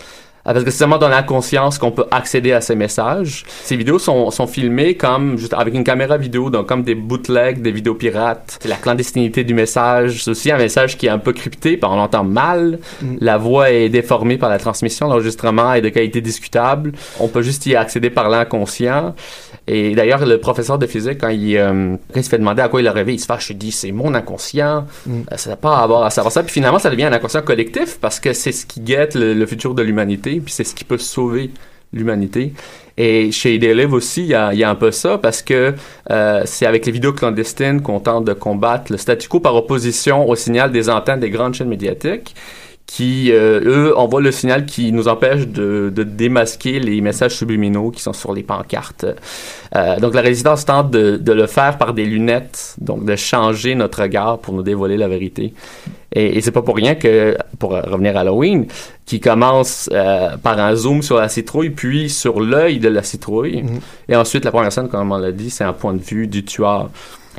Parce 0.53 0.65
que 0.65 0.71
c'est 0.71 0.79
seulement 0.79 0.99
dans 0.99 1.09
l'inconscience 1.09 1.79
qu'on 1.79 1.91
peut 1.91 2.07
accéder 2.11 2.53
à 2.53 2.61
ces 2.61 2.75
messages. 2.75 3.45
Ces 3.63 3.77
vidéos 3.77 3.99
sont, 3.99 4.31
sont 4.31 4.47
filmées 4.47 4.95
comme 4.95 5.37
juste 5.39 5.55
avec 5.55 5.75
une 5.75 5.85
caméra 5.85 6.17
vidéo, 6.17 6.51
donc 6.51 6.67
comme 6.67 6.83
des 6.83 6.95
bootlegs, 6.95 7.61
des 7.61 7.71
vidéos 7.71 7.95
pirates. 7.95 8.59
C'est 8.61 8.69
la 8.69 8.77
clandestinité 8.77 9.45
du 9.45 9.55
message. 9.55 10.25
C'est 10.25 10.31
aussi 10.31 10.51
un 10.51 10.59
message 10.59 10.97
qui 10.97 11.07
est 11.07 11.11
un 11.11 11.19
peu 11.19 11.33
crypté, 11.33 11.77
puis 11.77 11.91
on 11.91 11.97
l'entend 11.97 12.25
mal. 12.25 12.79
Mm. 13.03 13.17
La 13.21 13.37
voix 13.39 13.71
est 13.71 13.89
déformée 13.89 14.39
par 14.39 14.51
la 14.51 14.59
transmission. 14.59 15.09
L'enregistrement 15.09 15.75
est 15.75 15.83
de 15.83 15.89
qualité 15.89 16.21
discutable. 16.21 16.93
On 17.21 17.29
peut 17.29 17.43
juste 17.43 17.67
y 17.67 17.77
accéder 17.77 18.11
par 18.11 18.29
l'inconscient. 18.29 19.15
Et 19.67 19.95
d'ailleurs, 19.95 20.25
le 20.25 20.39
professeur 20.39 20.79
de 20.79 20.87
physique, 20.87 21.19
quand 21.21 21.29
il, 21.29 21.57
euh, 21.59 21.95
quand 22.13 22.21
il 22.21 22.25
se 22.25 22.31
fait 22.31 22.39
demander 22.39 22.63
à 22.63 22.69
quoi 22.69 22.81
il 22.81 22.89
a 22.89 22.93
rêvé, 22.93 23.13
il 23.13 23.19
se 23.19 23.27
fâche, 23.27 23.51
il 23.51 23.59
dit 23.59 23.71
c'est 23.71 23.93
mon 23.93 24.15
inconscient. 24.15 24.87
Mm. 25.07 25.21
Euh, 25.31 25.37
Ça 25.37 25.51
n'a 25.51 25.57
pas 25.57 25.77
à 25.77 25.83
avoir 25.83 26.05
à 26.05 26.11
savoir 26.11 26.33
ça. 26.33 26.43
Puis 26.43 26.53
finalement, 26.53 26.79
ça 26.79 26.89
devient 26.91 27.05
un 27.05 27.13
inconscient 27.13 27.43
collectif 27.43 27.99
parce 28.01 28.19
que 28.19 28.33
c'est 28.33 28.53
ce 28.53 28.65
qui 28.65 28.81
guette 28.81 29.15
le, 29.15 29.35
le 29.35 29.47
futur 29.47 29.75
de 29.75 29.83
l'humanité, 29.83 30.38
puis 30.41 30.53
c'est 30.53 30.65
ce 30.65 30.75
qui 30.75 30.85
peut 30.85 30.99
sauver 30.99 31.51
l'humanité. 31.93 32.53
Et 32.97 33.31
chez 33.31 33.59
Delive 33.59 33.93
aussi, 33.93 34.23
il 34.23 34.29
y 34.29 34.35
a, 34.35 34.71
un 34.71 34.75
peu 34.75 34.91
ça 34.91 35.19
parce 35.19 35.41
que 35.41 35.75
euh, 36.11 36.43
c'est 36.45 36.67
avec 36.67 36.85
les 36.85 36.93
vidéos 36.93 37.13
clandestines 37.13 37.81
qu'on 37.81 38.01
tente 38.01 38.25
de 38.25 38.33
combattre 38.33 38.91
le 38.91 38.99
statu 38.99 39.29
quo 39.29 39.39
par 39.41 39.55
opposition 39.55 40.29
au 40.29 40.35
signal 40.35 40.73
des 40.73 40.91
antennes 40.91 41.21
des 41.21 41.31
grandes 41.31 41.55
chaînes 41.55 41.69
médiatiques 41.69 42.35
qui, 42.87 43.31
euh, 43.33 43.61
eux, 43.65 43.99
envoient 43.99 44.23
le 44.23 44.33
signal 44.33 44.65
qui 44.65 44.93
nous 44.93 45.09
empêche 45.09 45.47
de, 45.47 45.93
démasquer 45.95 46.81
les 46.81 47.03
messages 47.03 47.37
subliminaux 47.37 47.91
qui 47.91 48.03
sont 48.03 48.15
sur 48.15 48.33
les 48.33 48.43
pancartes. 48.43 49.05
Euh, 49.77 50.01
donc 50.01 50.15
la 50.15 50.23
résistance 50.23 50.65
tente 50.65 50.91
de 50.91 51.33
le 51.33 51.47
faire 51.47 51.77
par 51.77 51.93
des 51.93 52.07
lunettes, 52.07 52.77
donc 52.81 53.05
de 53.05 53.15
changer 53.15 53.75
notre 53.75 54.03
regard 54.03 54.39
pour 54.39 54.55
nous 54.55 54.63
dévoiler 54.63 54.97
la 54.97 55.07
vérité. 55.07 55.53
Et, 56.19 56.37
et 56.37 56.41
c'est 56.41 56.51
pas 56.51 56.63
pour 56.63 56.75
rien 56.75 56.97
que, 56.97 57.37
pour 57.61 57.71
revenir 57.71 58.17
à 58.17 58.21
Halloween, 58.21 58.67
qui 59.07 59.21
commence 59.21 59.89
euh, 59.93 60.37
par 60.37 60.59
un 60.59 60.75
zoom 60.75 61.01
sur 61.01 61.17
la 61.17 61.29
citrouille, 61.29 61.71
puis 61.71 62.11
sur 62.11 62.41
l'œil 62.41 62.81
de 62.81 62.89
la 62.89 63.05
citrouille, 63.05 63.63
et 64.09 64.17
ensuite 64.17 64.45
la 64.45 64.51
première 64.51 64.73
scène, 64.73 64.89
comme 64.89 65.13
on 65.13 65.19
l'a 65.19 65.31
dit, 65.31 65.49
c'est 65.49 65.63
un 65.63 65.73
point 65.73 65.95
de 65.95 66.03
vue 66.03 66.27
du 66.27 66.45
tueur. 66.45 66.91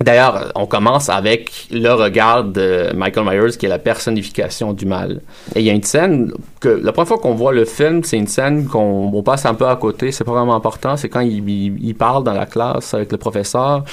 D'ailleurs, 0.02 0.52
on 0.56 0.66
commence 0.66 1.10
avec 1.10 1.68
le 1.72 1.90
regard 1.90 2.46
de 2.46 2.92
Michael 2.96 3.26
Myers, 3.26 3.58
qui 3.58 3.66
est 3.66 3.70
la 3.70 3.80
personnification 3.80 4.72
du 4.72 4.86
mal. 4.86 5.22
Et 5.56 5.60
il 5.60 5.66
y 5.66 5.70
a 5.70 5.74
une 5.74 5.84
scène 5.84 6.32
que 6.62 6.70
la 6.70 6.94
première 6.94 7.10
fois 7.10 7.18
qu'on 7.18 7.36
voit 7.36 7.52
le 7.52 7.66
film, 7.66 8.04
c'est 8.04 8.18
une 8.18 8.28
scène 8.28 8.66
qu'on 8.66 9.12
on 9.14 9.24
passe 9.24 9.46
un 9.46 9.56
peu 9.56 9.68
à 9.68 9.76
côté. 9.76 10.14
C'est 10.14 10.24
pas 10.24 10.32
vraiment 10.32 10.56
important. 10.56 10.96
C'est 10.96 11.10
quand 11.10 11.20
il, 11.20 11.50
il, 11.50 11.84
il 11.84 11.96
parle 11.96 12.24
dans 12.24 12.34
la 12.34 12.46
classe 12.46 12.94
avec 12.94 13.12
le 13.12 13.18
professeur 13.18 13.84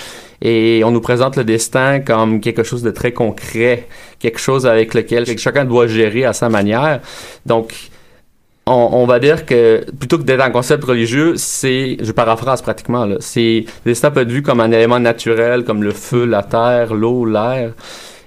et 0.40 0.82
on 0.84 0.90
nous 0.90 1.00
présente 1.00 1.36
le 1.36 1.44
destin 1.44 2.00
comme 2.00 2.40
quelque 2.40 2.62
chose 2.62 2.82
de 2.82 2.90
très 2.90 3.12
concret, 3.12 3.88
quelque 4.20 4.38
chose 4.38 4.66
avec 4.66 4.94
lequel 4.94 5.26
chacun 5.38 5.64
doit 5.64 5.86
gérer 5.88 6.24
à 6.24 6.32
sa 6.32 6.48
manière. 6.48 7.00
Donc 7.46 7.74
on, 8.66 9.06
va 9.06 9.20
dire 9.20 9.46
que 9.46 9.84
plutôt 9.92 10.18
que 10.18 10.24
d'être 10.24 10.42
un 10.42 10.50
concept 10.50 10.84
religieux, 10.84 11.34
c'est, 11.36 11.96
je 12.00 12.10
paraphrase 12.10 12.62
pratiquement, 12.62 13.06
là, 13.06 13.16
c'est, 13.20 13.64
destin 13.84 14.10
peut 14.10 14.22
être 14.22 14.30
vu 14.30 14.42
comme 14.42 14.60
un 14.60 14.72
élément 14.72 14.98
naturel, 14.98 15.64
comme 15.64 15.82
le 15.82 15.92
feu, 15.92 16.24
la 16.24 16.42
terre, 16.42 16.92
l'eau, 16.92 17.24
l'air. 17.24 17.72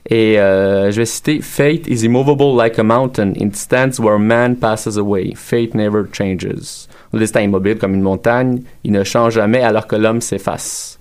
Et 0.10 0.39
euh, 0.39 0.91
je 0.91 0.97
vais 0.97 1.06
citer 1.06 1.41
Fate 1.41 1.88
is 1.88 2.06
immovable 2.06 2.56
like 2.56 2.80
a 2.80 2.84
mountain. 2.84 3.34
It 3.36 3.56
stands 3.56 3.99
where 3.99 4.17
man 4.17 4.56
passes 4.56 4.97
away. 4.97 5.34
Fate 5.36 5.75
never 5.75 6.04
changes. 6.12 6.88
Le 7.12 7.19
destin 7.19 7.41
est 7.41 7.45
immobile 7.45 7.78
comme 7.78 7.93
une 7.93 8.02
montagne. 8.02 8.62
Il 8.84 8.91
ne 8.91 9.04
change 9.04 9.34
jamais 9.34 9.62
alors 9.62 9.88
que 9.88 9.95
l'homme 9.95 10.21
s'efface. 10.21 10.97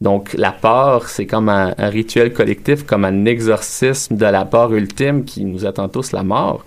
Donc 0.00 0.32
la 0.34 0.52
peur, 0.52 1.08
c'est 1.08 1.26
comme 1.26 1.48
un, 1.48 1.74
un, 1.76 1.88
rituel 1.88 2.32
collectif, 2.32 2.84
comme 2.84 3.04
un 3.04 3.24
exorcisme 3.24 4.16
de 4.16 4.26
la 4.26 4.44
peur 4.44 4.72
ultime 4.72 5.24
qui 5.24 5.44
nous 5.44 5.66
attend 5.66 5.88
tous 5.88 6.12
la 6.12 6.22
mort. 6.22 6.64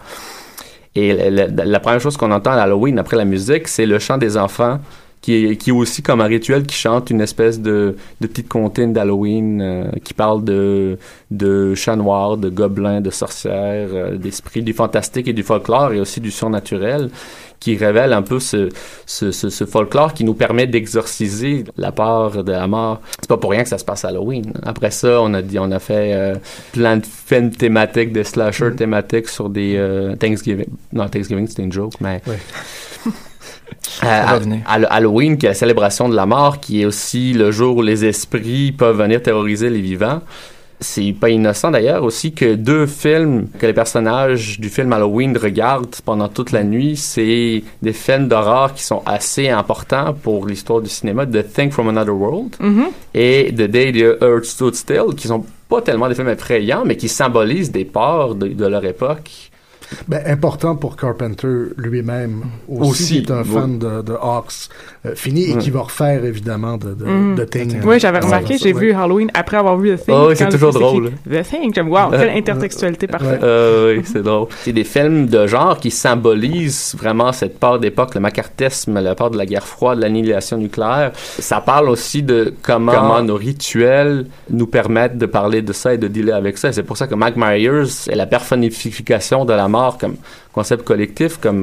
Et 0.95 1.13
la, 1.13 1.79
première 1.79 2.01
chose 2.01 2.17
qu'on 2.17 2.31
entend 2.31 2.51
à 2.51 2.61
Halloween 2.61 2.97
après 2.97 3.15
la 3.15 3.25
musique, 3.25 3.67
c'est 3.67 3.85
le 3.85 3.99
chant 3.99 4.17
des 4.17 4.37
enfants, 4.37 4.79
qui 5.21 5.33
est, 5.33 5.55
qui 5.57 5.69
est 5.69 5.73
aussi 5.73 6.01
comme 6.01 6.21
un 6.21 6.25
rituel 6.25 6.63
qui 6.63 6.75
chante 6.75 7.09
une 7.09 7.21
espèce 7.21 7.59
de, 7.59 7.95
de 8.21 8.27
petite 8.27 8.47
comptine 8.47 8.93
d'Halloween 8.93 9.61
euh, 9.61 9.91
qui 10.03 10.13
parle 10.13 10.43
de, 10.43 10.97
de 11.31 11.75
chats 11.75 11.95
noirs, 11.95 12.37
de 12.37 12.49
gobelins, 12.49 13.01
de 13.01 13.09
sorcières, 13.09 13.89
euh, 13.93 14.17
d'esprits, 14.17 14.61
du 14.61 14.73
fantastique 14.73 15.27
et 15.27 15.33
du 15.33 15.43
folklore 15.43 15.93
et 15.93 15.99
aussi 15.99 16.21
du 16.21 16.31
surnaturel 16.31 17.09
qui 17.59 17.75
révèle 17.75 18.13
un 18.13 18.21
peu 18.21 18.39
ce, 18.39 18.69
ce, 19.05 19.31
ce, 19.31 19.49
ce 19.49 19.65
folklore 19.65 20.13
qui 20.13 20.23
nous 20.23 20.33
permet 20.33 20.67
d'exorciser 20.67 21.65
la 21.77 21.91
peur 21.91 22.43
de 22.43 22.51
la 22.51 22.67
mort. 22.67 23.01
C'est 23.19 23.27
pas 23.27 23.37
pour 23.37 23.51
rien 23.51 23.63
que 23.63 23.69
ça 23.69 23.77
se 23.77 23.85
passe 23.85 24.05
à 24.05 24.09
Halloween. 24.09 24.53
Après 24.63 24.91
ça, 24.91 25.21
on 25.21 25.33
a 25.33 25.41
dit, 25.41 25.59
on 25.59 25.71
a 25.71 25.79
fait 25.79 26.13
euh, 26.13 26.35
plein 26.71 26.97
de 26.97 27.05
films 27.05 27.51
thématiques, 27.51 28.13
de 28.13 28.23
slasher 28.23 28.69
mm. 28.69 28.75
thématiques 28.75 29.27
sur 29.27 29.49
des 29.49 29.75
euh, 29.75 30.15
Thanksgiving. 30.15 30.67
Non, 30.93 31.09
Thanksgiving, 31.09 31.47
c'était 31.47 31.63
une 31.63 31.73
joke, 31.73 31.93
mais. 31.99 32.21
Ouais. 32.25 32.39
À, 34.01 34.35
à, 34.35 34.73
Halloween, 34.95 35.37
qui 35.37 35.45
est 35.45 35.49
la 35.49 35.55
célébration 35.55 36.09
de 36.09 36.15
la 36.15 36.25
mort, 36.25 36.59
qui 36.59 36.81
est 36.81 36.85
aussi 36.85 37.33
le 37.33 37.51
jour 37.51 37.77
où 37.77 37.81
les 37.81 38.05
esprits 38.05 38.71
peuvent 38.71 38.97
venir 38.97 39.21
terroriser 39.21 39.69
les 39.69 39.81
vivants. 39.81 40.21
C'est 40.81 41.13
pas 41.19 41.29
innocent 41.29 41.71
d'ailleurs 41.71 42.05
aussi 42.05 42.31
que 42.31 42.55
deux 42.55 42.85
films 42.85 43.47
que 43.59 43.65
les 43.65 43.73
personnages 43.73 44.61
du 44.61 44.69
film 44.69 44.93
Halloween 44.93 45.37
regardent 45.37 45.93
pendant 46.05 46.29
toute 46.29 46.53
la 46.53 46.63
nuit, 46.63 46.95
c'est 46.95 47.63
des 47.81 47.91
films 47.91 48.29
d'horreur 48.29 48.73
qui 48.73 48.83
sont 48.83 49.03
assez 49.05 49.49
importants 49.49 50.13
pour 50.13 50.47
l'histoire 50.47 50.79
du 50.79 50.89
cinéma, 50.89 51.25
The 51.25 51.45
Thing 51.53 51.69
from 51.71 51.89
Another 51.89 52.15
World 52.15 52.55
mm 52.61 52.79
-hmm. 52.79 52.87
et 53.13 53.53
The 53.53 53.67
Day 53.69 53.91
the 53.91 54.23
Earth 54.23 54.45
Stood 54.45 54.75
Still, 54.75 55.15
qui 55.17 55.27
sont 55.27 55.43
pas 55.67 55.81
tellement 55.81 56.07
des 56.07 56.15
films 56.15 56.29
effrayants, 56.29 56.83
mais 56.85 56.95
qui 56.95 57.09
symbolisent 57.09 57.71
des 57.71 57.85
peurs 57.85 58.35
de, 58.35 58.47
de 58.47 58.65
leur 58.65 58.85
époque. 58.85 59.48
Ben, 60.07 60.21
important 60.25 60.75
pour 60.75 60.95
Carpenter 60.95 61.47
lui-même 61.77 62.43
aussi, 62.67 62.89
aussi, 62.89 63.23
qui 63.23 63.31
est 63.31 63.35
un 63.35 63.43
fan 63.43 63.79
de, 63.79 64.01
de 64.01 64.13
Hawks 64.13 64.69
euh, 65.05 65.15
fini 65.15 65.49
et 65.51 65.57
qui 65.57 65.71
va 65.71 65.81
refaire 65.81 66.23
évidemment 66.23 66.77
de, 66.77 66.93
de, 66.93 67.05
mm. 67.05 67.35
de 67.35 67.43
Thing. 67.45 67.81
Oui, 67.83 67.99
j'avais 67.99 68.19
remarqué, 68.19 68.57
j'ai 68.57 68.73
vu 68.73 68.93
Halloween 68.93 69.31
après 69.33 69.57
avoir 69.57 69.77
vu 69.77 69.95
The 69.97 70.05
Thing. 70.05 70.15
Oh, 70.15 70.31
c'est 70.35 70.49
toujours 70.49 70.73
drôle. 70.73 71.11
The 71.29 71.41
Thing, 71.43 71.73
j'aime, 71.73 71.89
wow, 71.89 72.11
quelle 72.11 72.29
intertextualité 72.29 73.07
parfaite. 73.07 73.41
Euh, 73.41 73.97
oui, 73.97 74.03
c'est 74.05 74.21
drôle. 74.21 74.47
C'est 74.61 74.73
des 74.73 74.83
films 74.83 75.25
de 75.27 75.47
genre 75.47 75.79
qui 75.79 75.91
symbolisent 75.91 76.95
vraiment 76.97 77.31
cette 77.31 77.59
peur 77.59 77.79
d'époque, 77.79 78.13
le 78.15 78.21
macartisme, 78.21 78.99
la 78.99 79.15
peur 79.15 79.31
de 79.31 79.37
la 79.37 79.45
guerre 79.45 79.65
froide, 79.65 79.99
l'annihilation 79.99 80.57
nucléaire. 80.57 81.11
Ça 81.15 81.61
parle 81.61 81.89
aussi 81.89 82.21
de 82.21 82.53
comment, 82.61 82.91
comment 82.91 83.21
nos 83.23 83.35
rituels 83.35 84.27
nous 84.49 84.67
permettent 84.67 85.17
de 85.17 85.25
parler 85.25 85.61
de 85.61 85.73
ça 85.73 85.93
et 85.93 85.97
de 85.97 86.07
dealer 86.07 86.33
avec 86.35 86.57
ça. 86.57 86.71
C'est 86.71 86.83
pour 86.83 86.97
ça 86.97 87.07
que 87.07 87.15
Mike 87.15 87.37
Myers 87.37 88.07
est 88.07 88.15
la 88.15 88.27
personnification 88.27 89.45
de 89.45 89.53
la 89.53 89.67
mort 89.67 89.78
comme 90.01 90.15
concept 90.57 90.83
collectif, 90.83 91.31
comme 91.37 91.61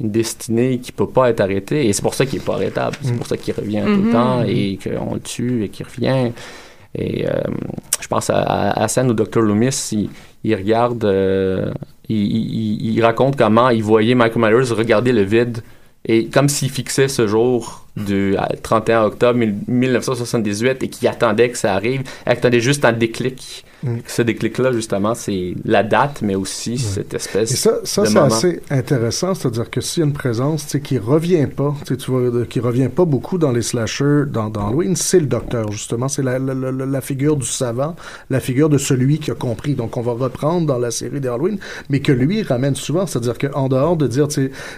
une 0.00 0.10
destinée 0.10 0.72
qui 0.84 0.92
peut 0.92 1.08
pas 1.18 1.30
être 1.30 1.40
arrêtée. 1.40 1.80
Et 1.86 1.92
c'est 1.94 2.02
pour 2.02 2.14
ça 2.18 2.24
qu'il 2.26 2.38
est 2.42 2.44
pas 2.50 2.54
arrêtable. 2.60 2.96
C'est 3.02 3.12
Mm. 3.12 3.18
pour 3.20 3.26
ça 3.26 3.36
qu'il 3.42 3.54
revient 3.54 3.80
mm 3.82 3.88
-hmm. 3.88 3.96
tout 3.96 4.04
le 4.06 4.12
temps 4.18 4.38
et 4.56 4.78
qu'on 4.82 5.14
le 5.14 5.20
tue 5.34 5.58
et 5.64 5.68
qu'il 5.74 5.86
revient. 5.90 6.32
Et 7.04 7.14
euh, 7.26 7.30
je 8.02 8.08
pense 8.12 8.30
à, 8.30 8.38
à, 8.38 8.82
à 8.84 8.88
scène 8.92 9.08
où 9.10 9.14
Dr. 9.22 9.40
Loomis, 9.48 9.78
il, 9.92 10.08
il 10.44 10.54
regarde, 10.62 11.04
euh, 11.04 11.70
il, 12.08 12.22
il, 12.36 12.94
il, 12.94 12.98
raconte 13.08 13.34
comment 13.42 13.68
il 13.78 13.82
voyait 13.92 14.14
Michael 14.22 14.42
Myers 14.42 14.72
regarder 14.82 15.12
le 15.20 15.24
vide 15.34 15.58
et 16.08 16.18
comme 16.34 16.48
s'il 16.48 16.70
fixait 16.70 17.08
ce 17.08 17.26
jour 17.26 17.86
du 17.96 18.36
31 18.62 19.02
octobre 19.10 19.38
1978 19.66 20.82
et 20.82 20.88
qu'il 20.88 21.08
attendait 21.08 21.50
que 21.50 21.58
ça 21.58 21.74
arrive, 21.74 22.02
il 22.26 22.32
attendait 22.32 22.60
juste 22.60 22.84
un 22.84 22.92
déclic. 22.92 23.64
Mm. 23.82 23.96
Ce 24.06 24.22
déclic-là, 24.22 24.72
justement, 24.72 25.14
c'est 25.14 25.54
la 25.64 25.82
date, 25.82 26.22
mais 26.22 26.34
aussi 26.34 26.74
mm. 26.74 26.78
cette 26.78 27.14
espèce 27.14 27.52
Et 27.52 27.56
ça, 27.56 27.78
ça 27.84 28.02
de 28.02 28.06
c'est 28.08 28.14
moment. 28.14 28.26
assez 28.26 28.60
intéressant, 28.70 29.34
c'est-à-dire 29.34 29.70
que 29.70 29.80
s'il 29.80 30.00
y 30.00 30.04
a 30.04 30.06
une 30.06 30.12
présence 30.12 30.76
qui 30.82 30.98
revient 30.98 31.46
pas, 31.46 31.74
tu 31.86 31.94
vois, 32.10 32.44
qui 32.46 32.60
revient 32.60 32.88
pas 32.88 33.04
beaucoup 33.04 33.38
dans 33.38 33.52
les 33.52 33.62
slashers, 33.62 34.24
dans, 34.26 34.48
dans 34.50 34.68
Halloween, 34.68 34.96
c'est 34.96 35.20
le 35.20 35.26
docteur, 35.26 35.70
justement. 35.70 36.08
C'est 36.08 36.22
la, 36.22 36.38
la, 36.38 36.54
la, 36.54 36.72
la, 36.72 37.00
figure 37.00 37.36
du 37.36 37.46
savant, 37.46 37.94
la 38.30 38.40
figure 38.40 38.68
de 38.68 38.78
celui 38.78 39.18
qui 39.18 39.30
a 39.30 39.34
compris. 39.34 39.74
Donc, 39.74 39.96
on 39.96 40.02
va 40.02 40.12
reprendre 40.12 40.66
dans 40.66 40.78
la 40.78 40.90
série 40.90 41.20
d'Halloween, 41.20 41.58
mais 41.90 42.00
que 42.00 42.12
lui 42.12 42.42
ramène 42.42 42.74
souvent, 42.74 43.06
c'est-à-dire 43.06 43.38
qu'en 43.38 43.68
dehors 43.68 43.96
de 43.96 44.06
dire, 44.06 44.26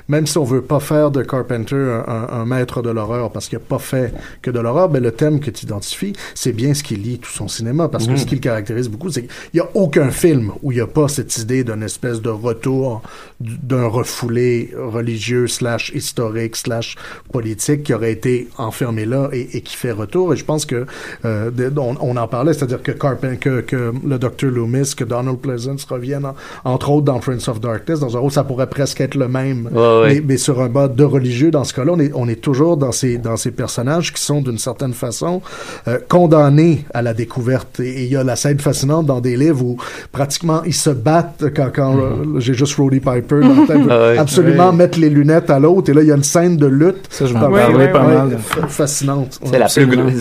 même 0.08 0.26
si 0.26 0.36
on 0.38 0.44
veut 0.44 0.62
pas 0.62 0.80
faire 0.80 1.10
de 1.10 1.22
Carpenter 1.22 1.76
un, 1.76 2.04
un, 2.08 2.40
un 2.40 2.44
maître 2.44 2.82
de 2.82 2.90
l'horreur, 2.90 3.30
parce 3.30 3.48
qu'il 3.48 3.56
a 3.56 3.60
pas 3.60 3.78
fait 3.78 4.12
que 4.42 4.50
de 4.50 4.60
l'horreur, 4.60 4.88
ben, 4.88 5.02
le 5.02 5.12
thème 5.12 5.40
que 5.40 5.50
tu 5.50 5.64
identifies, 5.64 6.12
c'est 6.34 6.52
bien 6.52 6.74
ce 6.74 6.82
qui 6.82 6.96
lie 6.96 7.18
tout 7.18 7.30
son 7.30 7.48
cinéma, 7.48 7.88
parce 7.88 8.06
que 8.06 8.12
Mm. 8.12 8.16
ce 8.16 8.26
qui 8.26 8.34
le 8.34 8.40
caractérise 8.40 8.88
beaucoup, 8.88 8.97
c'est 9.10 9.22
qu'il 9.22 9.30
n'y 9.54 9.60
a 9.60 9.68
aucun 9.74 10.10
film 10.10 10.52
où 10.62 10.72
il 10.72 10.76
n'y 10.76 10.80
a 10.80 10.86
pas 10.86 11.08
cette 11.08 11.36
idée 11.38 11.64
d'une 11.64 11.82
espèce 11.82 12.20
de 12.20 12.30
retour 12.30 13.02
d'un 13.40 13.86
refoulé 13.86 14.74
religieux 14.76 15.46
slash 15.46 15.92
historique 15.94 16.56
slash 16.56 16.96
politique 17.32 17.84
qui 17.84 17.94
aurait 17.94 18.12
été 18.12 18.48
enfermé 18.58 19.04
là 19.04 19.28
et, 19.32 19.56
et 19.56 19.60
qui 19.60 19.76
fait 19.76 19.92
retour. 19.92 20.32
Et 20.32 20.36
je 20.36 20.44
pense 20.44 20.66
que 20.66 20.86
euh, 21.24 21.50
on, 21.76 21.94
on, 22.00 22.16
en 22.16 22.28
parlait, 22.28 22.52
c'est-à-dire 22.52 22.82
que, 22.82 22.92
Carpen, 22.92 23.38
que, 23.38 23.60
que 23.60 23.92
le 24.04 24.18
Dr. 24.18 24.46
Loomis, 24.46 24.94
que 24.96 25.04
Donald 25.04 25.38
Pleasance 25.38 25.84
reviennent, 25.84 26.26
en, 26.26 26.34
entre 26.64 26.90
autres 26.90 27.04
dans 27.04 27.20
Friends 27.20 27.48
of 27.48 27.60
Darkness, 27.60 28.00
dans 28.00 28.16
un 28.16 28.20
rôle, 28.20 28.32
ça 28.32 28.44
pourrait 28.44 28.68
presque 28.68 29.00
être 29.00 29.14
le 29.14 29.28
même, 29.28 29.68
ouais, 29.72 29.80
ouais. 29.80 30.14
Mais, 30.14 30.22
mais, 30.26 30.36
sur 30.36 30.60
un 30.60 30.68
bas 30.68 30.88
de 30.88 31.04
religieux. 31.04 31.50
Dans 31.50 31.64
ce 31.64 31.74
cas-là, 31.74 31.92
on 31.94 32.00
est, 32.00 32.12
on 32.14 32.28
est 32.28 32.40
toujours 32.40 32.76
dans 32.76 32.92
ces, 32.92 33.18
dans 33.18 33.36
ces 33.36 33.50
personnages 33.50 34.12
qui 34.12 34.22
sont 34.22 34.40
d'une 34.40 34.58
certaine 34.58 34.94
façon 34.94 35.42
euh, 35.86 35.98
condamnés 36.08 36.84
à 36.94 37.02
la 37.02 37.14
découverte. 37.14 37.80
Et 37.80 38.04
il 38.04 38.10
y 38.10 38.16
a 38.16 38.24
la 38.24 38.36
scène 38.36 38.58
fascinante 38.58 38.77
dans 38.86 39.20
des 39.20 39.36
livres 39.36 39.62
où 39.64 39.76
pratiquement 40.12 40.62
ils 40.64 40.74
se 40.74 40.90
battent 40.90 41.44
quand, 41.54 41.68
quand 41.74 41.96
euh, 41.98 42.38
j'ai 42.38 42.54
juste 42.54 42.74
Roddy 42.76 43.00
Piper 43.00 43.40
dans 43.40 43.60
la 43.60 43.66
tête, 43.66 43.76
veut 43.82 43.90
Ah 44.16 44.20
absolument 44.20 44.72
mettre 44.72 44.98
les 44.98 45.10
lunettes 45.10 45.50
à 45.50 45.58
l'autre 45.58 45.90
et 45.90 45.94
là 45.94 46.02
il 46.02 46.08
y 46.08 46.12
a 46.12 46.16
une 46.16 46.22
scène 46.24 46.56
de 46.56 46.66
lutte 46.66 47.06
Ça, 47.10 47.26
je 47.26 47.32
pas 47.34 47.48
mal. 47.48 48.38
fa- 48.40 48.66
fascinante. 48.66 49.38
C'est 49.44 49.58
la, 49.58 49.66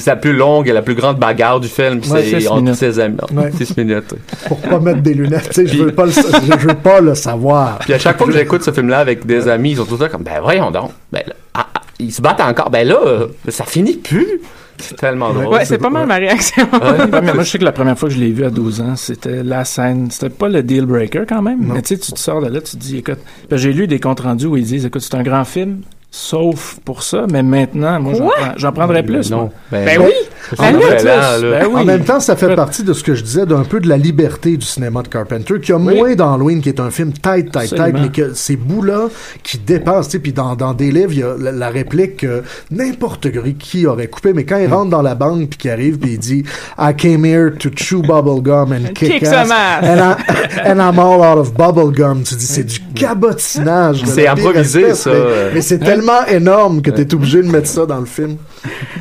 la 0.06 0.16
plus 0.16 0.34
longue 0.34 0.68
et 0.68 0.74
la 0.74 0.82
plus 0.82 0.96
grande 0.96 1.18
bagarre 1.20 1.60
du 1.60 1.68
film. 1.68 2.00
Ouais, 2.10 2.24
c'est 2.24 2.48
entre 2.48 2.62
minutes. 2.62 2.76
ses 2.76 3.00
amis. 3.00 3.18
Ouais. 3.34 3.52
6 3.58 3.78
minutes. 3.78 4.14
Pour 4.48 4.58
pas 4.60 4.80
mettre 4.80 5.02
des 5.02 5.14
lunettes, 5.14 5.52
je 5.66 5.84
veux 5.84 5.92
pas 5.92 6.06
le, 6.06 6.12
je 6.12 6.68
veux 6.68 6.74
pas 6.76 7.00
le 7.02 7.16
savoir. 7.16 7.80
Puis 7.80 7.94
à 7.94 8.00
chaque 8.00 8.18
fois 8.18 8.28
que 8.28 8.34
j'écoute 8.34 8.64
ce 8.64 8.72
film-là 8.72 9.00
avec 9.00 9.26
des 9.26 9.48
amis, 9.48 9.72
ils 9.72 9.78
sont 9.78 9.86
tout 9.86 9.94
le 9.98 10.06
temps 10.06 10.12
comme, 10.12 10.24
ben 10.24 10.40
voyons 10.42 10.72
donc. 10.72 10.92
Ben, 11.12 11.22
là, 11.28 11.34
ah, 11.54 11.68
ah, 11.76 11.82
ils 12.00 12.12
se 12.14 12.22
battent 12.22 12.42
encore. 12.42 12.70
Ben 12.70 12.88
là, 12.88 12.98
euh, 13.06 13.28
ça 13.50 13.64
finit 13.66 13.96
plus. 13.98 14.42
C'est 14.80 14.96
tellement 14.96 15.34
drôle. 15.34 15.48
Ouais, 15.48 15.66
c'est 15.66 15.78
pas 15.78 15.90
mal 15.90 16.06
ma 16.08 16.16
réaction. 16.16 16.64
Ouais, 16.72 17.22
mais 17.22 17.34
moi, 17.34 17.44
je 17.44 17.50
sais 17.50 17.60
que 17.60 17.64
la 17.64 17.72
première 17.72 17.98
fois 17.98 18.10
que 18.10 18.16
je 18.16 18.20
l'ai 18.20 18.32
vu 18.32 18.46
à 18.46 18.50
12 18.50 18.82
ans, 18.82 18.96
c'était 18.96 19.44
la 19.44 19.66
scène. 19.66 20.10
C'était 20.12 20.30
pas 20.30 20.50
le 20.50 20.64
deal 20.64 20.86
breaker 20.86 21.26
quand 21.28 21.42
même. 21.42 21.60
Mais 21.74 21.82
tu 21.82 21.96
sais, 21.96 21.98
tu 22.00 22.12
te 22.12 22.20
sors 22.20 22.42
de 22.42 22.48
là, 22.48 22.62
tu 22.62 22.78
te 22.78 22.82
dis, 22.82 22.98
écoute, 22.98 23.20
j'ai 23.52 23.74
lu 23.74 23.88
des 23.88 24.00
comptes 24.00 24.20
rendus 24.20 24.46
où 24.46 24.58
ils 24.58 24.66
disent, 24.66 24.86
écoute, 24.86 25.02
c'est 25.02 25.16
un 25.16 25.24
grand 25.24 25.46
film, 25.46 25.82
sauf 26.20 26.80
pour 26.84 27.04
ça, 27.04 27.26
mais 27.32 27.44
maintenant, 27.44 28.00
moi, 28.00 28.14
j'en, 28.18 28.26
Quoi? 28.26 28.36
prends- 28.36 28.54
j'en 28.58 28.72
prendrais 28.72 29.04
plus. 29.04 29.30
Non. 29.30 29.52
Ben 29.72 30.00
oui! 30.02 30.12
Ben 30.58 30.76
oui, 30.76 31.04
là. 31.04 31.40
Ben 31.42 31.68
oui. 31.70 31.82
En 31.82 31.84
même 31.86 32.06
temps, 32.06 32.20
ça 32.22 32.36
fait 32.38 32.56
partie 32.56 32.82
de 32.84 32.94
ce 32.94 33.04
que 33.04 33.14
je 33.16 33.22
disais 33.24 33.46
d'un 33.46 33.64
peu 33.64 33.80
de 33.82 33.90
la 33.90 33.98
liberté 33.98 34.56
du 34.56 34.66
cinéma 34.66 35.02
de 35.04 35.10
Carpenter, 35.10 35.56
qui 35.62 35.74
a 35.74 35.76
Oui. 35.78 35.96
moins 35.98 36.16
dans 36.16 36.34
Halloween, 36.34 36.62
qui 36.62 36.70
est 36.70 36.80
un 36.80 36.90
film 36.90 37.12
tight, 37.12 37.52
tight, 37.52 37.76
tight, 37.76 37.94
mais 37.94 38.10
que 38.10 38.34
ces 38.34 38.56
bouts-là 38.56 39.10
qui 39.44 39.58
dépassent, 39.58 40.08
tu 40.08 40.14
sais, 40.14 40.20
puis 40.20 40.32
dans, 40.32 40.56
dans 40.56 40.74
des 40.74 40.90
livres, 40.92 41.12
il 41.12 41.20
y 41.20 41.24
a 41.24 41.36
la, 41.38 41.52
la 41.52 41.70
réplique 41.70 42.18
que 42.18 42.44
n'importe 42.72 43.28
qui 43.60 43.86
aurait 43.86 44.08
coupé, 44.08 44.32
mais 44.34 44.44
Mm. 44.44 44.46
quand 44.46 44.58
il 44.58 44.68
rentre 44.74 44.90
dans 44.90 45.02
la 45.02 45.16
banque, 45.16 45.50
puis 45.50 45.58
qu'il 45.58 45.72
arrive, 45.72 46.00
puis 46.00 46.12
il 46.14 46.20
dit 46.20 46.44
«I 46.80 46.94
came 46.96 47.26
here 47.26 47.52
to 47.60 47.70
chew 47.76 48.02
bubblegum 48.02 48.72
and 48.72 48.94
kick, 48.96 49.12
Kick 49.20 49.24
ass, 49.24 49.30
some 49.48 49.52
ass. 49.52 49.84
and, 49.84 50.00
I, 50.00 50.70
and 50.72 50.80
I'm 50.80 50.98
all 50.98 51.22
out 51.22 51.38
of 51.38 51.54
bubblegum». 51.54 52.24
Tu 52.24 52.36
dis, 52.36 52.46
c'est 52.46 52.64
du 52.64 52.80
cabotinage. 52.96 54.02
de 54.04 54.08
C'est 54.08 54.28
improvisé, 54.28 54.82
espèce, 54.82 55.00
ça. 55.02 55.12
Mais, 55.12 55.52
mais 55.56 55.62
c'est 55.62 55.80
tellement 55.80 56.07
énorme 56.30 56.82
que 56.82 56.92
t'es 56.92 57.14
obligé 57.14 57.42
de 57.42 57.48
mettre 57.48 57.68
ça 57.68 57.86
dans 57.86 58.00
le 58.00 58.06
film. 58.06 58.38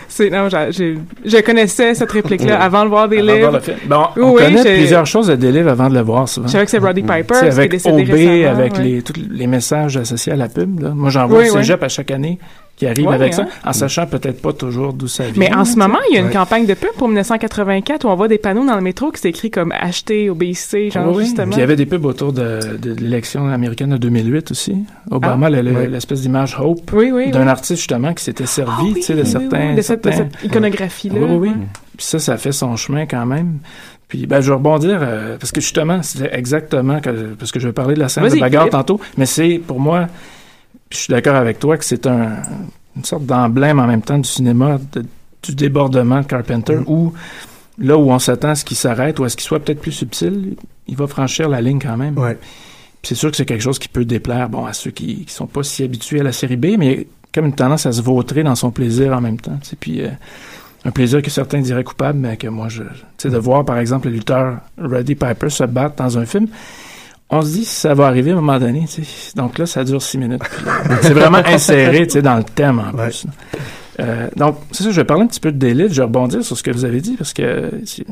C'est, 0.09 0.31
non, 0.31 0.49
j'ai, 0.71 0.99
je 1.25 1.41
connaissais 1.43 1.95
cette 1.95 2.11
réplique-là 2.11 2.61
avant 2.61 2.85
de 2.85 2.89
voir 2.89 3.09
des 3.09 3.19
Avant 3.19 3.27
de 3.27 3.39
voir 3.39 3.51
livres. 3.53 3.53
le 3.53 3.61
film. 3.61 3.79
Bon, 3.89 4.05
on 4.17 4.31
Oui, 4.35 4.43
connaît 4.43 4.63
plusieurs 4.77 5.07
choses 5.07 5.27
de 5.29 5.35
des 5.37 5.53
livres 5.53 5.71
avant 5.71 5.89
de 5.89 5.95
le 5.95 6.01
voir 6.01 6.29
souvent. 6.29 6.47
Je 6.47 6.53
savais 6.53 6.65
que 6.65 6.71
c'est 6.71 6.79
Roddy 6.79 7.03
Piper, 7.03 7.25
qui 7.41 7.45
est 7.47 7.51
avec 7.51 7.71
décédé 7.71 8.03
OB, 8.03 8.09
récemment. 8.11 8.51
avec 8.61 8.75
ouais. 8.77 8.83
les, 8.85 9.03
tous 9.03 9.13
les 9.31 9.47
messages 9.47 9.97
associés 9.97 10.33
à 10.33 10.37
la 10.37 10.49
pub. 10.49 10.81
Là. 10.81 10.91
Moi, 10.95 11.11
j'en 11.11 11.27
vois 11.27 11.41
Oui, 11.41 11.51
au 11.51 11.55
oui. 11.55 11.59
cégep 11.61 11.83
à 11.83 11.89
chaque 11.89 12.11
année 12.11 12.39
qui 12.77 12.87
arrive 12.87 13.07
Ouais, 13.07 13.15
avec 13.15 13.33
hein. 13.33 13.47
ça, 13.63 13.69
en 13.71 13.73
sachant 13.73 14.07
peut-être 14.07 14.43
pas 14.43 14.53
toujours 14.53 14.93
d'où 14.93 15.09
ça 15.09 15.25
vient. 15.25 15.33
Mais 15.37 15.55
en 15.55 15.65
ce 15.65 15.77
moment, 15.79 15.99
il 16.11 16.15
y 16.15 16.19
a 16.19 16.21
une 16.21 16.27
Ouais. 16.27 16.33
campagne 16.33 16.67
de 16.67 16.75
pub 16.75 16.91
pour 16.99 17.09
1984 17.09 18.05
où 18.05 18.09
on 18.09 18.15
voit 18.17 18.29
des 18.29 18.37
panneaux 18.39 18.67
dans 18.67 18.75
le 18.77 18.83
métro 18.83 19.11
qui 19.11 19.21
s'écrit 19.21 19.51
comme 19.51 19.73
acheter 19.73 20.29
OBC, 20.29 20.91
genre 20.91 21.09
Oui, 21.09 21.15
oui. 21.19 21.25
justement. 21.25 21.47
Puis 21.53 21.57
il 21.57 21.61
y 21.61 21.65
avait 21.65 21.77
des 21.77 21.87
pubs 21.87 22.05
autour 22.05 22.33
de, 22.35 22.77
de 22.81 22.93
l'élection 23.01 23.49
américaine 23.49 23.91
de 23.91 23.97
2008 23.97 24.51
aussi. 24.51 24.77
Obama, 25.11 25.49
Ouais. 25.51 25.63
l'espèce 25.89 26.21
d'image 26.21 26.57
Hope 26.61 26.91
Oui, 26.93 27.11
oui, 27.13 27.31
d'un 27.31 27.43
oui. 27.45 27.49
artiste 27.49 27.77
justement 27.81 28.13
qui 28.13 28.23
s'était 28.25 28.45
servi 28.47 28.73
Ah 28.79 28.83
oui, 28.85 28.95
tu 28.97 29.03
sais, 29.03 29.15
de 29.15 29.23
oui, 29.23 29.27
certains. 29.27 29.69
oui, 29.71 29.75
de 29.77 29.81
cette, 29.83 30.05
de 30.05 30.11
certains- 30.11 30.29
cette 30.35 30.45
iconographie-là. 30.45 31.15
Oui, 31.19 31.27
oui, 31.31 31.37
oui. 31.37 31.49
ouais. 31.49 31.55
Puis 31.97 32.07
ça, 32.07 32.19
ça 32.19 32.37
fait 32.37 32.53
son 32.53 32.77
chemin 32.77 33.07
quand 33.07 33.25
même. 33.25 33.59
Puis 34.09 34.27
ben, 34.27 34.41
je 34.41 34.49
vais 34.51 34.55
rebondir, 34.55 34.99
euh, 35.01 35.37
parce 35.41 35.51
que 35.51 35.61
justement, 35.61 36.01
c'est 36.03 36.29
exactement, 36.33 37.01
que, 37.01 37.11
parce 37.39 37.51
que 37.51 37.59
je 37.59 37.67
vais 37.69 37.73
parler 37.73 37.95
de 37.95 38.01
la 38.01 38.09
scène 38.09 38.25
de 38.29 38.39
bagarre 38.39 38.63
Philippe. 38.65 38.73
tantôt, 38.73 39.01
mais 39.17 39.27
c'est 39.27 39.61
pour 39.67 39.81
moi, 39.81 40.07
puis 40.89 40.99
je 40.99 41.05
suis 41.05 41.11
d'accord 41.13 41.35
avec 41.37 41.59
toi, 41.59 41.77
que 41.77 41.85
c'est 41.85 42.07
un, 42.07 42.37
une 42.97 43.05
sorte 43.05 43.27
d'emblème 43.27 43.79
en 43.79 43.87
même 43.87 44.03
temps 44.03 44.19
du 44.19 44.29
cinéma, 44.29 44.79
de- 44.93 45.05
du 45.43 45.55
débordement 45.55 46.21
de 46.21 46.27
Carpenter, 46.27 46.79
où 46.87 47.13
là 47.79 47.97
où 47.97 48.11
on 48.11 48.19
s'attend 48.19 48.51
à 48.51 48.55
ce 48.55 48.65
qu'il 48.65 48.77
s'arrête 48.77 49.19
ou 49.19 49.25
à 49.25 49.29
ce 49.29 49.37
qu'il 49.37 49.45
soit 49.47 49.61
peut-être 49.61 49.81
plus 49.81 49.93
subtil, 49.93 50.57
il 50.89 50.97
va 50.97 51.07
franchir 51.07 51.49
la 51.49 51.61
ligne 51.61 51.79
quand 51.81 51.97
même. 51.97 52.19
Ouais. 52.19 52.39
C'est 53.03 53.15
sûr 53.15 53.31
que 53.31 53.37
c'est 53.37 53.45
quelque 53.45 53.63
chose 53.63 53.79
qui 53.79 53.89
peut 53.89 54.05
déplaire 54.05 54.49
bon, 54.49 54.65
à 54.67 54.73
ceux 54.73 54.91
qui, 54.91 55.25
qui 55.25 55.33
sont 55.33 55.47
pas 55.47 55.63
si 55.63 55.85
habitués 55.85 56.21
à 56.21 56.25
la 56.25 56.33
série 56.33 56.57
B, 56.57 56.75
mais 56.79 56.87
il 56.93 56.99
y 56.99 57.03
a 57.03 57.05
comme 57.35 57.47
une 57.47 57.55
tendance 57.55 57.87
à 57.87 57.93
se 57.93 58.01
vautrer 58.03 58.43
dans 58.43 58.55
son 58.55 58.71
plaisir 58.71 59.13
en 59.13 59.21
même 59.21 59.39
temps. 59.39 59.59
tu 59.63 59.69
sais. 59.71 59.77
Puis 59.79 60.01
euh, 60.03 60.09
un 60.85 60.91
plaisir 60.91 61.21
que 61.23 61.31
certains 61.31 61.61
diraient 61.61 61.85
coupable, 61.85 62.19
mais 62.19 62.37
que 62.37 62.49
moi, 62.49 62.69
je, 62.69 62.83
sais, 63.19 63.29
de 63.29 63.37
voir 63.39 63.65
par 63.65 63.79
exemple 63.79 64.09
le 64.09 64.15
lutteur 64.15 64.59
Roddy 64.81 65.15
Piper 65.15 65.51
se 65.51 65.65
battre 65.65 65.97
dans 65.97 66.19
un 66.19 66.25
film, 66.27 66.49
on 67.31 67.43
se 67.43 67.49
dit 67.53 67.65
ça 67.65 67.95
va 67.95 68.07
arriver 68.07 68.31
à 68.31 68.35
un 68.35 68.41
moment 68.41 68.59
donné. 68.59 68.85
Donc 69.35 69.59
là, 69.59 69.67
ça 69.67 69.85
dure 69.85 70.01
six 70.03 70.19
minutes. 70.19 70.43
C'est 71.03 71.13
vraiment 71.15 71.43
inséré 71.45 72.07
tu 72.07 72.15
sais, 72.15 72.23
dans 72.23 72.37
le 72.37 72.45
thème 72.45 72.79
en 72.79 72.97
Ouais. 72.97 73.05
plus. 73.09 73.27
Euh, 73.99 74.29
donc, 74.37 74.59
c'est 74.73 74.85
ça, 74.85 74.91
je 74.91 74.97
vais 75.01 75.05
parler 75.07 75.23
un 75.23 75.27
petit 75.27 75.41
peu 75.41 75.51
de 75.51 75.57
Délite, 75.57 75.89
je 75.91 75.97
vais 75.97 76.03
rebondir 76.05 76.45
sur 76.45 76.55
ce 76.59 76.63
que 76.63 76.71
vous 76.71 76.85
avez 76.85 77.01
dit, 77.01 77.17
parce 77.17 77.33
que 77.33 77.71
je 77.83 78.03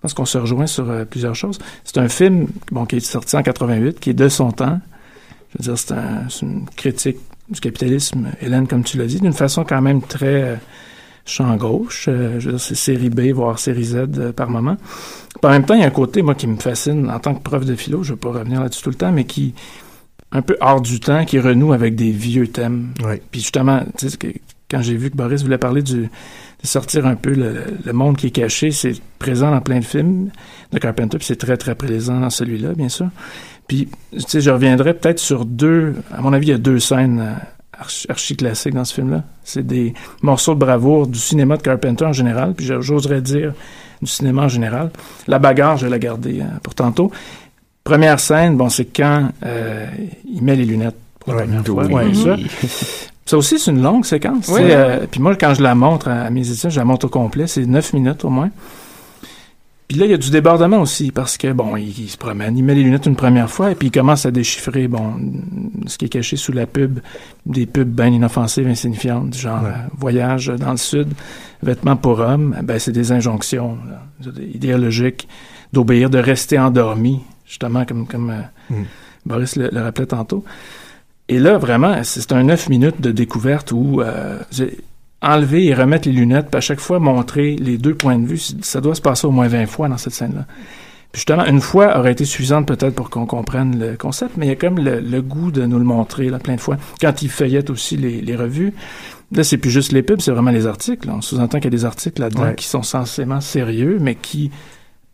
pense 0.00 0.14
qu'on 0.14 0.24
se 0.24 0.38
rejoint 0.38 0.68
sur 0.68 0.88
euh, 0.88 1.04
plusieurs 1.04 1.34
choses. 1.34 1.58
C'est 1.82 1.98
un 1.98 2.08
film 2.08 2.46
bon, 2.70 2.86
qui 2.86 2.96
est 2.96 3.00
sorti 3.00 3.36
en 3.36 3.42
88, 3.42 3.98
qui 3.98 4.10
est 4.10 4.14
de 4.14 4.28
son 4.28 4.52
temps. 4.52 4.78
Je 5.50 5.58
veux 5.58 5.74
dire, 5.74 5.76
c'est 5.78 5.90
un- 5.92 6.28
c'est 6.30 6.42
une 6.46 6.66
critique 6.76 7.16
du 7.50 7.58
capitalisme, 7.58 8.28
Hélène, 8.40 8.68
comme 8.68 8.84
tu 8.84 8.96
l'as 8.96 9.06
dit, 9.06 9.18
d'une 9.20 9.32
façon 9.32 9.64
quand 9.64 9.82
même 9.82 10.02
très 10.02 10.42
euh, 10.42 10.54
champ 11.28 11.54
gauche. 11.56 12.06
Euh, 12.08 12.40
je 12.40 12.46
veux 12.46 12.52
dire, 12.52 12.60
c'est 12.60 12.74
série 12.74 13.10
B, 13.10 13.32
voire 13.32 13.58
série 13.58 13.84
Z 13.84 13.96
euh, 13.96 14.32
par 14.32 14.50
moment. 14.50 14.76
Puis 14.76 15.40
en 15.44 15.50
même 15.50 15.64
temps, 15.64 15.74
il 15.74 15.80
y 15.80 15.84
a 15.84 15.86
un 15.86 15.90
côté, 15.90 16.22
moi, 16.22 16.34
qui 16.34 16.46
me 16.46 16.56
fascine 16.56 17.10
en 17.10 17.18
tant 17.18 17.34
que 17.34 17.42
prof 17.42 17.64
de 17.64 17.74
philo, 17.74 18.02
je 18.02 18.12
ne 18.12 18.16
vais 18.16 18.20
pas 18.20 18.30
revenir 18.30 18.60
là-dessus 18.60 18.82
tout 18.82 18.90
le 18.90 18.96
temps, 18.96 19.12
mais 19.12 19.24
qui, 19.24 19.54
un 20.32 20.42
peu 20.42 20.56
hors 20.60 20.80
du 20.80 21.00
temps, 21.00 21.24
qui 21.24 21.38
renoue 21.38 21.72
avec 21.72 21.94
des 21.94 22.10
vieux 22.10 22.48
thèmes. 22.48 22.92
Puis 23.30 23.40
justement, 23.40 23.82
tu 23.96 24.08
sais, 24.08 24.18
quand 24.70 24.82
j'ai 24.82 24.96
vu 24.96 25.10
que 25.10 25.16
Boris 25.16 25.42
voulait 25.42 25.58
parler 25.58 25.82
du, 25.82 26.02
de 26.02 26.66
sortir 26.66 27.06
un 27.06 27.14
peu 27.14 27.32
le, 27.32 27.64
le 27.84 27.92
monde 27.92 28.16
qui 28.16 28.26
est 28.26 28.30
caché, 28.30 28.70
c'est 28.70 29.00
présent 29.18 29.50
dans 29.50 29.60
plein 29.60 29.78
de 29.78 29.84
films 29.84 30.30
de 30.72 30.78
Carpenter, 30.78 31.18
puis 31.18 31.26
c'est 31.26 31.36
très, 31.36 31.56
très 31.56 31.74
présent 31.74 32.20
dans 32.20 32.30
celui-là, 32.30 32.74
bien 32.74 32.88
sûr. 32.88 33.08
Puis, 33.68 33.88
tu 34.12 34.20
sais, 34.20 34.40
je 34.40 34.50
reviendrai 34.50 34.94
peut-être 34.94 35.18
sur 35.18 35.44
deux, 35.44 35.94
à 36.10 36.22
mon 36.22 36.32
avis, 36.32 36.48
il 36.48 36.50
y 36.50 36.54
a 36.54 36.58
deux 36.58 36.78
scènes 36.78 37.20
euh, 37.20 37.34
archi, 37.78 38.06
archi 38.10 38.36
classiques 38.36 38.74
dans 38.74 38.84
ce 38.84 38.94
film-là. 38.94 39.22
C'est 39.44 39.66
des 39.66 39.94
morceaux 40.22 40.54
de 40.54 40.60
bravoure 40.60 41.06
du 41.06 41.18
cinéma 41.18 41.56
de 41.56 41.62
Carpenter 41.62 42.04
en 42.04 42.12
général, 42.12 42.54
puis 42.54 42.66
j'oserais 42.80 43.20
dire 43.20 43.52
du 44.02 44.08
cinéma 44.08 44.42
en 44.42 44.48
général. 44.48 44.90
La 45.26 45.38
bagarre, 45.38 45.76
je 45.76 45.84
vais 45.86 45.90
la 45.90 45.98
garder 45.98 46.40
euh, 46.40 46.44
pour 46.62 46.74
tantôt. 46.74 47.10
Première 47.84 48.20
scène, 48.20 48.56
bon, 48.56 48.68
c'est 48.68 48.84
quand 48.84 49.30
euh, 49.44 49.86
il 50.30 50.42
met 50.42 50.56
les 50.56 50.64
lunettes 50.64 50.96
pour 51.20 51.32
la 51.34 51.40
Ouais. 51.40 51.46
première 51.46 51.64
fois, 51.90 52.04
bien 52.04 52.14
sûr. 52.14 52.36
Ça 53.26 53.36
aussi, 53.36 53.58
c'est 53.58 53.70
une 53.70 53.82
longue 53.82 54.06
séquence. 54.06 54.48
Oui. 54.48 54.60
euh, 54.64 55.00
puis 55.10 55.20
moi, 55.20 55.36
quand 55.36 55.52
je 55.52 55.62
la 55.62 55.74
montre 55.74 56.08
à, 56.08 56.22
à 56.22 56.30
mes 56.30 56.48
étudiants, 56.48 56.70
je 56.70 56.78
la 56.78 56.84
montre 56.86 57.06
au 57.06 57.08
complet. 57.10 57.46
C'est 57.46 57.66
neuf 57.66 57.92
minutes 57.92 58.24
au 58.24 58.30
moins. 58.30 58.48
Puis 59.88 59.96
là, 59.96 60.04
il 60.04 60.10
y 60.10 60.14
a 60.14 60.18
du 60.18 60.30
débordement 60.30 60.82
aussi, 60.82 61.10
parce 61.12 61.38
que, 61.38 61.50
bon, 61.50 61.74
il, 61.76 61.98
il 61.98 62.08
se 62.10 62.18
promène, 62.18 62.58
il 62.58 62.62
met 62.62 62.74
les 62.74 62.82
lunettes 62.82 63.06
une 63.06 63.16
première 63.16 63.48
fois, 63.48 63.70
et 63.70 63.74
puis 63.74 63.88
il 63.88 63.90
commence 63.90 64.26
à 64.26 64.30
déchiffrer, 64.30 64.86
bon, 64.86 65.14
ce 65.86 65.96
qui 65.96 66.04
est 66.04 66.08
caché 66.10 66.36
sous 66.36 66.52
la 66.52 66.66
pub, 66.66 67.00
des 67.46 67.64
pubs 67.64 67.88
bien 67.88 68.08
inoffensives, 68.08 68.68
insignifiantes, 68.68 69.30
du 69.30 69.38
genre 69.38 69.62
Ouais. 69.62 69.70
euh, 69.70 69.88
voyage 69.96 70.48
dans 70.58 70.72
le 70.72 70.76
sud, 70.76 71.08
vêtements 71.62 71.96
pour 71.96 72.18
hommes, 72.20 72.54
ben 72.62 72.78
c'est 72.78 72.92
des 72.92 73.12
injonctions 73.12 73.78
là, 73.88 74.30
idéologiques 74.54 75.26
d'obéir, 75.72 76.10
de 76.10 76.18
rester 76.18 76.58
endormi, 76.58 77.20
justement, 77.46 77.84
comme, 77.86 78.06
comme 78.06 78.30
euh, 78.30 78.42
Mm. 78.70 78.82
Boris 79.24 79.56
le, 79.56 79.70
le 79.72 79.80
rappelait 79.80 80.04
tantôt. 80.06 80.44
Et 81.30 81.38
là, 81.38 81.56
vraiment, 81.56 82.02
c'est 82.04 82.32
un 82.32 82.42
neuf 82.42 82.68
minutes 82.68 83.00
de 83.00 83.10
découverte 83.10 83.72
où 83.72 84.02
euh, 84.02 84.38
enlever 85.22 85.66
et 85.66 85.74
remettre 85.74 86.08
les 86.08 86.14
lunettes, 86.14 86.46
puis 86.50 86.58
à 86.58 86.60
chaque 86.60 86.80
fois 86.80 86.98
montrer 87.00 87.56
les 87.56 87.76
deux 87.78 87.94
points 87.94 88.18
de 88.18 88.26
vue, 88.26 88.38
ça 88.38 88.80
doit 88.80 88.94
se 88.94 89.00
passer 89.02 89.26
au 89.26 89.30
moins 89.32 89.48
20 89.48 89.66
fois 89.66 89.88
dans 89.88 89.98
cette 89.98 90.12
scène-là. 90.14 90.46
Puis 91.10 91.20
justement, 91.20 91.44
une 91.46 91.60
fois 91.60 91.98
aurait 91.98 92.12
été 92.12 92.24
suffisante 92.24 92.66
peut-être 92.68 92.94
pour 92.94 93.08
qu'on 93.10 93.24
comprenne 93.26 93.78
le 93.78 93.96
concept, 93.96 94.36
mais 94.36 94.46
il 94.46 94.48
y 94.50 94.52
a 94.52 94.56
comme 94.56 94.78
le, 94.78 95.00
le 95.00 95.22
goût 95.22 95.50
de 95.50 95.64
nous 95.64 95.78
le 95.78 95.84
montrer 95.84 96.28
là, 96.28 96.38
plein 96.38 96.54
de 96.54 96.60
fois. 96.60 96.76
Quand 97.00 97.22
il 97.22 97.30
feuillette 97.30 97.70
aussi 97.70 97.96
les, 97.96 98.20
les 98.20 98.36
revues, 98.36 98.74
là, 99.32 99.42
c'est 99.42 99.56
plus 99.56 99.70
juste 99.70 99.90
les 99.92 100.02
pubs, 100.02 100.20
c'est 100.20 100.30
vraiment 100.32 100.50
les 100.50 100.66
articles. 100.66 101.08
On 101.10 101.20
sous-entend 101.22 101.58
qu'il 101.58 101.64
y 101.72 101.74
a 101.74 101.78
des 101.78 101.84
articles 101.86 102.20
là-dedans 102.20 102.42
Ouais. 102.42 102.54
qui 102.54 102.66
sont 102.66 102.82
censément 102.82 103.40
sérieux, 103.40 103.96
mais 104.00 104.14
qui 104.16 104.50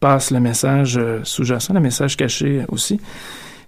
passent 0.00 0.32
le 0.32 0.40
message 0.40 0.98
euh, 0.98 1.20
sous-jacent, 1.22 1.72
le 1.72 1.80
message 1.80 2.16
caché 2.16 2.62
aussi. 2.68 3.00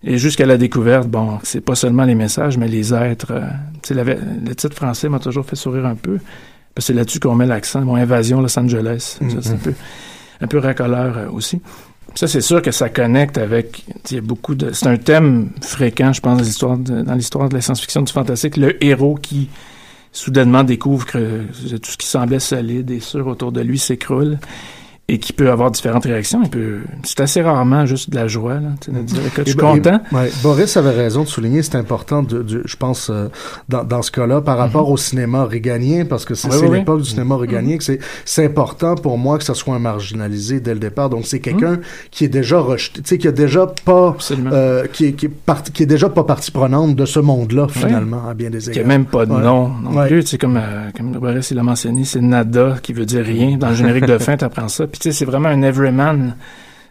Et 0.05 0.19
jusqu'à 0.19 0.47
la 0.47 0.57
découverte, 0.57 1.09
bon, 1.09 1.39
c'est 1.43 1.61
pas 1.61 1.75
seulement 1.75 2.05
les 2.05 2.15
messages, 2.15 2.59
mais 2.59 2.69
les 2.69 2.95
êtres. 2.95 3.33
euh, 3.33 3.41
tu 3.83 3.89
sais, 3.89 3.95
la- 3.95 4.05
le 4.05 4.55
titre 4.55 4.75
français 4.77 5.09
m'a 5.09 5.19
toujours 5.19 5.45
fait 5.47 5.57
sourire 5.57 5.87
un 5.87 5.95
peu. 5.97 6.19
Parce 6.75 6.87
que 6.87 6.93
c'est 6.93 6.93
là-dessus 6.95 7.21
qu'on 7.21 7.35
met 7.35 7.47
l'accent. 7.47 7.81
Bon, 7.83 7.97
Invasion 7.97 8.41
Los 8.43 8.57
Angeles. 8.59 9.19
C'est 9.41 9.51
un 9.51 9.57
peu, 9.57 9.73
un 10.43 10.47
peu 10.47 10.59
racoleur 10.59 11.17
euh, 11.19 11.31
aussi. 11.31 11.61
Ça, 12.15 12.27
c'est 12.29 12.41
sûr 12.41 12.63
que 12.63 12.71
ça 12.71 12.89
connecte 12.89 13.37
avec. 13.39 13.85
Il 14.11 14.15
y 14.15 14.19
a 14.19 14.23
beaucoup 14.23 14.55
de. 14.55 14.73
C'est 14.73 14.87
un 14.87 14.97
thème 14.97 15.51
fréquent, 15.63 16.13
je 16.13 16.21
pense, 16.21 16.39
dans 16.39 16.45
l'histoire 16.45 16.77
de, 16.79 17.03
dans 17.03 17.15
l'histoire 17.15 17.49
de 17.49 17.55
la 17.55 17.61
science-fiction, 17.61 18.03
du 18.03 18.13
fantastique. 18.13 18.57
Le 18.57 18.83
héros 18.85 19.17
qui 19.21 19.49
soudainement 20.13 20.65
découvre 20.65 21.05
que 21.07 21.43
tout 21.77 21.91
ce 21.91 21.97
qui 21.99 22.07
semblait 22.07 22.39
solide 22.41 22.91
et 22.91 23.01
sûr 23.01 23.27
autour 23.27 23.53
de 23.53 23.61
lui 23.61 23.79
s'écroule. 23.79 24.39
Et 25.09 25.19
qui 25.19 25.33
peut 25.33 25.51
avoir 25.53 25.71
différentes 25.71 26.05
réactions. 26.05 26.41
Il 26.43 26.51
peut, 26.51 26.79
c'est 27.05 27.21
assez 27.21 27.41
rarement 27.41 27.87
juste 27.87 28.11
de 28.11 28.17
la 28.17 28.27
joie, 28.27 28.55
là, 28.55 28.71
de 28.89 29.03
dire, 29.03 29.21
écoute, 29.25 29.45
je 29.47 29.51
suis 29.51 29.59
Et- 29.59 29.61
content. 29.61 30.01
et- 30.11 30.15
ouais, 30.15 30.31
Boris 30.43 30.77
avait 30.77 30.91
raison 30.91 31.23
de 31.23 31.29
souligner, 31.29 31.63
c'est 31.63 31.77
important, 31.77 32.25
de, 32.25 32.43
de- 32.43 32.63
je 32.65 32.77
pense, 32.77 33.09
euh, 33.11 33.29
dans, 33.69 33.85
dans 33.85 34.03
ce 34.03 34.11
cas-là, 34.11 34.41
par 34.41 34.59
rapport 34.59 34.91
au 34.91 34.97
cinéma 34.97 35.45
réganien, 35.45 36.05
parce 36.07 36.25
que 36.25 36.35
c'est 36.35 36.49
Oui, 36.49 36.67
oui. 36.69 36.79
l'époque 36.79 37.03
du 37.03 37.09
cinéma 37.11 37.37
réganien, 37.37 37.77
que 37.79 37.85
c'est 37.85 38.01
c'est 38.25 38.45
important 38.47 38.97
pour 38.97 39.17
moi 39.17 39.39
que 39.39 39.45
ça 39.45 39.55
soit 39.55 39.77
un 39.77 39.79
marginalisé 39.79 40.59
dès 40.59 40.75
le 40.75 40.81
départ. 40.81 41.09
Donc 41.09 41.25
c'est 41.27 41.39
quelqu'un 41.41 41.79
qui 42.11 42.25
est 42.25 42.29
déjà 42.29 42.59
rejeté, 42.59 43.01
tu 43.03 43.09
sais, 43.09 43.19
qui 43.19 43.29
a 43.29 43.33
déjà 43.33 43.67
pas, 43.85 44.17
euh, 44.33 44.87
qui, 44.93 45.07
est, 45.07 45.13
qui, 45.13 45.27
est 45.27 45.71
qui 45.73 45.83
est 45.85 45.87
déjà 45.87 46.09
pas 46.09 46.25
partie 46.25 46.51
prenante 46.51 46.97
de 46.97 47.05
ce 47.07 47.21
monde-là 47.21 47.69
finalement, 47.69 48.29
à 48.29 48.35
bien 48.35 48.51
des 48.51 48.65
égards. 48.71 48.75
Qui 48.75 48.81
a 48.81 48.89
même 48.89 49.05
pas 49.05 49.25
de 49.25 49.33
Ouais. 49.33 49.43
nom 49.43 49.69
non 49.69 49.97
Ouais. 49.97 50.09
plus. 50.09 50.25
Tu 50.25 50.31
sais, 50.31 50.39
comme, 50.39 50.57
euh, 50.57 50.91
comme 50.97 51.13
Boris 51.13 51.51
il 51.53 51.55
l'a 51.57 51.63
mentionné, 51.63 52.05
c'est 52.05 52.21
nada 52.21 52.77
qui 52.83 52.93
veut 52.93 53.07
dire 53.07 53.25
rien. 53.25 53.57
Dans 53.57 53.69
le 53.69 53.75
générique 53.77 54.07
de 54.07 54.19
fin, 54.27 54.37
tu 54.37 54.45
apprends 54.45 54.67
ça. 54.69 54.87
Puis 54.99 55.11
tu 55.11 55.13
sais, 55.13 55.19
c'est 55.19 55.25
vraiment 55.27 55.49
un 55.51 55.61
everyman. 55.63 56.37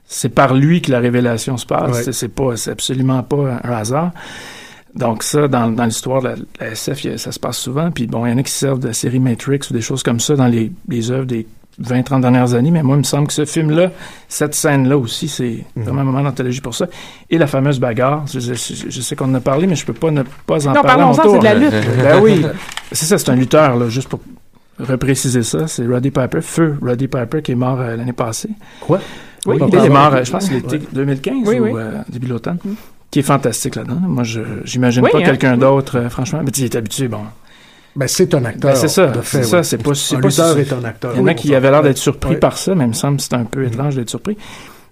C'est 0.07 0.29
par 0.29 0.53
lui 0.53 0.81
que 0.83 0.91
la 0.91 0.99
révélation 0.99 1.57
se 1.57 1.65
passe. 1.65 2.05
Ouais. 2.05 2.13
C'est- 2.13 2.27
pas, 2.27 2.55
c'est 2.55 2.69
absolument 2.71 3.23
pas 3.23 3.59
un 3.63 3.71
hasard. 3.71 4.11
Donc 4.93 5.23
ça, 5.23 5.47
dans, 5.47 5.67
dans 5.71 5.85
l'histoire 5.85 6.21
de 6.21 6.27
la, 6.29 6.35
la 6.61 6.67
SF, 6.71 7.17
ça 7.17 7.31
se 7.31 7.39
passe 7.39 7.57
souvent. 7.57 7.89
Puis 7.89 8.05
bon, 8.05 8.25
il 8.25 8.31
y 8.31 8.33
en 8.33 8.37
a 8.37 8.43
qui 8.43 8.51
se 8.51 8.59
servent 8.59 8.79
de 8.79 8.87
la 8.87 8.93
série 8.93 9.19
Matrix 9.19 9.61
ou 9.69 9.73
des 9.73 9.81
choses 9.81 10.03
comme 10.03 10.19
ça 10.19 10.35
dans 10.35 10.45
les, 10.47 10.71
les 10.87 11.09
œuvres 11.11 11.25
des 11.25 11.47
20-30 11.81 12.21
dernières 12.21 12.53
années. 12.53 12.69
Mais 12.71 12.83
moi, 12.83 12.95
il 12.95 12.99
me 12.99 13.03
semble 13.03 13.25
que 13.27 13.33
ce 13.33 13.43
film-là, 13.45 13.91
cette 14.29 14.53
scène-là 14.53 14.97
aussi, 14.97 15.27
c'est 15.27 15.65
Mhm. 15.75 15.83
vraiment 15.83 16.01
un 16.01 16.05
moment 16.05 16.21
d'anthologie 16.21 16.61
pour 16.61 16.75
ça. 16.75 16.85
Et 17.31 17.37
la 17.39 17.47
fameuse 17.47 17.79
bagarre. 17.79 18.25
Je, 18.31 18.39
je- 18.39 18.53
je- 18.53 18.89
je 18.89 19.01
sais 19.01 19.15
qu'on 19.15 19.25
en 19.25 19.33
a 19.33 19.39
parlé, 19.41 19.65
mais 19.65 19.75
je 19.75 19.85
peux 19.85 19.91
pas 19.93 20.11
ne 20.11 20.21
pas 20.45 20.65
en 20.67 20.73
Non, 20.73 20.81
parler 20.83 21.01
à 21.03 21.05
mon 21.07 21.15
parlons-en, 21.15 21.33
c'est 21.33 21.39
de 21.39 21.43
la 21.43 21.53
lutte. 21.55 21.71
ben 22.03 22.19
oui. 22.21 22.45
C'est 22.91 23.05
ça, 23.07 23.17
c'est 23.17 23.29
un 23.31 23.35
lutteur, 23.35 23.75
là, 23.75 23.89
juste 23.89 24.07
pour 24.07 24.19
repréciser 24.79 25.43
ça. 25.43 25.67
C'est 25.67 25.85
Roddy 25.87 26.11
Piper, 26.11 26.41
feu 26.41 26.77
Roddy 26.81 27.07
Piper, 27.07 27.41
qui 27.41 27.51
est 27.53 27.55
mort 27.55 27.79
euh, 27.79 27.95
l'année 27.95 28.13
passée. 28.13 28.49
Quoi? 28.81 28.99
Oui, 29.45 29.57
Oui, 29.61 29.69
il 29.71 29.79
est 29.79 29.89
mort, 29.89 30.13
euh, 30.13 30.23
je 30.23 30.31
pense, 30.31 30.51
l'été 30.51 30.77
Ouais. 30.77 30.81
2015 30.91 31.33
Oui, 31.45 31.59
ou 31.59 31.63
oui. 31.65 31.71
euh, 31.75 31.91
début 32.09 32.27
de 32.27 32.33
l'automne, 32.33 32.57
qui 33.11 33.19
est 33.19 33.23
fantastique 33.23 33.75
là-dedans. 33.75 33.99
Moi, 34.01 34.23
je 34.23 34.41
j'imagine 34.63 35.03
Oui, 35.03 35.11
pas 35.11 35.19
hein. 35.19 35.23
quelqu'un 35.23 35.53
Oui. 35.53 35.59
d'autre, 35.59 35.97
euh, 35.99 36.09
franchement. 36.09 36.41
Mais 36.43 36.51
il 36.51 36.63
est 36.63 36.75
habitué, 36.75 37.07
bon. 37.07 37.19
Ben, 37.95 38.07
c'est 38.09 38.33
un 38.33 38.43
acteur. 38.43 38.71
Ben, 38.71 38.75
c'est 38.77 38.87
ça, 38.89 39.13
c'est 39.23 39.43
ça, 39.43 39.63
c'est 39.63 39.77
pas, 39.77 39.93
c'est 39.93 40.15
Un 40.17 40.19
pas 40.19 40.27
lutteur 40.27 40.53
si- 40.53 40.59
est 40.59 40.73
un 40.73 40.83
acteur. 40.83 41.11
Il 41.13 41.19
y 41.19 41.21
en 41.21 41.27
a 41.27 41.29
Oui, 41.29 41.35
qui 41.35 41.55
avaient 41.55 41.71
l'air 41.71 41.81
d'être 41.83 41.97
surpris 41.97 42.31
Ouais. 42.31 42.37
par 42.39 42.57
ça, 42.57 42.75
mais 42.75 42.83
il 42.83 42.87
me 42.89 42.93
semble 42.93 43.17
que 43.17 43.23
c'est 43.23 43.35
un 43.35 43.45
peu 43.45 43.63
étrange 43.65 43.95
d'être 43.95 44.09
surpris. 44.09 44.35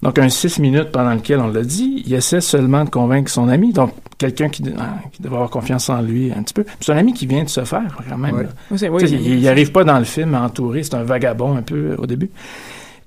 Donc, 0.03 0.19
un 0.19 0.29
six 0.29 0.59
minutes 0.59 0.91
pendant 0.91 1.13
lequel, 1.13 1.39
on 1.39 1.47
l'a 1.47 1.63
dit, 1.63 2.03
il 2.05 2.13
essaie 2.13 2.41
seulement 2.41 2.83
de 2.85 2.89
convaincre 2.89 3.31
son 3.31 3.47
ami, 3.47 3.73
donc 3.73 3.93
quelqu'un 4.17 4.49
qui, 4.49 4.63
ah, 4.77 4.95
qui 5.11 5.21
devrait 5.21 5.37
avoir 5.37 5.49
confiance 5.49 5.89
en 5.89 6.01
lui 6.01 6.31
un 6.31 6.43
petit 6.43 6.53
peu. 6.53 6.63
Puis 6.63 6.75
C'est 6.81 6.91
un 6.93 6.97
ami 6.97 7.13
qui 7.13 7.25
vient 7.25 7.43
de 7.43 7.49
se 7.49 7.63
faire, 7.63 7.97
quand 8.09 8.17
même. 8.17 8.35
Ouais. 8.35 8.47
Oui, 8.71 8.77
oui, 8.89 9.01
il, 9.25 9.39
il 9.39 9.47
arrive 9.47 9.71
pas 9.71 9.83
dans 9.83 9.97
le 9.99 10.05
film 10.05 10.35
à 10.35 10.41
entourer, 10.43 10.83
c'est 10.83 10.95
un 10.95 11.03
vagabond 11.03 11.55
un 11.55 11.61
peu 11.61 11.91
euh, 11.91 11.95
au 11.97 12.05
début. 12.05 12.29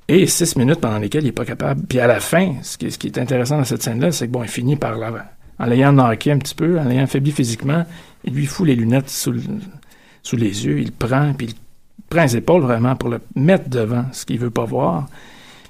Et 0.08 0.26
six 0.26 0.54
minutes 0.56 0.80
pendant 0.80 0.98
lesquelles 0.98 1.24
il 1.24 1.28
est 1.28 1.32
pas 1.32 1.44
capable. 1.44 1.82
Puis 1.88 1.98
à 2.00 2.06
la 2.06 2.20
fin, 2.20 2.54
ce 2.62 2.78
qui, 2.78 2.90
ce 2.90 2.98
qui 2.98 3.08
est 3.08 3.18
intéressant 3.18 3.58
dans 3.58 3.64
cette 3.64 3.82
scène-là, 3.82 4.12
c'est 4.12 4.26
que 4.28 4.32
bon, 4.32 4.42
il 4.42 4.48
finit 4.48 4.76
par 4.76 4.96
la, 4.96 5.12
en 5.58 5.66
l'ayant 5.66 5.92
knocké 5.92 6.30
un 6.32 6.38
petit 6.38 6.54
peu, 6.54 6.78
en 6.78 6.84
l'ayant 6.84 7.02
affaibli 7.04 7.32
physiquement, 7.32 7.84
il 8.24 8.32
lui 8.34 8.46
fout 8.46 8.66
les 8.66 8.76
lunettes 8.76 9.08
sous, 9.10 9.32
le- 9.32 9.42
sous 10.22 10.36
les 10.36 10.64
yeux, 10.64 10.78
il 10.80 10.86
le 10.86 10.92
prend, 10.92 11.32
puis 11.36 11.48
il 11.48 11.54
prend 12.08 12.22
les 12.22 12.36
épaules 12.36 12.62
vraiment 12.62 12.94
pour 12.94 13.08
le 13.08 13.20
mettre 13.34 13.68
devant 13.68 14.04
ce 14.12 14.24
qu'il 14.24 14.38
veut 14.38 14.50
pas 14.50 14.64
voir. 14.64 15.08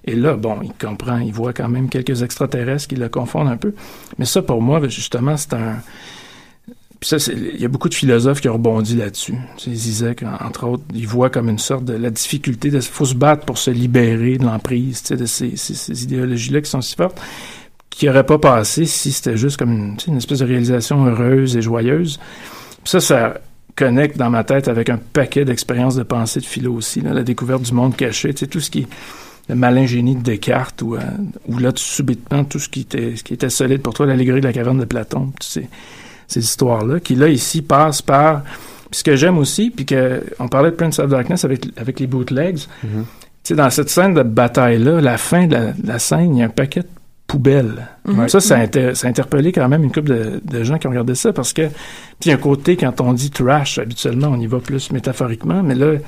Et 0.06 0.14
là, 0.14 0.36
bon, 0.36 0.58
il 0.62 0.72
comprend, 0.72 1.18
il 1.18 1.32
voit 1.32 1.52
quand 1.52 1.68
même 1.68 1.88
quelques 1.88 2.22
extraterrestres 2.22 2.88
qui 2.88 2.96
le 2.96 3.08
confondent 3.08 3.48
un 3.48 3.56
peu. 3.56 3.74
Mais 4.18 4.24
ça, 4.24 4.40
pour 4.42 4.62
moi, 4.62 4.86
justement, 4.88 5.36
c'est 5.36 5.54
un... 5.54 5.76
Puis 7.00 7.10
ça, 7.10 7.18
c'est- 7.18 7.34
il 7.34 7.60
y 7.60 7.64
a 7.64 7.68
beaucoup 7.68 7.88
de 7.90 7.94
philosophes 7.94 8.40
qui 8.40 8.48
ont 8.48 8.54
rebondi 8.54 8.96
là-dessus. 8.96 9.34
Sais, 9.58 9.74
Zizek, 9.74 10.22
en- 10.22 10.46
entre 10.46 10.66
autres, 10.66 10.84
il 10.94 11.06
voit 11.06 11.28
comme 11.28 11.48
une 11.50 11.58
sorte 11.58 11.84
de 11.84 11.92
la 11.92 12.10
difficulté 12.10 12.70
de 12.70 12.80
faut 12.80 13.04
se 13.04 13.14
battre 13.14 13.44
pour 13.44 13.58
se 13.58 13.70
libérer 13.70 14.38
de 14.38 14.44
l'emprise, 14.44 15.02
de 15.02 15.26
ces, 15.26 15.56
ces- 15.56 15.74
ces 15.74 16.04
idéologies-là 16.04 16.62
qui 16.62 16.70
sont 16.70 16.80
si 16.80 16.94
fortes, 16.96 17.20
qui 17.90 18.06
n'auraient 18.06 18.24
pas 18.26 18.38
passé 18.38 18.86
si 18.86 19.12
c'était 19.12 19.36
juste 19.36 19.56
comme 19.58 19.96
une, 20.06 20.16
espèce 20.16 20.38
de 20.38 20.46
réalisation 20.46 21.04
heureuse 21.04 21.56
et 21.56 21.62
joyeuse. 21.62 22.18
Ça, 22.84 23.00
ça 23.00 23.40
connecte 23.74 24.16
dans 24.16 24.30
ma 24.30 24.44
tête 24.44 24.68
avec 24.68 24.88
un 24.88 24.96
paquet 24.98 25.44
d'expériences 25.44 25.96
de 25.96 26.02
pensée 26.02 26.40
de 26.40 26.46
philo 26.46 26.72
aussi, 26.72 27.00
la 27.02 27.22
découverte 27.24 27.62
du 27.62 27.72
monde 27.74 27.94
caché, 27.94 28.32
tout 28.32 28.60
ce 28.60 28.70
qui 28.70 28.86
le 29.48 29.54
malin 29.54 29.86
génie 29.86 30.16
de 30.16 30.22
Descartes, 30.22 30.82
ou, 30.82 30.96
euh, 30.96 31.00
où 31.46 31.58
là, 31.58 31.72
tu, 31.72 31.82
subitement, 31.84 32.44
tout 32.44 32.58
ce 32.58 32.68
qui 32.68 32.80
était, 32.80 33.14
ce 33.16 33.22
qui 33.22 33.34
était 33.34 33.48
solide 33.50 33.80
pour 33.82 33.94
toi, 33.94 34.06
l'allégorie 34.06 34.40
de 34.40 34.46
la 34.46 34.52
caverne 34.52 34.78
de 34.80 34.84
Platon, 34.84 35.32
tu 35.40 35.46
sais, 35.48 35.68
ces 36.26 36.40
histoires-là, 36.40 36.98
qui 37.00 37.14
là, 37.14 37.28
ici, 37.28 37.62
passent 37.62 38.02
par... 38.02 38.42
Puis 38.90 38.98
ce 39.00 39.04
que 39.04 39.16
j'aime 39.16 39.38
aussi, 39.38 39.70
puis 39.70 39.84
que 39.84 40.22
on 40.38 40.48
parlait 40.48 40.70
de 40.70 40.76
Prince 40.76 40.98
of 41.00 41.10
Darkness 41.10 41.44
avec, 41.44 41.66
avec 41.76 41.98
les 42.00 42.06
bootlegs, 42.06 42.58
tu 42.82 42.88
sais, 43.42 43.54
dans 43.54 43.70
cette 43.70 43.88
scène 43.90 44.14
de 44.14 44.22
bataille-là, 44.22 45.00
la 45.00 45.18
fin 45.18 45.46
de 45.46 45.52
la, 45.54 45.72
de 45.72 45.86
la 45.86 45.98
scène, 45.98 46.36
il 46.36 46.38
y 46.40 46.42
a 46.42 46.46
un 46.46 46.50
paquet 46.50 46.80
de 46.80 46.88
poubelles. 47.26 47.88
Mhm. 48.04 48.28
Ça, 48.28 48.38
ça 48.40 48.56
a, 48.56 48.60
inter- 48.60 48.94
ça 48.94 49.08
a 49.08 49.10
interpellé 49.10 49.50
quand 49.52 49.68
même 49.68 49.82
une 49.82 49.90
couple 49.92 50.08
de, 50.10 50.40
de 50.44 50.62
gens 50.64 50.78
qui 50.78 50.86
ont 50.86 50.90
regardé 50.90 51.14
ça, 51.16 51.32
parce 51.32 51.52
que, 51.52 51.62
puis 51.66 52.26
il 52.26 52.28
y 52.28 52.30
a 52.32 52.34
un 52.34 52.38
côté, 52.38 52.76
quand 52.76 53.00
on 53.00 53.12
dit 53.12 53.30
trash, 53.30 53.78
habituellement, 53.78 54.28
on 54.28 54.38
y 54.40 54.46
va 54.46 54.58
plus 54.60 54.92
métaphoriquement, 54.92 55.62
mais 55.64 55.74
là, 55.74 55.94
tu 55.96 56.00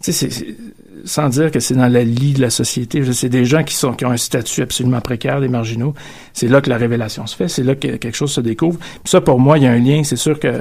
sais, 0.00 0.12
c'est- 0.12 0.30
c'est- 0.30 0.56
sans 1.04 1.28
dire 1.28 1.50
que 1.50 1.60
c'est 1.60 1.74
dans 1.74 1.88
la 1.88 2.04
lie 2.04 2.32
de 2.34 2.40
la 2.40 2.50
société, 2.50 3.02
c'est 3.12 3.28
des 3.28 3.44
gens 3.44 3.62
qui 3.64 3.74
sont 3.74 3.92
qui 3.92 4.04
ont 4.04 4.10
un 4.10 4.16
statut 4.16 4.62
absolument 4.62 5.00
précaire, 5.00 5.40
des 5.40 5.48
marginaux. 5.48 5.94
C'est 6.32 6.48
là 6.48 6.60
que 6.60 6.70
la 6.70 6.76
révélation 6.76 7.26
se 7.26 7.36
fait, 7.36 7.48
c'est 7.48 7.62
là 7.64 7.74
que 7.74 7.96
quelque 7.96 8.16
chose 8.16 8.32
se 8.32 8.40
découvre. 8.40 8.78
Puis 8.78 9.00
ça, 9.10 9.20
pour 9.20 9.38
moi, 9.40 9.58
il 9.58 9.64
y 9.64 9.66
a 9.66 9.70
un 9.72 9.78
lien. 9.78 10.02
C'est 10.04 10.16
sûr 10.16 10.38
que 10.38 10.60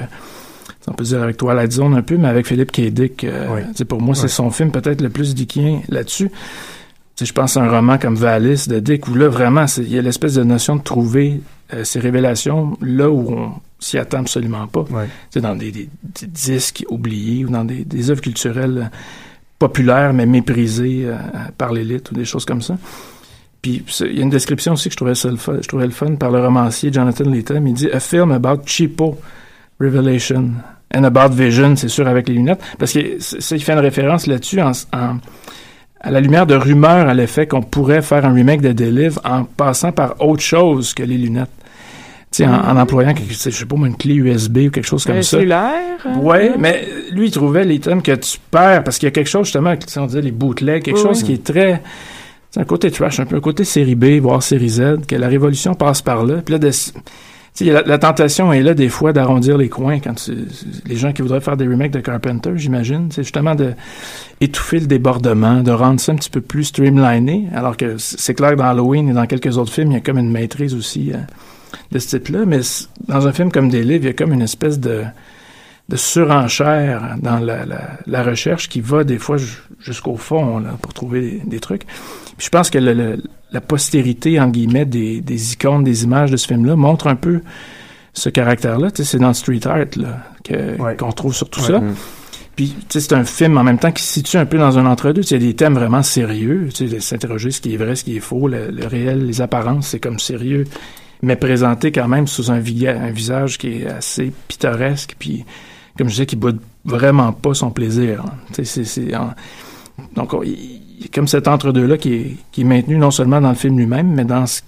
on 0.90 0.94
peut 0.94 1.04
dire 1.04 1.22
avec 1.22 1.36
Twilight 1.38 1.72
Zone 1.72 1.96
un 1.96 2.02
peu, 2.02 2.16
mais 2.18 2.28
avec 2.30 2.48
Philippe 2.48 2.72
K. 2.72 2.82
Dick, 2.92 3.24
euh, 3.26 3.48
Oui. 3.78 3.86
pour 3.86 4.02
moi, 4.02 4.16
c'est 4.16 4.24
Oui. 4.24 4.30
son 4.30 4.50
film 4.52 4.72
peut-être 4.72 5.02
le 5.02 5.10
plus 5.10 5.36
dickien 5.36 5.82
là-dessus. 5.90 6.32
Je 7.20 7.32
pense 7.34 7.58
à 7.58 7.64
un 7.64 7.70
roman 7.70 7.98
comme 7.98 8.16
Valis 8.16 8.68
de 8.70 8.80
Dick, 8.80 9.08
où 9.08 9.16
là, 9.16 9.28
vraiment, 9.28 9.66
il 9.78 9.92
y 9.92 9.98
a 9.98 10.02
l'espèce 10.02 10.36
de 10.36 10.44
notion 10.44 10.76
de 10.78 10.84
trouver 10.84 11.42
euh, 11.74 11.84
ces 11.84 12.00
révélations 12.00 12.78
là 12.82 13.10
où 13.10 13.32
on 13.34 13.52
s'y 13.80 13.98
attend 13.98 14.20
absolument 14.20 14.68
pas. 14.68 14.86
Sais, 15.32 15.42
dans 15.42 15.56
des, 15.56 15.72
des- 15.72 15.90
des 16.22 16.28
disques 16.28 16.86
oubliés 16.90 17.44
ou 17.44 17.50
dans 17.50 17.66
des, 17.66 17.84
des 17.84 18.10
œuvres 18.12 18.22
culturelles 18.22 18.90
euh, 18.92 18.98
populaires 19.60 20.14
mais 20.14 20.26
méprisées 20.26 21.03
euh, 21.05 21.16
par 21.58 21.74
l'élite 21.74 22.12
ou 22.12 22.14
des 22.16 22.26
choses 22.26 22.45
comme 22.45 22.62
ça. 22.62 22.78
Puis 23.62 23.84
il 24.01 24.18
y 24.18 24.20
a 24.20 24.24
une 24.24 24.30
description 24.30 24.74
aussi 24.74 24.89
que 24.89 24.93
je 24.93 24.97
trouvais, 24.97 25.16
ça 25.16 25.30
le 25.30 25.38
fun, 25.38 25.58
je 25.62 25.68
trouvais 25.68 25.86
le 25.86 25.91
fun 25.91 26.16
par 26.16 26.30
le 26.32 26.39
romancier 26.39 26.93
Jonathan 26.93 27.26
Lethem. 27.30 27.68
Il 27.68 27.74
dit 27.74 27.89
«A 27.91 27.99
film 27.99 28.32
about 28.32 28.62
cheapo 28.66 29.18
revelation 29.80 30.51
and 30.93 31.03
about 31.03 31.34
vision», 31.34 31.76
c'est 31.78 31.88
sûr 31.88 32.08
avec 32.08 32.28
les 32.30 32.36
lunettes, 32.36 32.62
parce 32.78 32.93
que 32.93 33.18
ça, 33.20 33.55
il 33.55 33.64
fait 33.64 33.74
une 33.74 33.80
référence 33.80 34.28
là-dessus 34.28 34.62
en, 34.62 34.72
en- 34.93 35.18
à 35.99 36.12
la 36.12 36.22
lumière 36.22 36.45
de 36.45 36.53
rumeurs 36.53 37.10
à 37.10 37.16
l'effet 37.16 37.47
qu'on 37.47 37.64
pourrait 37.64 38.03
faire 38.03 38.26
un 38.26 38.34
remake 38.34 38.62
de 38.62 38.72
Delive 38.72 39.20
en 39.26 39.43
passant 39.43 39.91
par 39.91 40.22
autre 40.22 40.43
chose 40.43 40.93
que 40.93 41.01
les 41.01 41.18
lunettes. 41.18 41.49
Sais, 42.32 42.45
en, 42.45 42.53
en 42.53 42.78
employant, 42.78 43.13
quelque, 43.13 43.32
je 43.34 43.49
sais 43.49 43.65
pas 43.65 43.75
moi, 43.78 43.88
une 43.88 43.95
clé 43.95 44.13
USB 44.15 44.57
ou 44.67 44.69
quelque 44.69 44.86
chose 44.86 45.05
comme 45.05 45.15
Un 45.15 45.21
ça. 45.21 45.38
cellulaire? 45.38 45.71
hein? 46.05 46.17
Ouais, 46.19 46.51
mais 46.59 46.86
lui, 47.11 47.28
il 47.28 47.32
trouvait 47.32 47.63
les 47.63 47.80
thèmes 47.80 48.01
que 48.01 48.11
tu 48.13 48.38
perds 48.51 48.84
parce 48.84 48.97
qu'il 48.99 49.07
y 49.07 49.11
a 49.11 49.11
quelque 49.11 49.30
chose, 49.30 49.45
justement, 49.45 49.73
on 49.97 50.05
disait 50.05 50.21
les 50.21 50.32
bootlegs, 50.32 50.84
quelque 50.84 50.97
Oui, 50.97 51.01
chose 51.03 51.19
oui. 51.21 51.23
qui 51.25 51.34
est 51.34 51.43
très. 51.43 51.82
C'est 52.51 52.59
un 52.59 52.65
côté 52.65 52.91
trash, 52.91 53.19
un 53.19 53.25
peu 53.25 53.38
un 53.38 53.39
côté 53.41 53.63
série 53.63 53.95
B, 53.95 54.19
voire 54.21 54.43
série 54.43 54.69
Z, 54.69 55.05
que 55.07 55.15
la 55.15 55.28
révolution 55.30 55.73
passe 55.73 56.01
par 56.01 56.25
là. 56.25 56.36
Puis 56.45 56.51
là, 56.53 56.59
de- 56.59 56.71
la, 57.61 57.82
la 57.82 57.97
tentation 57.97 58.53
est 58.53 58.61
là, 58.61 58.73
des 58.73 58.88
fois, 58.89 59.13
d'arrondir 59.13 59.57
les 59.57 59.67
coins 59.69 59.99
quand 59.99 60.13
tu- 60.13 60.45
les 60.86 60.95
gens 60.95 61.11
qui 61.13 61.21
voudraient 61.23 61.41
faire 61.41 61.57
des 61.57 61.65
remakes 61.67 61.91
de 61.91 61.99
Carpenter, 62.01 62.51
j'imagine. 62.55 63.07
C'est 63.11 63.23
justement 63.23 63.55
de 63.55 63.71
étouffer 64.41 64.80
le 64.82 64.86
débordement, 64.86 65.61
de 65.63 65.71
rendre 65.71 65.99
ça 65.99 66.11
un 66.11 66.15
petit 66.15 66.30
peu 66.30 66.41
plus 66.41 66.65
streamliné. 66.65 67.47
Alors 67.55 67.75
que 67.78 67.95
c'est 67.97 68.34
clair 68.36 68.51
que 68.51 68.55
dans 68.57 68.65
Halloween 68.65 69.09
et 69.09 69.13
dans 69.13 69.25
quelques 69.25 69.57
autres 69.57 69.71
films, 69.73 69.91
il 69.91 69.95
y 69.95 69.97
a 69.97 70.01
comme 70.01 70.17
une 70.19 70.30
maîtrise 70.32 70.75
aussi 70.75 71.11
euh, 71.13 71.17
de 71.91 71.99
ce 71.99 72.15
type-là. 72.18 72.45
Mais 72.45 72.59
dans 73.07 73.28
un 73.28 73.32
film 73.34 73.51
comme 73.51 73.70
Des 73.70 73.84
livres, 73.84 74.03
il 74.03 74.07
y 74.07 74.09
a 74.09 74.13
comme 74.13 74.34
une 74.34 74.41
espèce 74.41 74.80
de 74.80 75.03
de 75.89 75.95
surenchère 75.95 77.15
dans 77.22 77.39
la, 77.39 77.65
la, 77.65 77.91
la 78.07 78.22
recherche 78.24 78.68
qui 78.68 78.82
va 78.82 79.05
des 79.05 79.18
fois 79.18 79.38
ju- 79.38 79.59
jusqu'au 79.80 80.18
fond 80.18 80.59
là, 80.59 80.72
pour 80.82 80.93
trouver 80.93 81.22
des, 81.22 81.41
des 81.45 81.59
trucs. 81.61 81.86
Puis 81.86 82.45
je 82.45 82.49
pense 82.49 82.70
que 82.70 82.78
le- 82.78 82.93
le- 82.93 83.24
la 83.53 83.61
postérité, 83.61 84.38
en 84.41 84.49
guillemets, 84.49 84.86
des, 84.86 85.22
des 85.22 85.53
icônes, 85.53 85.86
des 85.86 86.03
images 86.03 86.30
de 86.30 86.36
ce 86.36 86.45
film-là 86.45 86.76
montre 86.76 87.07
un 87.07 87.15
peu 87.15 87.39
ce 88.13 88.28
caractère-là. 88.28 88.91
Tu 88.91 88.97
sais, 89.05 89.11
c'est 89.11 89.20
dans 89.20 89.34
Street 89.34 89.61
Art 89.65 89.86
là, 89.95 90.26
que- 90.43 90.78
Ouais. 90.82 90.97
qu'on 90.97 91.13
trouve 91.13 91.34
sur 91.34 91.49
tout 91.49 91.61
Ouais. 91.61 91.68
ça. 91.68 91.80
Mm. 91.80 91.95
Puis, 92.57 92.70
tu 92.78 92.86
sais, 92.89 92.99
c'est 92.99 93.13
un 93.13 93.24
film 93.24 93.57
en 93.57 93.63
même 93.63 93.80
temps 93.80 93.91
qui 93.93 94.03
se 94.03 94.11
situe 94.11 94.36
un 94.36 94.45
peu 94.45 94.57
dans 94.57 94.78
un 94.78 94.86
entre-deux. 94.86 95.22
Tu 95.22 95.28
sais, 95.30 95.36
Il 95.38 95.41
y 95.41 95.45
a 95.45 95.47
des 95.51 95.55
thèmes 95.55 95.76
vraiment 95.76 96.03
sérieux. 96.03 96.68
Tu 96.74 96.89
sais, 96.89 96.99
s'interroger 96.99 97.51
ce 97.51 97.61
qui 97.61 97.74
est 97.76 97.78
vrai, 97.78 97.95
ce 97.95 98.03
qui 98.03 98.18
est 98.18 98.20
faux, 98.20 98.49
le, 98.49 98.72
le 98.72 98.88
réel, 98.88 99.26
les 99.26 99.39
apparences, 99.39 99.88
c'est 99.88 99.99
comme 100.01 100.20
sérieux, 100.20 100.65
mais 101.22 101.36
présenté 101.36 101.91
quand 101.91 102.07
même 102.07 102.28
sous 102.28 102.51
un, 102.51 102.59
vi- 102.59 102.88
un 102.88 103.11
visage 103.11 103.57
qui 103.57 103.82
est 103.82 103.88
assez 103.88 104.32
pittoresque. 104.47 105.15
Puis, 105.20 105.45
comme 105.97 106.07
je 106.07 106.13
disais, 106.13 106.26
qui 106.26 106.36
boude 106.36 106.59
vraiment 106.86 107.32
pas 107.34 107.53
son 107.53 107.72
plaisir. 107.72 108.24
hein. 108.26 108.34
Tu 108.49 108.65
sais, 108.65 108.65
c'est- 108.65 108.84
c'est 108.86 109.15
en- 109.15 109.34
Donc, 110.15 110.34
on- 110.34 110.43
il 110.43 110.82
il 110.99 111.03
y 111.03 111.05
a 111.05 111.09
comme 111.13 111.28
cet 111.28 111.47
entre-deux-là 111.47 111.97
qui 111.99 112.13
est, 112.15 112.36
qui 112.51 112.61
est 112.61 112.63
maintenu 112.63 112.97
non 112.97 113.11
seulement 113.11 113.39
dans 113.39 113.49
le 113.49 113.55
film 113.55 113.78
lui-même, 113.78 114.07
mais 114.15 114.26
dans 114.26 114.47
ce 114.47 114.61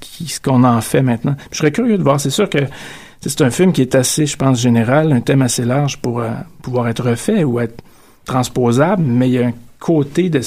qu'on 0.44 0.64
en 0.64 0.80
fait 0.80 1.02
maintenant. 1.02 1.36
Je 1.52 1.58
serais 1.58 1.72
curieux 1.72 1.98
de 1.98 2.04
voir. 2.04 2.20
C'est 2.22 2.30
sûr 2.30 2.48
que 2.48 2.60
c'est 3.20 3.42
un 3.42 3.50
film 3.50 3.74
qui 3.74 3.82
est 3.82 3.96
assez, 3.96 4.28
je 4.28 4.38
pense, 4.38 4.62
général, 4.62 5.12
un 5.12 5.22
thème 5.22 5.42
assez 5.42 5.66
large 5.66 5.98
pour 5.98 6.20
euh, 6.20 6.30
pouvoir 6.62 6.88
être 6.88 7.04
refait 7.04 7.44
ou 7.44 7.60
être 7.60 7.82
transposable, 8.26 9.02
mais 9.02 9.28
il 9.28 9.34
y 9.34 9.40
a 9.40 9.48
un 9.48 9.54
côté 9.80 10.30
de, 10.30 10.40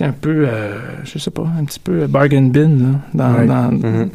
un 0.00 0.12
peu, 0.12 0.44
euh, 0.46 0.78
je 1.02 1.18
sais 1.18 1.32
pas, 1.32 1.46
un 1.58 1.64
petit 1.64 1.80
peu 1.80 2.06
bargain 2.06 2.42
bin, 2.42 2.68
là, 2.68 3.44
dans, 3.46 3.72
Mhm. 3.72 4.10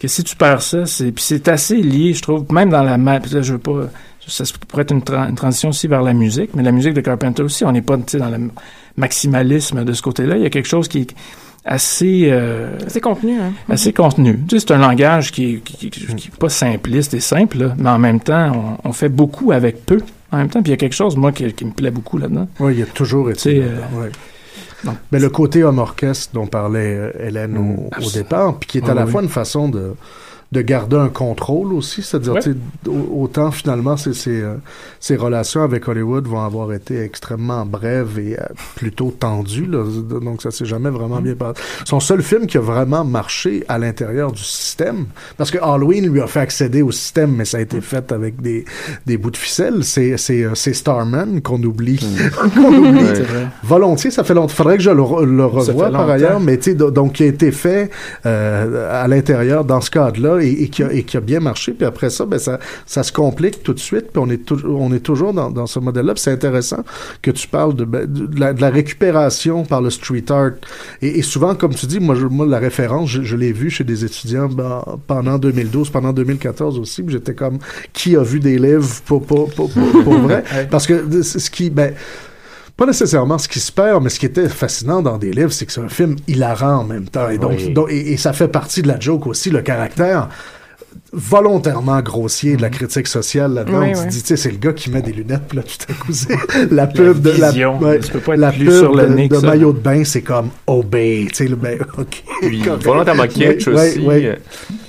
Que 0.00 0.08
si 0.08 0.24
tu 0.24 0.34
perds 0.36 0.62
ça, 0.62 0.86
c'est, 0.86 1.12
puis 1.12 1.22
c'est 1.24 1.48
assez 1.48 1.76
lié, 1.76 2.12
je 2.14 2.22
trouve, 2.22 2.44
même 2.52 2.70
dans 2.70 2.82
la 2.82 2.98
map, 2.98 3.20
je 3.24 3.52
veux 3.52 3.58
pas, 3.58 3.88
ça 4.26 4.44
pourrait 4.68 4.82
être 4.82 4.92
une, 4.92 5.00
tra- 5.00 5.28
une 5.28 5.36
transition 5.36 5.68
aussi 5.70 5.86
vers 5.86 6.02
la 6.02 6.12
musique, 6.14 6.50
mais 6.54 6.62
la 6.62 6.72
musique 6.72 6.94
de 6.94 7.00
Carpenter 7.00 7.42
aussi, 7.42 7.64
on 7.64 7.72
n'est 7.72 7.82
pas, 7.82 7.96
dans 7.96 8.28
le 8.30 8.50
maximalisme 8.96 9.84
de 9.84 9.92
ce 9.92 10.02
côté-là, 10.02 10.36
il 10.36 10.42
y 10.42 10.46
a 10.46 10.50
quelque 10.50 10.68
chose 10.68 10.88
qui 10.88 10.98
est 11.00 11.14
assez, 11.64 12.28
euh, 12.30 12.70
C'est 12.88 13.00
contenu, 13.00 13.38
hein. 13.40 13.52
assez 13.70 13.92
contenu. 13.92 14.38
Tu 14.48 14.58
sais, 14.58 14.66
c'est 14.66 14.74
un 14.74 14.78
langage 14.78 15.32
qui 15.32 15.54
est, 15.54 15.58
qui, 15.60 15.90
qui- 15.90 16.06
qui 16.14 16.28
est 16.28 16.36
pas 16.38 16.48
simpliste 16.48 17.14
et 17.14 17.20
simple, 17.20 17.58
là, 17.58 17.74
mais 17.78 17.88
en 17.90 17.98
même 17.98 18.20
temps, 18.20 18.78
on, 18.84 18.88
on 18.88 18.92
fait 18.92 19.08
beaucoup 19.08 19.52
avec 19.52 19.84
peu. 19.86 19.98
En 20.32 20.38
même 20.38 20.48
temps, 20.48 20.60
puis 20.62 20.70
il 20.70 20.72
y 20.72 20.74
a 20.74 20.78
quelque 20.78 20.94
chose, 20.96 21.16
moi, 21.16 21.30
qui, 21.32 21.52
qui 21.52 21.64
me 21.64 21.70
plaît 21.70 21.92
beaucoup 21.92 22.18
là-dedans. 22.18 22.48
Oui, 22.58 22.74
il 22.76 22.82
a 22.82 22.86
toujours 22.86 23.28
Tu 23.32 23.38
sais, 23.38 23.56
été. 23.56 23.62
euh, 23.64 24.00
ouais. 24.02 24.10
Donc, 24.84 24.96
Mais 25.12 25.18
le 25.18 25.30
côté 25.30 25.64
homme 25.64 25.78
orchestre 25.78 26.32
dont 26.34 26.46
parlait 26.46 26.96
euh, 26.96 27.12
Hélène 27.18 27.56
au, 27.56 27.90
au 28.04 28.10
départ, 28.10 28.58
puis 28.58 28.68
qui 28.68 28.78
est 28.78 28.88
à 28.88 28.92
Ah 28.92 28.94
la 28.94 29.06
fois 29.06 29.22
une 29.22 29.28
façon 29.28 29.68
de, 29.68 29.94
de 30.54 30.62
garder 30.62 30.96
un 30.96 31.08
contrôle 31.08 31.72
aussi, 31.74 32.00
c'est-à-dire 32.02 32.34
Ouais. 32.34 32.42
autant 33.12 33.50
finalement 33.50 33.96
ces, 33.96 34.14
ces, 34.14 34.40
euh, 34.40 34.54
ces 35.00 35.16
relations 35.16 35.62
avec 35.62 35.86
Hollywood 35.88 36.26
vont 36.26 36.42
avoir 36.44 36.72
été 36.72 37.00
extrêmement 37.02 37.66
brèves 37.66 38.18
et 38.18 38.38
euh, 38.40 38.44
plutôt 38.76 39.10
tendues, 39.18 39.66
là, 39.66 39.84
donc 40.20 40.40
ça 40.42 40.50
s'est 40.50 40.64
jamais 40.64 40.90
vraiment 40.90 41.20
bien 41.20 41.34
passé. 41.34 41.60
Son 41.84 42.00
seul 42.00 42.22
film 42.22 42.46
qui 42.46 42.56
a 42.56 42.60
vraiment 42.60 43.04
marché 43.04 43.64
à 43.68 43.78
l'intérieur 43.78 44.32
du 44.32 44.42
système, 44.42 45.06
parce 45.36 45.50
que 45.50 45.58
Halloween 45.60 46.08
lui 46.10 46.20
a 46.20 46.26
fait 46.26 46.40
accéder 46.40 46.80
au 46.82 46.90
système, 46.92 47.32
mais 47.36 47.44
ça 47.44 47.58
a 47.58 47.60
été 47.60 47.80
fait 47.80 48.12
avec 48.12 48.40
des, 48.40 48.64
des 49.06 49.16
bouts 49.18 49.30
de 49.32 49.36
ficelle, 49.36 49.82
c'est 49.84 50.16
c'est 50.16 50.44
euh, 50.44 50.54
c'est 50.54 50.72
Starman 50.72 51.42
qu'on 51.42 51.62
oublie, 51.62 51.98
qu'on 52.54 52.72
oublie 52.74 53.04
Ouais. 53.04 53.48
volontiers. 53.62 54.10
Ça 54.10 54.22
fait 54.24 54.34
longtemps. 54.34 54.54
Faudrait 54.54 54.76
que 54.76 54.82
je 54.82 54.90
le, 54.90 55.02
revoie 55.02 55.90
par 55.90 56.08
ailleurs, 56.08 56.38
mais 56.40 56.56
tu 56.58 56.70
sais, 56.70 56.74
do- 56.74 56.90
donc 56.90 57.14
qui 57.14 57.24
a 57.24 57.26
été 57.26 57.50
fait 57.50 57.90
euh, 58.26 59.02
à 59.02 59.08
l'intérieur 59.08 59.64
dans 59.64 59.80
ce 59.80 59.90
cadre-là 59.90 60.42
et, 60.44 60.62
et 60.64 60.68
qui 60.68 60.82
a, 60.82 60.92
et 60.92 61.02
qui 61.02 61.16
a 61.16 61.20
bien 61.20 61.40
marché. 61.40 61.72
Puis 61.72 61.86
après 61.86 62.10
ça, 62.10 62.26
ben 62.26 62.38
ça, 62.38 62.58
ça 62.86 63.02
se 63.02 63.12
complique 63.12 63.62
tout 63.62 63.72
de 63.74 63.78
suite. 63.80 64.06
Puis 64.12 64.22
on 64.24 64.28
est 64.30 64.44
tou- 64.44 64.60
on 64.66 64.92
est 64.92 65.00
toujours 65.00 65.32
dans, 65.32 65.50
dans 65.50 65.66
ce 65.66 65.78
modèle-là. 65.78 66.14
C'est 66.16 66.32
intéressant 66.32 66.84
que 67.22 67.30
tu 67.30 67.48
parles 67.48 67.74
de, 67.74 67.84
ben, 67.84 68.06
de, 68.06 68.38
la, 68.38 68.52
de 68.52 68.60
la 68.60 68.70
récupération 68.70 69.64
par 69.64 69.80
le 69.80 69.90
street 69.90 70.24
art. 70.30 70.52
Et, 71.02 71.18
et 71.18 71.22
souvent, 71.22 71.54
comme 71.54 71.74
tu 71.74 71.86
dis, 71.86 72.00
moi, 72.00 72.14
je, 72.14 72.26
moi 72.26 72.46
la 72.46 72.58
référence, 72.58 73.10
je, 73.10 73.22
je 73.22 73.36
l'ai 73.36 73.52
vu 73.52 73.70
chez 73.70 73.84
des 73.84 74.04
étudiants 74.04 74.48
ben, 74.48 74.84
pendant 75.06 75.38
2012, 75.38 75.90
pendant 75.90 76.12
2014 76.12 76.78
aussi. 76.78 77.02
J'étais 77.08 77.34
comme, 77.34 77.58
qui 77.92 78.16
a 78.16 78.22
vu 78.22 78.40
des 78.40 78.58
livres 78.58 78.88
pour, 79.04 79.24
pour, 79.24 79.50
pour, 79.50 79.70
pour, 79.70 80.04
pour 80.04 80.18
vrai? 80.18 80.44
Parce 80.70 80.86
que 80.86 81.22
ce 81.22 81.50
qui, 81.50 81.70
ben, 81.70 81.94
pas 82.76 82.86
nécessairement 82.86 83.38
ce 83.38 83.48
qui 83.48 83.60
se 83.60 83.70
perd, 83.70 84.02
mais 84.02 84.10
ce 84.10 84.18
qui 84.18 84.26
était 84.26 84.48
fascinant 84.48 85.00
dans 85.02 85.16
des 85.18 85.30
livres, 85.32 85.52
c'est 85.52 85.64
que 85.66 85.72
c'est 85.72 85.80
un 85.80 85.88
film 85.88 86.16
hilarant 86.26 86.78
en 86.80 86.84
même 86.84 87.08
temps. 87.08 87.28
Et 87.28 87.38
donc, 87.38 87.52
Oui. 87.56 87.72
donc- 87.72 87.90
et, 87.90 88.12
et 88.12 88.16
ça 88.16 88.32
fait 88.32 88.48
partie 88.48 88.82
de 88.82 88.88
la 88.88 88.98
joke 88.98 89.26
aussi, 89.26 89.50
le 89.50 89.62
caractère 89.62 90.28
volontairement 91.12 92.00
grossier 92.00 92.56
de 92.56 92.62
la 92.62 92.70
critique 92.70 93.06
sociale 93.06 93.54
là-dedans. 93.54 93.80
Oui, 93.80 93.92
tu 93.92 93.98
oui. 94.00 94.06
dis, 94.08 94.20
tu 94.22 94.28
sais, 94.28 94.36
c'est 94.36 94.50
le 94.50 94.56
gars 94.58 94.72
qui 94.72 94.90
met 94.90 95.02
des 95.02 95.12
lunettes, 95.12 95.42
puis 95.48 95.58
là, 95.58 95.62
tout 95.62 95.92
à 95.92 95.94
coup, 95.94 96.12
c'est 96.12 96.36
la 96.72 96.86
pub 96.86 97.20
de 97.20 97.30
la, 97.30 97.50
vision. 97.50 97.78
ouais, 97.78 98.00
Tu 98.00 98.10
peux 98.10 98.18
pas 98.20 98.34
être 98.34 98.40
la 98.40 98.52
plus 98.52 98.64
pub 98.66 98.72
sur 98.74 98.94
le 98.94 99.06
de, 99.06 99.14
nez 99.14 99.28
de 99.28 99.36
ça. 99.36 99.46
maillot 99.46 99.72
de 99.72 99.78
bain, 99.78 100.02
c'est 100.04 100.22
comme 100.22 100.48
obey, 100.66 101.26
tu 101.28 101.34
sais, 101.36 101.46
le 101.48 101.56
ben, 101.56 101.78
ok. 101.98 102.22
Puis, 102.42 102.62
volontairement 102.82 103.26
kitsch 103.28 103.66
Ouais, 103.68 103.90
aussi. 103.92 104.06
euh, 104.08 104.34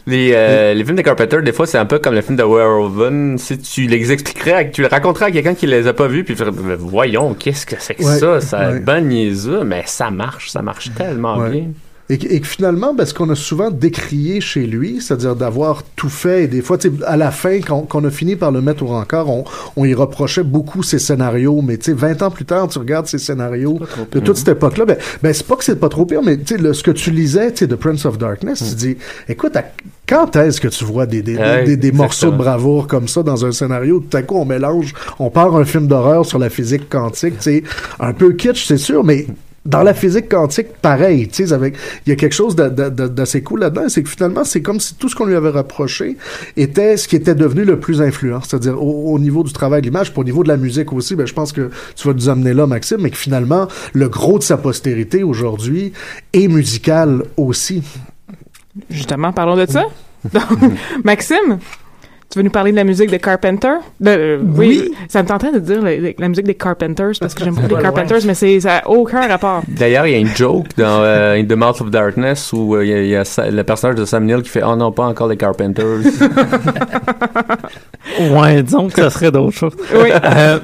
Les, 0.07 0.31
euh, 0.33 0.73
les 0.73 0.83
films 0.83 0.97
de 0.97 1.01
Carpenter, 1.03 1.41
des 1.43 1.53
fois, 1.53 1.67
c'est 1.67 1.77
un 1.77 1.85
peu 1.85 1.99
comme 1.99 2.13
le 2.15 2.21
film 2.21 2.37
de 2.37 2.43
Werewolf. 2.43 3.39
Si 3.41 3.57
tu 3.59 3.81
les 3.87 4.11
expliquerais, 4.11 4.71
tu 4.71 4.81
les 4.81 4.87
raconterais 4.87 5.25
à 5.25 5.31
quelqu'un 5.31 5.53
qui 5.53 5.67
les 5.67 5.87
a 5.87 5.93
pas 5.93 6.07
vus, 6.07 6.23
puis 6.23 6.35
Mais 6.63 6.75
voyons, 6.75 7.33
qu'est-ce 7.33 7.65
que 7.65 7.75
c'est 7.79 7.95
que 7.95 8.03
ça? 8.03 8.41
Ça 8.41 8.71
ben 8.71 9.01
niaiseux, 9.01 9.63
mais 9.63 9.83
ça 9.85 10.09
marche, 10.11 10.49
ça 10.49 10.61
marche 10.61 10.91
tellement 10.95 11.37
bien. 11.49 11.65
Et, 12.07 12.19
que- 12.19 12.27
et 12.31 12.39
que 12.39 12.45
finalement, 12.45 12.93
ben, 12.93 13.03
ce 13.03 13.15
qu'on 13.15 13.29
a 13.31 13.35
souvent 13.35 13.71
décrié 13.71 14.39
chez 14.39 14.67
lui, 14.67 15.01
c'est-à-dire 15.01 15.35
d'avoir 15.35 15.81
tout 15.95 16.09
fait, 16.09 16.43
et 16.43 16.47
des 16.47 16.61
fois, 16.61 16.77
à 17.07 17.17
la 17.17 17.31
fin, 17.31 17.61
quand, 17.61 17.81
quand 17.89 18.01
on 18.03 18.05
a 18.05 18.11
fini 18.11 18.35
par 18.35 18.51
le 18.51 18.61
mettre 18.61 18.83
au 18.83 18.87
rencard, 18.87 19.27
on, 19.27 19.43
on 19.75 19.85
y 19.85 19.93
reprochait 19.95 20.43
beaucoup 20.43 20.83
ses 20.83 20.99
scénarios, 20.99 21.63
mais 21.63 21.77
tu 21.77 21.85
sais, 21.85 21.93
20 21.93 22.21
ans 22.21 22.29
plus 22.29 22.45
tard, 22.45 22.67
tu 22.67 22.77
regardes 22.77 23.07
ces 23.07 23.17
scénarios 23.17 23.79
de 24.11 24.19
toute 24.19 24.37
cette 24.37 24.49
époque-là, 24.49 24.85
ben, 24.85 24.97
ben 25.23 25.33
c'est 25.33 25.47
pas 25.47 25.55
que 25.55 25.63
c'est 25.63 25.79
pas 25.79 25.89
trop 25.89 26.05
pire, 26.05 26.21
mais 26.23 26.37
tu 26.37 26.55
sais, 26.55 26.57
le- 26.61 26.73
ce 26.73 26.83
que 26.83 26.91
tu 26.91 27.09
lisais, 27.09 27.51
tu 27.51 27.59
sais, 27.59 27.67
de 27.67 27.75
Prince 27.75 28.05
of 28.05 28.19
Darkness, 28.19 28.59
tu 28.69 28.75
dis, 28.75 28.97
écoute, 29.27 29.55
à- 29.55 29.65
quand 30.07 30.35
est-ce 30.35 30.61
que 30.61 30.67
tu 30.67 30.85
vois 30.85 31.07
des, 31.07 31.23
des, 31.23 31.35
Ouais, 31.37 31.63
des, 31.63 31.77
des 31.77 31.91
morceaux 31.91 32.27
de 32.27 32.37
bravoure 32.37 32.85
comme 32.85 33.07
ça 33.07 33.23
dans 33.23 33.45
un 33.45 33.51
scénario, 33.51 34.05
tout 34.07 34.15
à 34.15 34.21
coup, 34.21 34.35
on 34.35 34.45
mélange, 34.45 34.93
on 35.17 35.31
part 35.31 35.55
un 35.55 35.65
film 35.65 35.87
d'horreur 35.87 36.23
sur 36.23 36.37
la 36.37 36.51
physique 36.51 36.87
quantique, 36.87 37.37
tu 37.39 37.43
sais, 37.43 37.63
un 37.99 38.13
peu 38.13 38.33
kitsch, 38.33 38.65
c'est 38.67 38.77
sûr, 38.77 39.03
mais 39.03 39.25
dans 39.65 39.81
la 39.81 39.93
physique 39.93 40.29
quantique, 40.29 40.67
pareil, 40.81 41.27
tu 41.27 41.47
sais, 41.47 41.53
avec, 41.53 41.75
il 42.05 42.09
y 42.09 42.13
a 42.13 42.15
quelque 42.15 42.33
chose 42.33 42.55
d'assez 42.55 43.41
cool 43.41 43.61
là-dedans, 43.61 43.89
c'est 43.89 44.03
que 44.03 44.09
finalement, 44.09 44.43
c'est 44.43 44.61
comme 44.61 44.79
si 44.79 44.95
tout 44.95 45.09
ce 45.09 45.15
qu'on 45.15 45.25
lui 45.25 45.35
avait 45.35 45.49
reproché 45.49 46.17
était 46.55 46.97
ce 46.97 47.07
qui 47.07 47.15
était 47.15 47.35
devenu 47.35 47.63
le 47.63 47.79
plus 47.79 48.01
influent, 48.01 48.41
c'est-à-dire 48.41 48.81
au, 48.81 49.13
au 49.13 49.19
niveau 49.19 49.43
du 49.43 49.53
travail 49.53 49.81
de 49.81 49.87
l'image, 49.87 50.13
au 50.15 50.23
niveau 50.23 50.43
de 50.43 50.49
la 50.49 50.57
musique 50.57 50.93
aussi, 50.93 51.15
ben, 51.15 51.25
je 51.25 51.33
pense 51.33 51.51
que 51.51 51.71
tu 51.95 52.07
vas 52.07 52.13
nous 52.13 52.29
amener 52.29 52.53
là, 52.53 52.67
Maxime, 52.67 52.97
mais 53.01 53.09
que 53.09 53.17
finalement, 53.17 53.67
le 53.93 54.07
gros 54.07 54.37
de 54.37 54.43
sa 54.43 54.57
postérité 54.57 55.23
aujourd'hui 55.23 55.93
est 56.33 56.47
musical 56.47 57.23
aussi. 57.37 57.81
Justement, 58.89 59.33
parlons 59.33 59.55
de 59.55 59.65
ça. 59.65 59.85
Maxime, 61.03 61.59
tu 62.31 62.39
veux 62.39 62.43
nous 62.43 62.49
parler 62.51 62.71
de 62.71 62.75
la 62.75 62.83
musique 62.83 63.09
des 63.09 63.19
Carpenters? 63.19 63.79
De- 63.99 64.09
euh, 64.09 64.37
oui. 64.57 64.91
Ça 65.07 65.23
me 65.23 65.27
tentait 65.27 65.51
de 65.51 65.59
dire 65.59 65.81
la, 65.81 65.91
la 66.17 66.27
musique 66.27 66.45
des 66.45 66.55
Carpenters 66.55 67.11
parce 67.19 67.33
que 67.33 67.43
j'aime 67.45 67.53
beaucoup 67.55 67.75
les 67.75 67.81
Carpenters, 67.81 68.19
mais 68.25 68.33
c'est, 68.33 68.59
ça 68.59 68.69
n'a 68.81 68.89
aucun 68.89 69.27
rapport. 69.27 69.61
D'ailleurs, 69.67 70.05
il 70.07 70.11
y 70.11 70.15
a 70.15 70.19
une 70.19 70.35
joke 70.35 70.65
dans 70.77 71.01
euh, 71.01 71.35
In 71.39 71.45
the 71.45 71.53
Mouth 71.55 71.79
of 71.81 71.89
Darkness 71.91 72.51
où 72.51 72.75
euh, 72.75 72.83
il 72.85 73.07
y 73.07 73.15
a, 73.15 73.21
y 73.21 73.51
le 73.51 73.63
personnage 73.63 73.95
de 73.95 74.05
Sam 74.05 74.25
Neill 74.25 74.41
qui 74.41 74.49
fait 74.49 74.63
Oh 74.65 74.75
non, 74.75 74.91
pas 74.91 75.05
encore 75.05 75.27
les 75.27 75.37
Carpenters. 75.37 75.85
Ouais, 78.19 78.61
disons 78.63 78.87
que 78.87 78.95
ça 79.01 79.09
serait 79.09 79.31
d'autres 79.31 79.55
choses. 79.57 79.75
Oui. 79.93 80.09
Euh, 80.23 80.59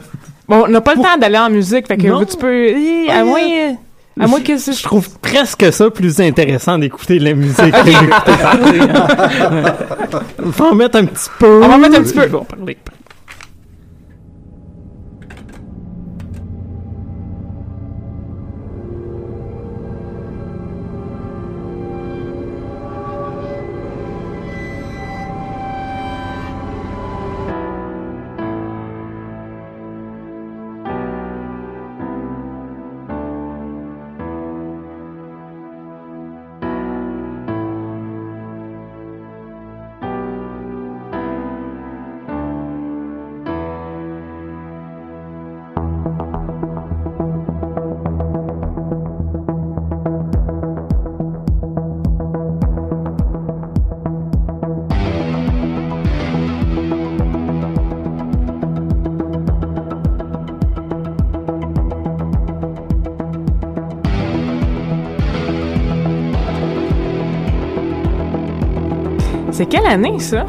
Bon, 0.47 0.63
on 0.65 0.67
n'a 0.67 0.81
pas 0.81 0.95
le 0.95 1.01
temps 1.01 1.17
d'aller 1.17 1.37
en 1.37 1.49
musique, 1.49 1.87
fait 1.87 1.95
que 1.95 2.07
Non. 2.07 2.25
tu 2.25 2.35
peux. 2.35 2.53
eh, 2.65 3.09
À 3.09 3.23
moins. 3.23 3.39
À 4.19 4.27
moins 4.27 4.41
que 4.41 4.57
je 4.57 4.83
trouve 4.83 5.09
presque 5.19 5.71
ça 5.71 5.89
plus 5.89 6.19
intéressant 6.19 6.77
d'écouter 6.77 7.17
la 7.19 7.33
musique 7.33 7.55
que 7.71 7.91
d'écouter 7.91 8.37
parler. 8.41 8.79
hein. 8.81 10.23
On 10.43 10.49
va 10.49 10.65
en 10.65 10.75
mettre 10.75 10.97
un 10.97 11.05
petit 11.05 11.29
peu. 11.39 11.47
On 11.63 11.67
va 11.67 11.75
en 11.75 11.77
mettre 11.77 11.97
un 11.99 12.03
petit 12.03 12.13
peu. 12.13 12.27
Bon, 12.27 12.43
parler. 12.43 12.77
C'est 69.61 69.67
quelle 69.67 69.85
année, 69.85 70.17
ça? 70.17 70.43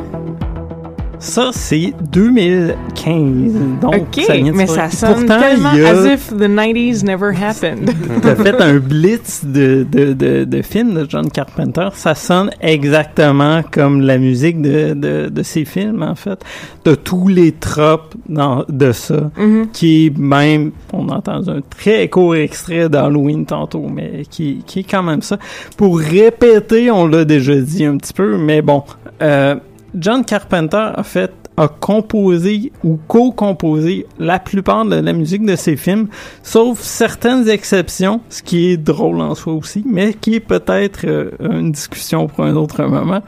Ça, 1.25 1.51
c'est 1.53 1.93
2015. 2.11 3.53
Donc, 3.81 3.95
OK, 3.95 4.25
ça 4.27 4.35
vient 4.37 4.51
de 4.53 4.57
mais 4.57 4.67
ça 4.67 4.91
sonne 4.91 5.15
Pourtant, 5.27 5.41
tellement 5.41 5.71
il 5.75 5.85
a- 5.85 5.91
as 5.91 6.15
if 6.15 6.29
the 6.37 6.49
90s 6.49 7.05
never 7.05 7.31
happened. 7.41 7.91
T'as 8.23 8.35
fait 8.35 8.61
un 8.61 8.79
blitz 8.79 9.45
de, 9.45 9.87
de, 9.91 10.13
de, 10.15 10.43
de 10.45 10.63
films 10.63 10.95
de 10.95 11.07
John 11.09 11.31
Carpenter. 11.31 11.89
Ça 11.95 12.15
sonne 12.17 12.51
exactement 12.61 13.63
comme 13.71 14.01
la 14.01 14.19
musique 14.19 14.61
de, 14.61 14.95
de, 14.95 15.29
de 15.29 15.43
ces 15.43 15.65
films, 15.65 16.03
en 16.03 16.15
fait. 16.17 16.41
T'as 16.83 16.97
tous 16.97 17.29
les 17.29 17.53
tropes 17.53 18.15
dans, 18.29 18.65
de 18.69 18.91
ça, 18.93 19.31
Mhm. 19.39 19.69
qui 19.73 20.07
est 20.07 20.19
même, 20.19 20.73
on 20.93 21.09
a 21.09 21.15
entendu 21.19 21.51
un 21.51 21.61
très 21.79 22.09
court 22.09 22.35
extrait 22.35 22.89
d'Halloween 22.89 23.47
tantôt, 23.47 23.87
mais 23.89 24.25
qui, 24.29 24.63
qui 24.67 24.81
est 24.81 24.91
quand 24.91 25.03
même 25.05 25.23
ça. 25.23 25.39
Pour 25.77 25.99
répéter, 26.01 26.91
on 26.91 27.07
l'a 27.07 27.25
déjà 27.25 27.55
dit 27.55 27.85
un 27.85 27.97
petit 27.97 28.13
peu, 28.13 28.37
mais 28.39 28.61
bon, 28.61 28.83
euh, 29.23 29.55
John 29.95 30.25
Carpenter 30.25 30.93
a 30.95 31.03
fait 31.03 31.33
a 31.57 31.69
composé 31.69 32.73
ou 32.83 32.99
co-composé 33.07 34.07
la 34.19 34.39
plupart 34.39 34.85
de 34.85 34.97
la 34.97 35.13
musique 35.13 35.45
de 35.45 35.57
ces 35.57 35.77
films, 35.77 36.09
sauf 36.43 36.81
certaines 36.81 37.49
exceptions, 37.49 38.21
ce 38.31 38.43
qui 38.43 38.71
est 38.71 38.77
drôle 38.77 39.21
en 39.21 39.35
soi 39.35 39.53
aussi, 39.53 39.85
mais 39.87 40.15
qui 40.15 40.35
est 40.35 40.41
peut-être 40.41 41.07
euh, 41.07 41.31
une 41.41 41.73
discussion 41.73 42.27
pour 42.27 42.45
un 42.45 42.57
autre 42.57 42.83
moment. 42.85 43.23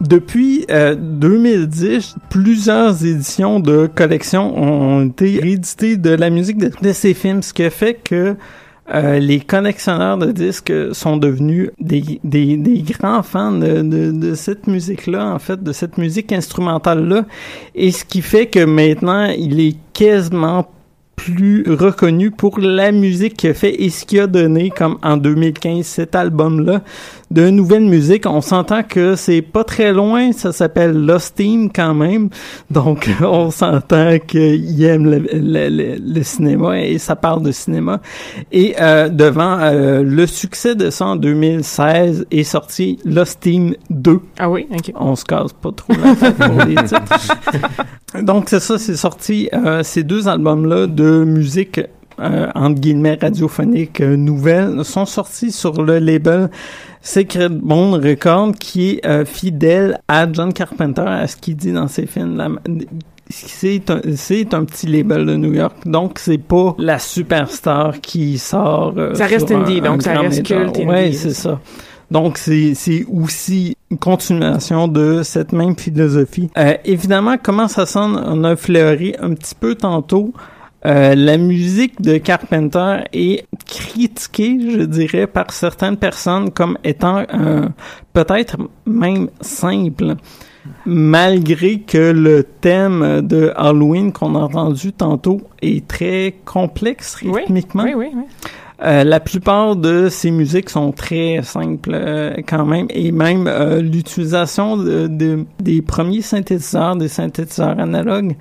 Depuis 0.00 0.64
euh, 0.70 0.94
2010, 0.94 2.16
plusieurs 2.30 3.04
éditions 3.04 3.60
de 3.60 3.88
collections 3.92 4.56
ont 4.56 5.08
été 5.08 5.40
rééditées 5.40 5.96
de 5.96 6.10
la 6.10 6.30
musique 6.30 6.58
de, 6.58 6.70
de 6.80 6.92
ces 6.92 7.14
films, 7.14 7.42
ce 7.42 7.52
qui 7.52 7.68
fait 7.70 7.94
que 7.94 8.36
euh, 8.92 9.18
les 9.18 9.40
collectionneurs 9.40 10.18
de 10.18 10.30
disques 10.30 10.72
sont 10.92 11.16
devenus 11.16 11.70
des, 11.80 12.20
des, 12.22 12.56
des 12.56 12.82
grands 12.82 13.22
fans 13.22 13.52
de, 13.52 13.80
de, 13.80 14.10
de 14.12 14.34
cette 14.34 14.66
musique-là, 14.66 15.26
en 15.26 15.38
fait, 15.38 15.62
de 15.62 15.72
cette 15.72 15.96
musique 15.96 16.32
instrumentale-là. 16.32 17.24
Et 17.74 17.92
ce 17.92 18.04
qui 18.04 18.20
fait 18.20 18.46
que 18.46 18.64
maintenant, 18.64 19.26
il 19.38 19.58
est 19.60 19.76
quasiment 19.94 20.66
plus 21.16 21.64
reconnu 21.68 22.30
pour 22.30 22.58
la 22.58 22.92
musique 22.92 23.36
qu'il 23.36 23.50
a 23.50 23.54
fait 23.54 23.82
et 23.82 23.90
ce 23.90 24.04
qu'il 24.04 24.20
a 24.20 24.26
donné, 24.26 24.70
comme 24.70 24.98
en 25.02 25.16
2015, 25.16 25.84
cet 25.84 26.14
album-là, 26.14 26.82
de 27.30 27.50
nouvelle 27.50 27.84
musique. 27.84 28.26
On 28.26 28.40
s'entend 28.40 28.82
que 28.82 29.16
c'est 29.16 29.42
pas 29.42 29.64
très 29.64 29.92
loin, 29.92 30.32
ça 30.32 30.52
s'appelle 30.52 30.92
Lost 30.92 31.36
Team 31.36 31.70
quand 31.72 31.94
même, 31.94 32.28
donc 32.70 33.08
on 33.20 33.50
s'entend 33.50 34.18
qu'il 34.18 34.84
aime 34.84 35.04
le, 35.04 35.18
le, 35.32 35.68
le, 35.68 35.96
le, 35.98 36.22
cinéma 36.22 36.80
et 36.80 36.98
ça 36.98 37.16
parle 37.16 37.42
de 37.42 37.52
cinéma. 37.52 38.00
Et 38.52 38.74
euh, 38.80 39.08
devant 39.08 39.58
euh, 39.60 40.02
le 40.02 40.26
succès 40.26 40.74
de 40.74 40.90
ça 40.90 41.06
en 41.06 41.16
2016 41.16 42.26
est 42.30 42.44
sorti 42.44 42.98
Lost 43.04 43.40
Team 43.40 43.74
2. 43.90 44.20
Ah 44.38 44.50
oui, 44.50 44.66
ok. 44.72 44.92
On 44.94 45.16
se 45.16 45.24
casse 45.24 45.52
pas 45.52 45.72
trop 45.72 45.92
la 45.92 46.14
tête 46.14 46.36
pour 46.36 46.64
les 46.64 46.74
titres. 46.84 48.22
Donc 48.22 48.44
c'est 48.48 48.60
ça, 48.60 48.78
c'est 48.78 48.96
sorti 48.96 49.48
euh, 49.52 49.82
ces 49.82 50.04
deux 50.04 50.28
albums-là 50.28 50.86
de 50.86 51.03
musique 51.24 51.80
euh, 52.20 52.48
entre 52.54 52.80
guillemets 52.80 53.18
radiophonique 53.20 54.00
euh, 54.00 54.16
nouvelle 54.16 54.84
sont 54.84 55.04
sortis 55.04 55.50
sur 55.50 55.82
le 55.82 55.98
label 55.98 56.48
Secret 57.02 57.48
Bond 57.48 57.92
Record 57.92 58.52
qui 58.52 58.90
est 58.90 59.06
euh, 59.06 59.24
fidèle 59.24 59.98
à 60.06 60.30
John 60.32 60.52
Carpenter 60.52 61.02
à 61.02 61.26
ce 61.26 61.36
qu'il 61.36 61.56
dit 61.56 61.72
dans 61.72 61.88
ses 61.88 62.06
films. 62.06 62.60
C'est 63.28 63.90
un, 63.90 64.00
c'est 64.14 64.54
un 64.54 64.64
petit 64.64 64.86
label 64.86 65.26
de 65.26 65.34
New 65.34 65.54
York, 65.54 65.74
donc 65.86 66.18
c'est 66.18 66.38
pas 66.38 66.76
la 66.78 66.98
superstar 66.98 68.00
qui 68.00 68.38
sort. 68.38 68.94
Ça 69.14 69.26
reste 69.26 69.50
indie, 69.50 69.80
un, 69.80 69.90
donc 69.92 70.02
ça 70.02 70.20
reste 70.20 70.44
culte. 70.44 70.78
Ouais, 70.86 71.10
c'est 71.12 71.32
ça. 71.34 71.58
Donc 72.10 72.38
c'est 72.38 72.74
c'est 72.74 73.04
aussi 73.10 73.76
une 73.90 73.98
continuation 73.98 74.88
de 74.88 75.22
cette 75.22 75.52
même 75.52 75.76
philosophie. 75.76 76.50
Euh, 76.56 76.74
évidemment, 76.84 77.36
comment 77.42 77.66
ça 77.66 77.86
sonne, 77.86 78.22
on 78.26 78.44
a 78.44 78.56
fleuri 78.56 79.14
un 79.20 79.34
petit 79.34 79.54
peu 79.54 79.74
tantôt. 79.74 80.32
Euh, 80.86 81.14
la 81.14 81.38
musique 81.38 82.02
de 82.02 82.18
Carpenter 82.18 83.04
est 83.12 83.46
critiquée, 83.66 84.58
je 84.70 84.82
dirais, 84.82 85.26
par 85.26 85.50
certaines 85.50 85.96
personnes 85.96 86.50
comme 86.50 86.76
étant 86.84 87.24
euh, 87.32 87.68
peut-être 88.12 88.58
même 88.84 89.30
simple, 89.40 90.16
malgré 90.84 91.80
que 91.80 92.12
le 92.12 92.44
thème 92.44 93.22
de 93.22 93.52
Halloween 93.56 94.12
qu'on 94.12 94.34
a 94.34 94.40
entendu 94.40 94.92
tantôt 94.92 95.40
est 95.62 95.86
très 95.88 96.34
complexe 96.44 97.14
rythmiquement. 97.14 97.84
Oui, 97.84 97.94
oui, 97.94 98.10
oui. 98.14 98.24
Euh, 98.84 99.02
la 99.02 99.18
plupart 99.18 99.76
de 99.76 100.08
ces 100.10 100.30
musiques 100.30 100.68
sont 100.68 100.92
très 100.92 101.40
simples 101.42 101.92
euh, 101.94 102.34
quand 102.46 102.66
même. 102.66 102.86
Et 102.90 103.12
même 103.12 103.46
euh, 103.46 103.80
l'utilisation 103.80 104.76
de, 104.76 105.46
des 105.60 105.80
premiers 105.80 106.20
synthétiseurs, 106.20 106.96
des 106.96 107.08
synthétiseurs 107.08 107.78
analogues 107.78 108.36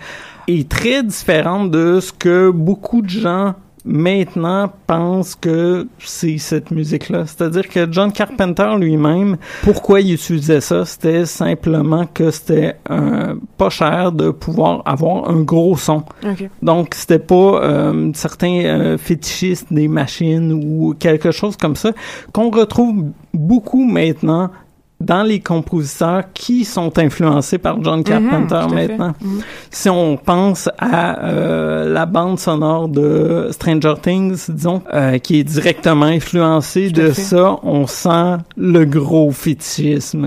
est 0.50 0.68
très 0.68 1.02
différente 1.04 1.72
de 1.72 2.00
ce 2.02 2.12
que 2.12 2.52
beaucoup 2.52 3.02
de 3.02 3.10
gens 3.10 3.56
maintenant 3.86 4.72
pensent 4.88 5.36
que 5.36 5.88
c'est 6.00 6.38
cette 6.38 6.72
musique-là. 6.72 7.26
C'est-à-dire 7.26 7.68
que 7.68 7.92
John 7.92 8.12
Carpenter 8.12 8.76
lui-même, 8.78 9.38
pourquoi 9.64 10.02
il 10.02 10.14
utilisait 10.14 10.62
ça, 10.62 10.86
c'était 10.86 11.26
simplement 11.26 12.06
que 12.06 12.32
c'était 12.32 12.76
euh, 12.90 13.36
pas 13.58 13.70
cher 13.70 14.12
de 14.12 14.30
pouvoir 14.32 14.82
avoir 14.86 15.30
un 15.30 15.42
gros 15.42 15.76
son. 15.76 16.04
Okay. 16.24 16.50
Donc 16.62 16.94
c'était 16.96 17.20
pas 17.20 17.36
euh, 17.64 18.12
certains 18.14 18.64
euh, 18.66 18.98
fétichistes 18.98 19.72
des 19.72 19.88
machines 19.88 20.54
ou 20.54 20.96
quelque 20.98 21.32
chose 21.32 21.58
comme 21.58 21.76
ça 21.76 21.92
qu'on 22.32 22.50
retrouve 22.50 23.06
beaucoup 23.34 23.84
maintenant 23.84 24.50
dans 25.04 25.24
les 25.24 25.40
compositeurs 25.40 26.24
qui 26.34 26.66
sont 26.66 26.98
influencés 26.98 27.58
par 27.58 27.82
John 27.84 28.04
Carpenter 28.04 28.64
mm 28.68 28.72
-hmm, 28.72 28.74
maintenant. 28.76 29.14
-hmm. 29.22 29.42
Si 29.80 29.90
on 29.90 30.18
pense 30.18 30.70
à 30.78 31.06
euh, 31.26 31.94
la 31.98 32.06
bande 32.06 32.40
sonore 32.40 32.88
de 33.00 33.50
Stranger 33.52 33.96
Things, 34.02 34.40
disons, 34.50 34.82
euh, 34.94 35.18
qui 35.20 35.34
est 35.40 35.44
directement 35.58 36.06
influencée 36.20 36.90
de 37.02 37.08
ça, 37.12 37.46
on 37.64 37.86
sent 37.88 38.38
le 38.58 38.86
gros 38.86 39.32
fétichisme 39.32 40.26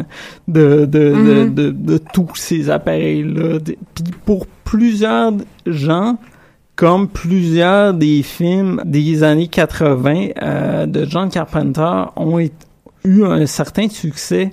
de, 0.56 0.68
de, 0.86 1.04
Mhm. 1.16 1.26
de, 1.26 1.62
de, 1.62 1.70
de, 1.92 1.96
tous 2.14 2.34
ces 2.34 2.62
appareils-là. 2.70 3.58
Puis 3.94 4.04
pour 4.24 4.46
plusieurs 4.64 5.32
gens, 5.66 6.18
comme 6.76 7.08
plusieurs 7.08 7.94
des 7.94 8.22
films 8.22 8.82
des 8.84 9.22
années 9.22 9.48
80 9.48 10.28
euh, 10.42 10.86
de 10.86 11.06
John 11.08 11.28
Carpenter 11.30 12.04
ont 12.16 12.38
eu 13.04 13.24
un 13.24 13.46
certain 13.46 13.88
succès 13.88 14.50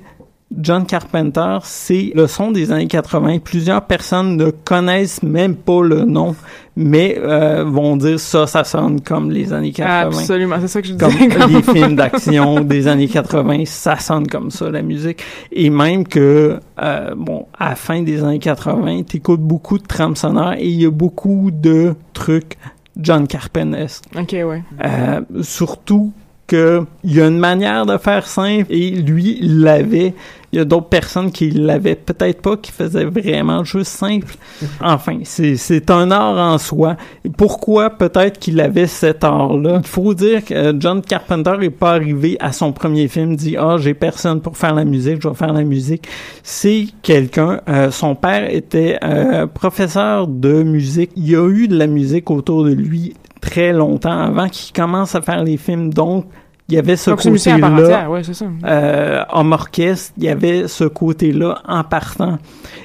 John 0.60 0.86
Carpenter, 0.86 1.60
c'est 1.64 2.12
le 2.16 2.28
son 2.28 2.52
des 2.52 2.72
années 2.72 2.88
80. 2.88 3.40
Plusieurs 3.40 3.86
personnes 3.86 4.38
ne 4.38 4.52
connaissent 4.52 5.24
même 5.24 5.56
pas 5.56 5.84
le 5.84 6.04
nom, 6.04 6.36
mais 6.76 7.18
euh, 7.20 7.64
vont 7.64 7.96
dire 7.98 8.20
ça, 8.20 8.46
ça 8.46 8.64
sonne 8.64 9.02
comme 9.02 9.32
les 9.32 9.54
années 9.54 9.72
80. 9.72 10.20
Absolument, 10.20 10.58
c'est 10.62 10.68
ça 10.68 10.82
que 10.82 10.88
je 10.88 10.94
comme 10.94 11.12
disais. 11.12 11.48
les 11.48 11.62
films 11.74 11.96
d'action 11.96 12.62
des 12.62 12.88
années 12.88 13.08
80, 13.08 13.64
ça 13.66 13.98
sonne 13.98 14.28
comme 14.28 14.52
ça, 14.52 14.70
la 14.70 14.82
musique. 14.82 15.24
Et 15.52 15.70
même 15.70 16.08
que, 16.08 16.60
euh, 16.82 17.16
bon, 17.16 17.48
à 17.58 17.70
la 17.70 17.76
fin 17.76 18.02
des 18.02 18.24
années 18.24 18.40
80, 18.40 19.04
t'écoutes 19.04 19.42
beaucoup 19.42 19.78
de 19.78 19.86
trames 19.86 20.16
sonores 20.16 20.54
et 20.54 20.68
il 20.68 20.82
y 20.82 20.86
a 20.86 20.92
beaucoup 20.92 21.50
de 21.52 21.96
trucs 22.14 22.58
John 22.98 23.28
Carpenter. 23.28 23.88
Ok, 24.16 24.32
ouais. 24.34 24.64
Euh, 24.84 25.22
surtout 25.42 26.14
que 26.48 26.84
il 27.04 27.16
y 27.16 27.22
a 27.22 27.28
une 27.28 27.40
manière 27.40 27.86
de 27.86 27.98
faire 27.98 28.28
simple 28.28 28.66
et 28.70 28.92
lui 28.92 29.38
il 29.42 29.62
l'avait. 29.62 30.14
Il 30.52 30.58
y 30.58 30.60
a 30.60 30.66
d'autres 30.66 30.90
personnes 30.90 31.32
qui 31.32 31.50
l'avaient 31.50 31.96
peut-être 31.96 32.40
pas 32.44 32.58
qui 32.58 32.72
faisaient 32.72 33.06
vraiment 33.06 33.64
juste 33.64 33.92
simple. 33.92 34.36
Enfin 34.82 35.20
c'est 35.24 35.90
un 35.90 36.12
art 36.12 36.38
en 36.38 36.58
soi. 36.58 36.96
Pourquoi 37.38 37.90
peut-être 37.90 38.40
qu'il 38.40 38.60
avait 38.60 38.86
cet 38.88 39.24
art 39.24 39.58
là 39.58 39.80
il 39.84 39.88
faut 39.88 40.14
dire 40.14 40.46
que 40.46 40.76
John 40.80 41.02
Carpenter 41.02 41.56
est 41.62 41.70
pas 41.70 41.94
arrivé 41.94 42.38
à 42.40 42.52
son 42.52 42.72
premier 42.72 43.08
film 43.08 43.36
dit 43.36 43.56
ah 43.58 43.76
oh, 43.76 43.78
j'ai 43.78 43.94
personne 43.96 44.42
pour 44.42 44.58
faire 44.58 44.76
la 44.76 44.86
musique 44.86 45.22
je 45.22 45.28
vais 45.28 45.36
faire 45.36 45.54
la 45.54 45.64
musique. 45.64 46.08
C'est 46.44 46.86
quelqu'un 47.02 47.62
euh, 47.68 47.90
son 47.90 48.14
père 48.14 48.54
était 48.54 49.00
euh, 49.04 49.48
professeur 49.48 50.28
de 50.28 50.62
musique. 50.62 51.12
Il 51.16 51.30
y 51.30 51.36
a 51.36 51.48
eu 51.50 51.68
de 51.68 51.78
la 51.78 51.88
musique 51.88 52.30
autour 52.30 52.64
de 52.64 52.74
lui 52.74 53.14
très 53.44 53.74
longtemps 53.74 54.20
avant 54.20 54.48
qu'il 54.48 54.74
commence 54.74 55.16
à 55.16 55.22
faire 55.22 55.44
les 55.44 55.58
films. 55.58 55.94
Donc, 55.94 56.26
il 56.70 56.76
y 56.76 56.78
avait 56.78 56.96
ce 56.96 57.12
côté-là. 57.12 58.10
Ouais. 58.10 58.22
Euh, 58.64 59.24
en 59.30 59.52
orchestre, 59.52 60.14
il 60.18 60.24
y 60.24 60.30
avait 60.30 60.68
ce 60.68 60.86
côté-là 60.86 61.62
en 61.68 61.84
partant. 61.84 62.38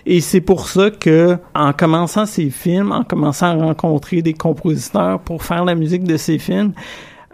Et 0.05 0.21
c'est 0.21 0.41
pour 0.41 0.69
ça 0.69 0.91
que, 0.91 1.39
en 1.55 1.73
commençant 1.73 2.27
ces 2.27 2.51
films, 2.51 2.91
en 2.91 3.05
commençant 3.05 3.47
à 3.47 3.55
rencontrer 3.55 4.21
des 4.21 4.35
compositeurs 4.35 5.21
pour 5.21 5.45
faire 5.45 5.65
la 5.65 5.77
musique 5.77 6.05
de 6.05 6.17
ces 6.17 6.39
films, 6.39 6.73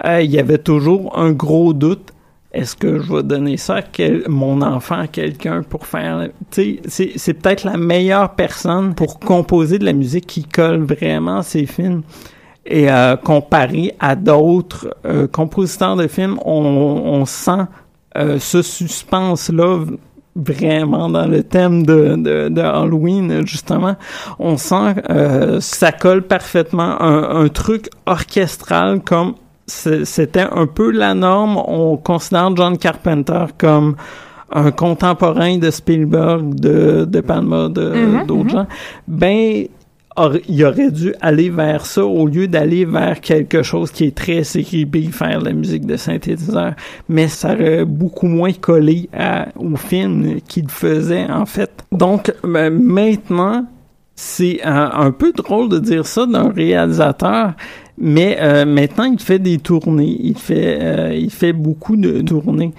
euh, 0.04 0.20
il 0.20 0.30
y 0.30 0.38
avait 0.38 0.58
toujours 0.58 1.18
un 1.18 1.32
gros 1.32 1.72
doute 1.72 2.10
est-ce 2.52 2.76
que 2.76 3.00
je 3.00 3.12
vais 3.12 3.24
donner 3.24 3.56
ça 3.56 3.76
à 3.76 3.82
quel, 3.82 4.22
mon 4.28 4.62
enfant 4.62 5.00
à 5.00 5.06
quelqu'un 5.08 5.62
pour 5.62 5.86
faire 5.86 6.28
tu 6.52 6.78
sais 6.86 7.10
c'est 7.16 7.34
peut-être 7.34 7.64
la 7.64 7.76
meilleure 7.76 8.34
personne 8.36 8.94
pour 8.94 9.18
composer 9.18 9.80
de 9.80 9.84
la 9.84 9.92
musique 9.92 10.26
qui 10.26 10.44
colle 10.44 10.84
vraiment 10.84 11.38
à 11.38 11.42
ces 11.42 11.66
films 11.66 12.02
et 12.66 12.90
euh, 12.90 13.16
comparé 13.16 13.94
à 14.00 14.16
d'autres 14.16 14.96
euh, 15.04 15.26
compositeurs 15.26 15.96
de 15.96 16.06
films, 16.06 16.38
on, 16.44 16.62
on 17.20 17.24
sent 17.26 17.62
euh, 18.16 18.38
ce 18.38 18.62
suspense-là 18.62 19.84
vraiment 20.36 21.08
dans 21.08 21.26
le 21.26 21.42
thème 21.42 21.84
de, 21.84 22.16
de, 22.16 22.48
de, 22.48 22.60
Halloween, 22.60 23.46
justement. 23.46 23.96
On 24.38 24.56
sent 24.56 24.94
euh, 25.10 25.60
ça 25.60 25.92
colle 25.92 26.22
parfaitement 26.22 27.00
un, 27.00 27.44
un 27.44 27.48
truc 27.48 27.88
orchestral 28.06 29.00
comme 29.00 29.34
c'était 29.66 30.46
un 30.50 30.66
peu 30.66 30.90
la 30.90 31.14
norme. 31.14 31.56
On 31.56 31.96
considère 31.96 32.54
John 32.54 32.76
Carpenter 32.76 33.46
comme 33.56 33.96
un 34.52 34.70
contemporain 34.70 35.56
de 35.56 35.70
Spielberg, 35.70 36.54
de, 36.54 37.06
de 37.06 37.20
Palma, 37.20 37.68
de 37.68 37.82
mm 37.90 37.94
-hmm, 37.94 38.26
d'autres 38.26 38.44
mm 38.44 38.48
-hmm. 38.48 38.52
gens. 38.52 38.66
Ben, 39.08 39.66
il 40.48 40.64
aurait 40.64 40.90
dû 40.90 41.14
aller 41.20 41.50
vers 41.50 41.86
ça 41.86 42.04
au 42.04 42.26
lieu 42.26 42.46
d'aller 42.46 42.84
vers 42.84 43.20
quelque 43.20 43.62
chose 43.62 43.90
qui 43.90 44.04
est 44.04 44.14
très 44.14 44.42
CQB, 44.42 45.10
faire 45.10 45.40
la 45.40 45.52
musique 45.52 45.86
de 45.86 45.96
synthétiseur. 45.96 46.74
Mais 47.08 47.28
ça 47.28 47.54
aurait 47.54 47.84
beaucoup 47.84 48.28
moins 48.28 48.52
collé 48.52 49.08
au 49.56 49.76
film 49.76 50.40
qu'il 50.46 50.68
faisait, 50.68 51.26
en 51.30 51.46
fait. 51.46 51.70
Donc, 51.90 52.32
maintenant, 52.44 53.66
c'est 54.14 54.62
un, 54.62 54.90
un 54.94 55.10
peu 55.10 55.32
drôle 55.32 55.68
de 55.68 55.78
dire 55.78 56.06
ça 56.06 56.26
d'un 56.26 56.50
réalisateur, 56.50 57.54
mais 57.98 58.38
euh, 58.40 58.64
maintenant 58.64 59.04
il 59.04 59.18
fait 59.18 59.38
des 59.38 59.58
tournées, 59.58 60.16
il 60.20 60.38
fait 60.38 60.78
euh, 60.80 61.14
il 61.14 61.30
fait 61.30 61.52
beaucoup 61.52 61.96
de 61.96 62.20
tournées. 62.20 62.72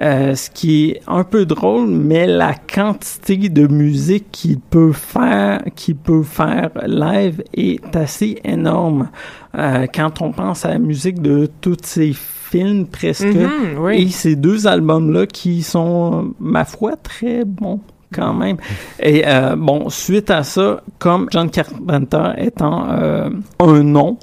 Euh, 0.00 0.34
ce 0.34 0.50
qui 0.50 0.90
est 0.90 1.02
un 1.08 1.24
peu 1.24 1.44
drôle, 1.44 1.88
mais 1.88 2.26
la 2.26 2.54
quantité 2.54 3.36
de 3.48 3.66
musique 3.66 4.26
qu'il 4.30 4.58
peut 4.60 4.92
faire, 4.92 5.62
qu'il 5.74 5.96
peut 5.96 6.22
faire 6.22 6.70
live 6.86 7.42
est 7.54 7.94
assez 7.96 8.38
énorme. 8.44 9.10
Euh, 9.58 9.86
quand 9.92 10.22
on 10.22 10.32
pense 10.32 10.64
à 10.64 10.68
la 10.70 10.78
musique 10.78 11.20
de 11.20 11.48
tous 11.60 11.76
ces 11.82 12.12
films 12.14 12.86
presque, 12.86 13.24
Mhm, 13.24 13.78
oui. 13.78 14.02
et 14.02 14.08
ces 14.08 14.36
deux 14.36 14.66
albums-là 14.66 15.26
qui 15.26 15.62
sont, 15.62 16.32
ma 16.40 16.64
foi, 16.64 16.96
très 16.96 17.44
bons 17.44 17.80
quand 18.14 18.32
même. 18.34 18.56
Et 19.00 19.22
euh, 19.26 19.54
bon, 19.56 19.88
suite 19.90 20.30
à 20.30 20.42
ça, 20.44 20.82
comme 20.98 21.28
John 21.30 21.50
Carpenter 21.50 22.30
étant 22.38 22.86
euh, 22.90 23.30
un 23.60 23.82
nom, 23.82 24.18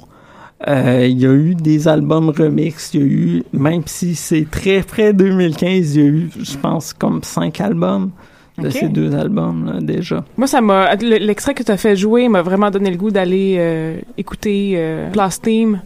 euh, 0.66 1.06
il 1.08 1.20
y 1.20 1.26
a 1.26 1.32
eu 1.32 1.54
des 1.54 1.86
albums 1.86 2.30
remix, 2.30 2.90
il 2.94 3.00
y 3.00 3.02
a 3.02 3.06
eu, 3.06 3.42
même 3.52 3.82
si 3.86 4.14
c'est 4.14 4.46
très 4.50 4.82
frais 4.82 5.12
2015, 5.12 5.94
il 5.96 6.00
y 6.00 6.04
a 6.04 6.08
eu, 6.08 6.30
je 6.42 6.56
pense, 6.56 6.92
comme 6.92 7.22
cinq 7.22 7.60
albums 7.60 8.10
de 8.60 8.70
ces 8.70 8.88
deux 8.88 9.14
albums 9.14 9.66
là, 9.72 9.80
déjà. 9.80 10.24
Moi, 10.36 10.48
ça 10.48 10.60
m'a. 10.60 10.92
le- 10.96 11.18
L'extrait 11.24 11.54
que 11.54 11.62
tu 11.62 11.70
as 11.70 11.76
fait 11.76 11.94
jouer 11.94 12.28
m'a 12.28 12.42
vraiment 12.42 12.70
donné 12.72 12.90
le 12.90 12.96
goût 12.96 13.12
d'aller 13.12 13.54
euh, 13.56 13.98
écouter 14.16 14.72
euh, 14.74 15.10
Lost 15.14 15.44
Team 15.44 15.80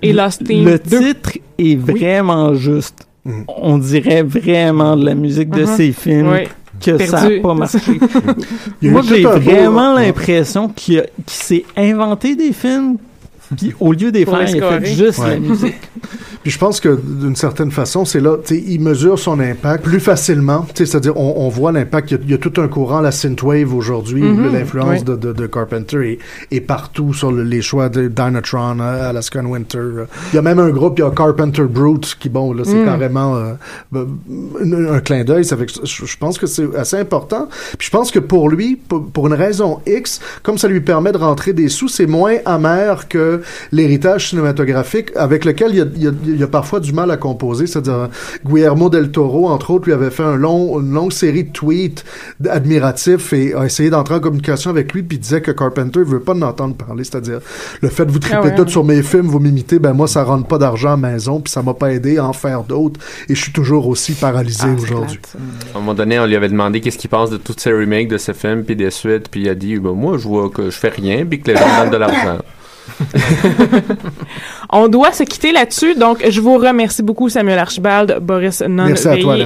et 0.00 0.14
Lost 0.14 0.42
Team 0.42 0.64
Le 0.64 0.78
2. 0.78 0.98
titre 1.00 1.32
est 1.58 1.76
vraiment 1.76 2.54
juste. 2.54 3.06
On 3.46 3.76
dirait 3.76 4.22
vraiment 4.22 4.96
de 4.96 5.04
la 5.04 5.14
musique 5.14 5.50
de 5.50 5.62
Mhm. 5.64 5.76
ces 5.76 5.92
films 5.92 6.30
Oui. 6.32 6.44
que 6.82 6.96
ça 7.04 7.20
Perdu. 7.20 7.36
n'a 7.36 7.42
pas 7.42 7.54
marché. 7.54 7.78
Moi, 8.82 9.02
j'ai 9.06 9.22
vraiment 9.22 9.92
l'impression 9.94 10.68
qu'il 10.68 11.04
s'est 11.26 11.64
inventé 11.76 12.36
des 12.36 12.52
films, 12.54 12.96
puis 13.56 13.74
au 13.80 13.92
lieu 13.92 14.10
des 14.12 14.24
faire, 14.24 14.48
il 14.48 14.62
a 14.62 14.80
fait 14.80 14.94
juste 14.94 15.18
Ouais. 15.18 15.30
la 15.30 15.38
musique. 15.38 15.74
Puis 16.42 16.50
je 16.52 16.58
pense 16.58 16.78
que 16.78 17.00
d'une 17.02 17.36
certaine 17.36 17.70
façon, 17.70 18.04
c'est 18.04 18.20
là, 18.20 18.36
tu 18.44 18.54
sais, 18.54 18.62
il 18.66 18.78
mesure 18.78 19.18
son 19.18 19.40
impact 19.40 19.82
plus 19.82 19.98
facilement. 19.98 20.66
Tu 20.74 20.84
sais, 20.84 20.90
c'est-à-dire, 20.90 21.16
on, 21.16 21.36
on 21.38 21.48
voit 21.48 21.72
l'impact. 21.72 22.10
Il 22.10 22.14
y, 22.14 22.16
a, 22.18 22.20
il 22.22 22.30
y 22.32 22.34
a 22.34 22.38
tout 22.38 22.52
un 22.60 22.68
courant, 22.68 23.00
la 23.00 23.12
synthwave 23.12 23.74
aujourd'hui, 23.74 24.20
Mhm, 24.20 24.52
l'influence 24.52 24.98
oui. 24.98 25.04
de, 25.04 25.16
de, 25.16 25.32
de 25.32 25.46
Carpenter 25.46 26.18
est, 26.50 26.54
est 26.54 26.60
partout 26.60 27.14
sur 27.14 27.32
le- 27.32 27.44
les 27.44 27.62
choix 27.62 27.88
de 27.88 28.08
Dynatron, 28.08 28.78
euh, 28.80 29.08
Alaska 29.08 29.40
Winter. 29.40 29.78
euh. 29.78 30.04
Il 30.34 30.36
y 30.36 30.38
a 30.38 30.42
même 30.42 30.58
un 30.58 30.68
groupe, 30.68 30.98
il 30.98 31.00
y 31.00 31.04
a 31.06 31.10
Carpenter 31.12 31.62
Brute, 31.62 32.14
qui 32.20 32.28
bon, 32.28 32.52
là, 32.52 32.62
c'est 32.66 32.74
Mm. 32.74 32.84
carrément 32.84 33.36
euh, 33.36 33.52
euh, 33.94 34.04
un, 34.62 34.94
un 34.96 35.00
clin 35.00 35.24
d'œil. 35.24 35.44
Je, 35.44 36.04
je 36.04 36.16
pense 36.18 36.36
que 36.36 36.46
c'est 36.46 36.76
assez 36.76 36.98
important. 36.98 37.48
Puis 37.78 37.86
je 37.86 37.90
pense 37.90 38.10
que 38.10 38.18
pour 38.18 38.50
lui, 38.50 38.76
pour, 38.76 39.06
pour 39.06 39.28
une 39.28 39.32
raison 39.34 39.78
X, 39.86 40.20
comme 40.42 40.58
ça 40.58 40.68
lui 40.68 40.82
permet 40.82 41.12
de 41.12 41.16
rentrer 41.18 41.54
des 41.54 41.70
sous, 41.70 41.88
c'est 41.88 42.04
moins 42.06 42.34
amer 42.44 43.08
que 43.08 43.40
l'héritage 43.72 44.30
cinématographique 44.30 45.10
avec 45.16 45.44
lequel 45.44 45.70
il 45.72 45.76
y 45.76 45.80
a, 45.80 45.86
il 45.96 46.02
y 46.02 46.08
a- 46.08 46.12
il 46.26 46.36
y 46.40 46.42
a 46.42 46.46
parfois 46.48 46.80
du 46.80 46.92
mal 46.92 47.10
à 47.10 47.16
composer. 47.16 47.66
C'est-à-dire, 47.66 48.08
Guillermo 48.46 48.88
del 48.90 49.10
Toro, 49.10 49.48
entre 49.48 49.70
autres, 49.70 49.86
lui 49.86 49.92
avait 49.92 50.10
fait 50.10 50.22
un 50.22 50.36
long, 50.36 50.80
une 50.80 50.92
longue 50.92 51.12
série 51.12 51.44
de 51.44 51.50
tweets 51.52 52.04
admiratifs 52.48 53.32
et 53.32 53.54
a 53.54 53.64
essayé 53.64 53.90
d'entrer 53.90 54.14
en 54.14 54.20
communication 54.20 54.70
avec 54.70 54.92
lui, 54.92 55.02
puis 55.02 55.16
il 55.16 55.20
disait 55.20 55.40
que 55.40 55.50
Carpenter 55.50 56.00
veut 56.04 56.20
pas 56.20 56.32
en 56.34 56.42
entendre 56.42 56.74
parler. 56.74 57.04
C'est-à-dire, 57.04 57.40
le 57.80 57.88
fait 57.88 58.06
de 58.06 58.12
vous 58.12 58.18
triper 58.18 58.36
Ah 58.40 58.44
ouais, 58.44 58.54
tout 58.54 58.62
ouais. 58.62 58.70
sur 58.70 58.84
mes 58.84 59.02
films, 59.02 59.26
vous 59.26 59.40
m'imiter, 59.40 59.78
ben 59.78 59.92
moi, 59.92 60.06
ça 60.08 60.22
rentre 60.24 60.46
pas 60.46 60.58
d'argent 60.58 60.88
à 60.88 60.96
la 61.00 61.12
maison, 61.12 61.40
puis 61.40 61.50
ça 61.52 61.62
m'a 61.62 61.74
pas 61.74 61.92
aidé 61.92 62.18
à 62.18 62.24
en 62.26 62.32
faire 62.32 62.62
d'autres. 62.62 63.00
Et 63.28 63.34
je 63.34 63.42
suis 63.42 63.52
toujours 63.52 63.86
aussi 63.88 64.12
paralysé 64.12 64.64
Ah, 64.66 64.74
aujourd'hui. 64.80 65.18
À 65.74 65.76
un 65.78 65.80
moment 65.80 65.94
donné, 65.94 66.18
on 66.18 66.26
lui 66.26 66.36
avait 66.36 66.48
demandé 66.48 66.80
qu'est-ce 66.80 66.98
qu'il 66.98 67.10
pense 67.10 67.30
de 67.30 67.36
toutes 67.36 67.60
ces 67.60 67.72
remakes 67.72 68.08
de 68.08 68.18
ce 68.18 68.32
film, 68.32 68.64
puis 68.64 68.76
des 68.76 68.90
suites, 68.90 69.28
puis 69.28 69.42
il 69.42 69.48
a 69.48 69.54
dit, 69.54 69.78
ben, 69.78 69.92
moi, 69.92 70.18
je 70.18 70.26
vois 70.28 70.48
que 70.50 70.70
je 70.70 70.76
fais 70.78 70.88
rien, 70.88 71.24
puis 71.24 71.40
que 71.40 71.50
les 71.50 71.56
gens 71.56 71.66
me 71.66 71.80
donnent 71.82 71.90
de 71.92 71.96
l'argent. 71.96 72.38
On 74.70 74.88
doit 74.88 75.12
se 75.12 75.22
quitter 75.22 75.52
là-dessus, 75.52 75.94
donc 75.94 76.24
je 76.28 76.40
vous 76.40 76.58
remercie 76.58 77.02
beaucoup 77.02 77.28
Samuel 77.28 77.58
Archibald, 77.58 78.18
Boris 78.20 78.62
non 78.62 78.86
Merci 78.86 79.08
à 79.08 79.16
toi. 79.16 79.36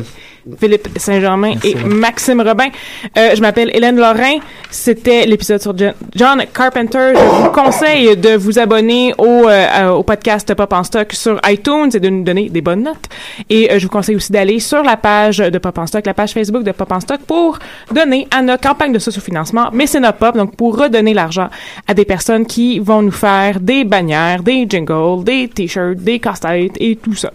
Philippe 0.61 0.89
Saint-Germain 0.97 1.55
et. 1.65 1.75
Maxime 1.75 2.41
Robin. 2.41 2.69
Euh, 3.17 3.35
je 3.35 3.41
m'appelle 3.41 3.71
Hélène 3.75 3.97
Lorrain. 3.97 4.39
C'était 4.71 5.27
l'épisode 5.27 5.61
sur 5.61 5.75
John- 6.15 6.45
Carpenter. 6.55 7.13
Je 7.15 7.43
vous 7.45 7.51
conseille 7.51 8.17
de 8.17 8.37
vous 8.37 8.59
abonner 8.59 9.13
au, 9.19 9.49
euh, 9.49 9.89
au 9.91 10.03
podcast 10.03 10.53
Pop 10.55 10.73
en 10.73 10.85
Stock 10.85 11.13
sur 11.13 11.41
iTunes 11.49 11.91
et 11.95 12.01
de 12.01 12.09
nous 12.09 12.23
donner 12.25 12.49
des 12.49 12.61
bonnes 12.61 12.83
notes. 12.83 13.09
Et 13.49 13.71
euh, 13.73 13.79
je 13.79 13.85
vous 13.85 13.91
conseille 13.91 14.17
aussi 14.17 14.33
d'aller 14.33 14.61
sur 14.61 14.83
la 14.83 14.97
page 14.97 15.39
de 15.39 15.59
Pop 15.59 15.77
en 15.79 15.87
Stock, 15.87 16.05
la 16.07 16.15
page 16.15 16.33
Facebook 16.33 16.63
de 16.63 16.73
Pop 16.73 16.91
en 16.93 17.01
Stock 17.01 17.21
pour 17.27 17.59
donner 17.93 18.27
à 18.31 18.43
notre 18.43 18.67
campagne 18.69 18.93
de 18.93 18.99
socio-financement 18.99 19.71
Mécénat 19.73 20.13
Pop, 20.13 20.37
donc 20.37 20.55
pour 20.57 20.77
redonner 20.79 21.15
l'argent 21.15 21.49
à 21.87 21.95
des 21.95 22.05
personnes 22.05 22.47
qui 22.47 22.79
vont 22.79 23.03
nous 23.03 23.11
faire 23.11 23.61
des 23.61 23.85
bannières, 23.85 24.43
des 24.43 24.67
jingles, 24.69 25.25
des 25.25 25.49
t-shirts, 25.49 25.99
des 25.99 26.19
casse-têtes 26.19 26.73
et 26.81 26.97
tout 26.97 27.15
ça. 27.15 27.31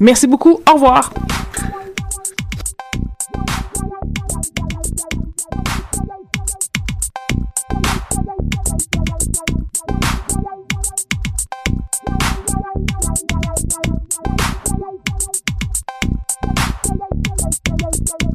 Merci 0.00 0.26
beaucoup. 0.26 0.60
Au 0.68 0.74
revoir. 0.74 1.10
Thank 17.78 18.22
you. 18.22 18.25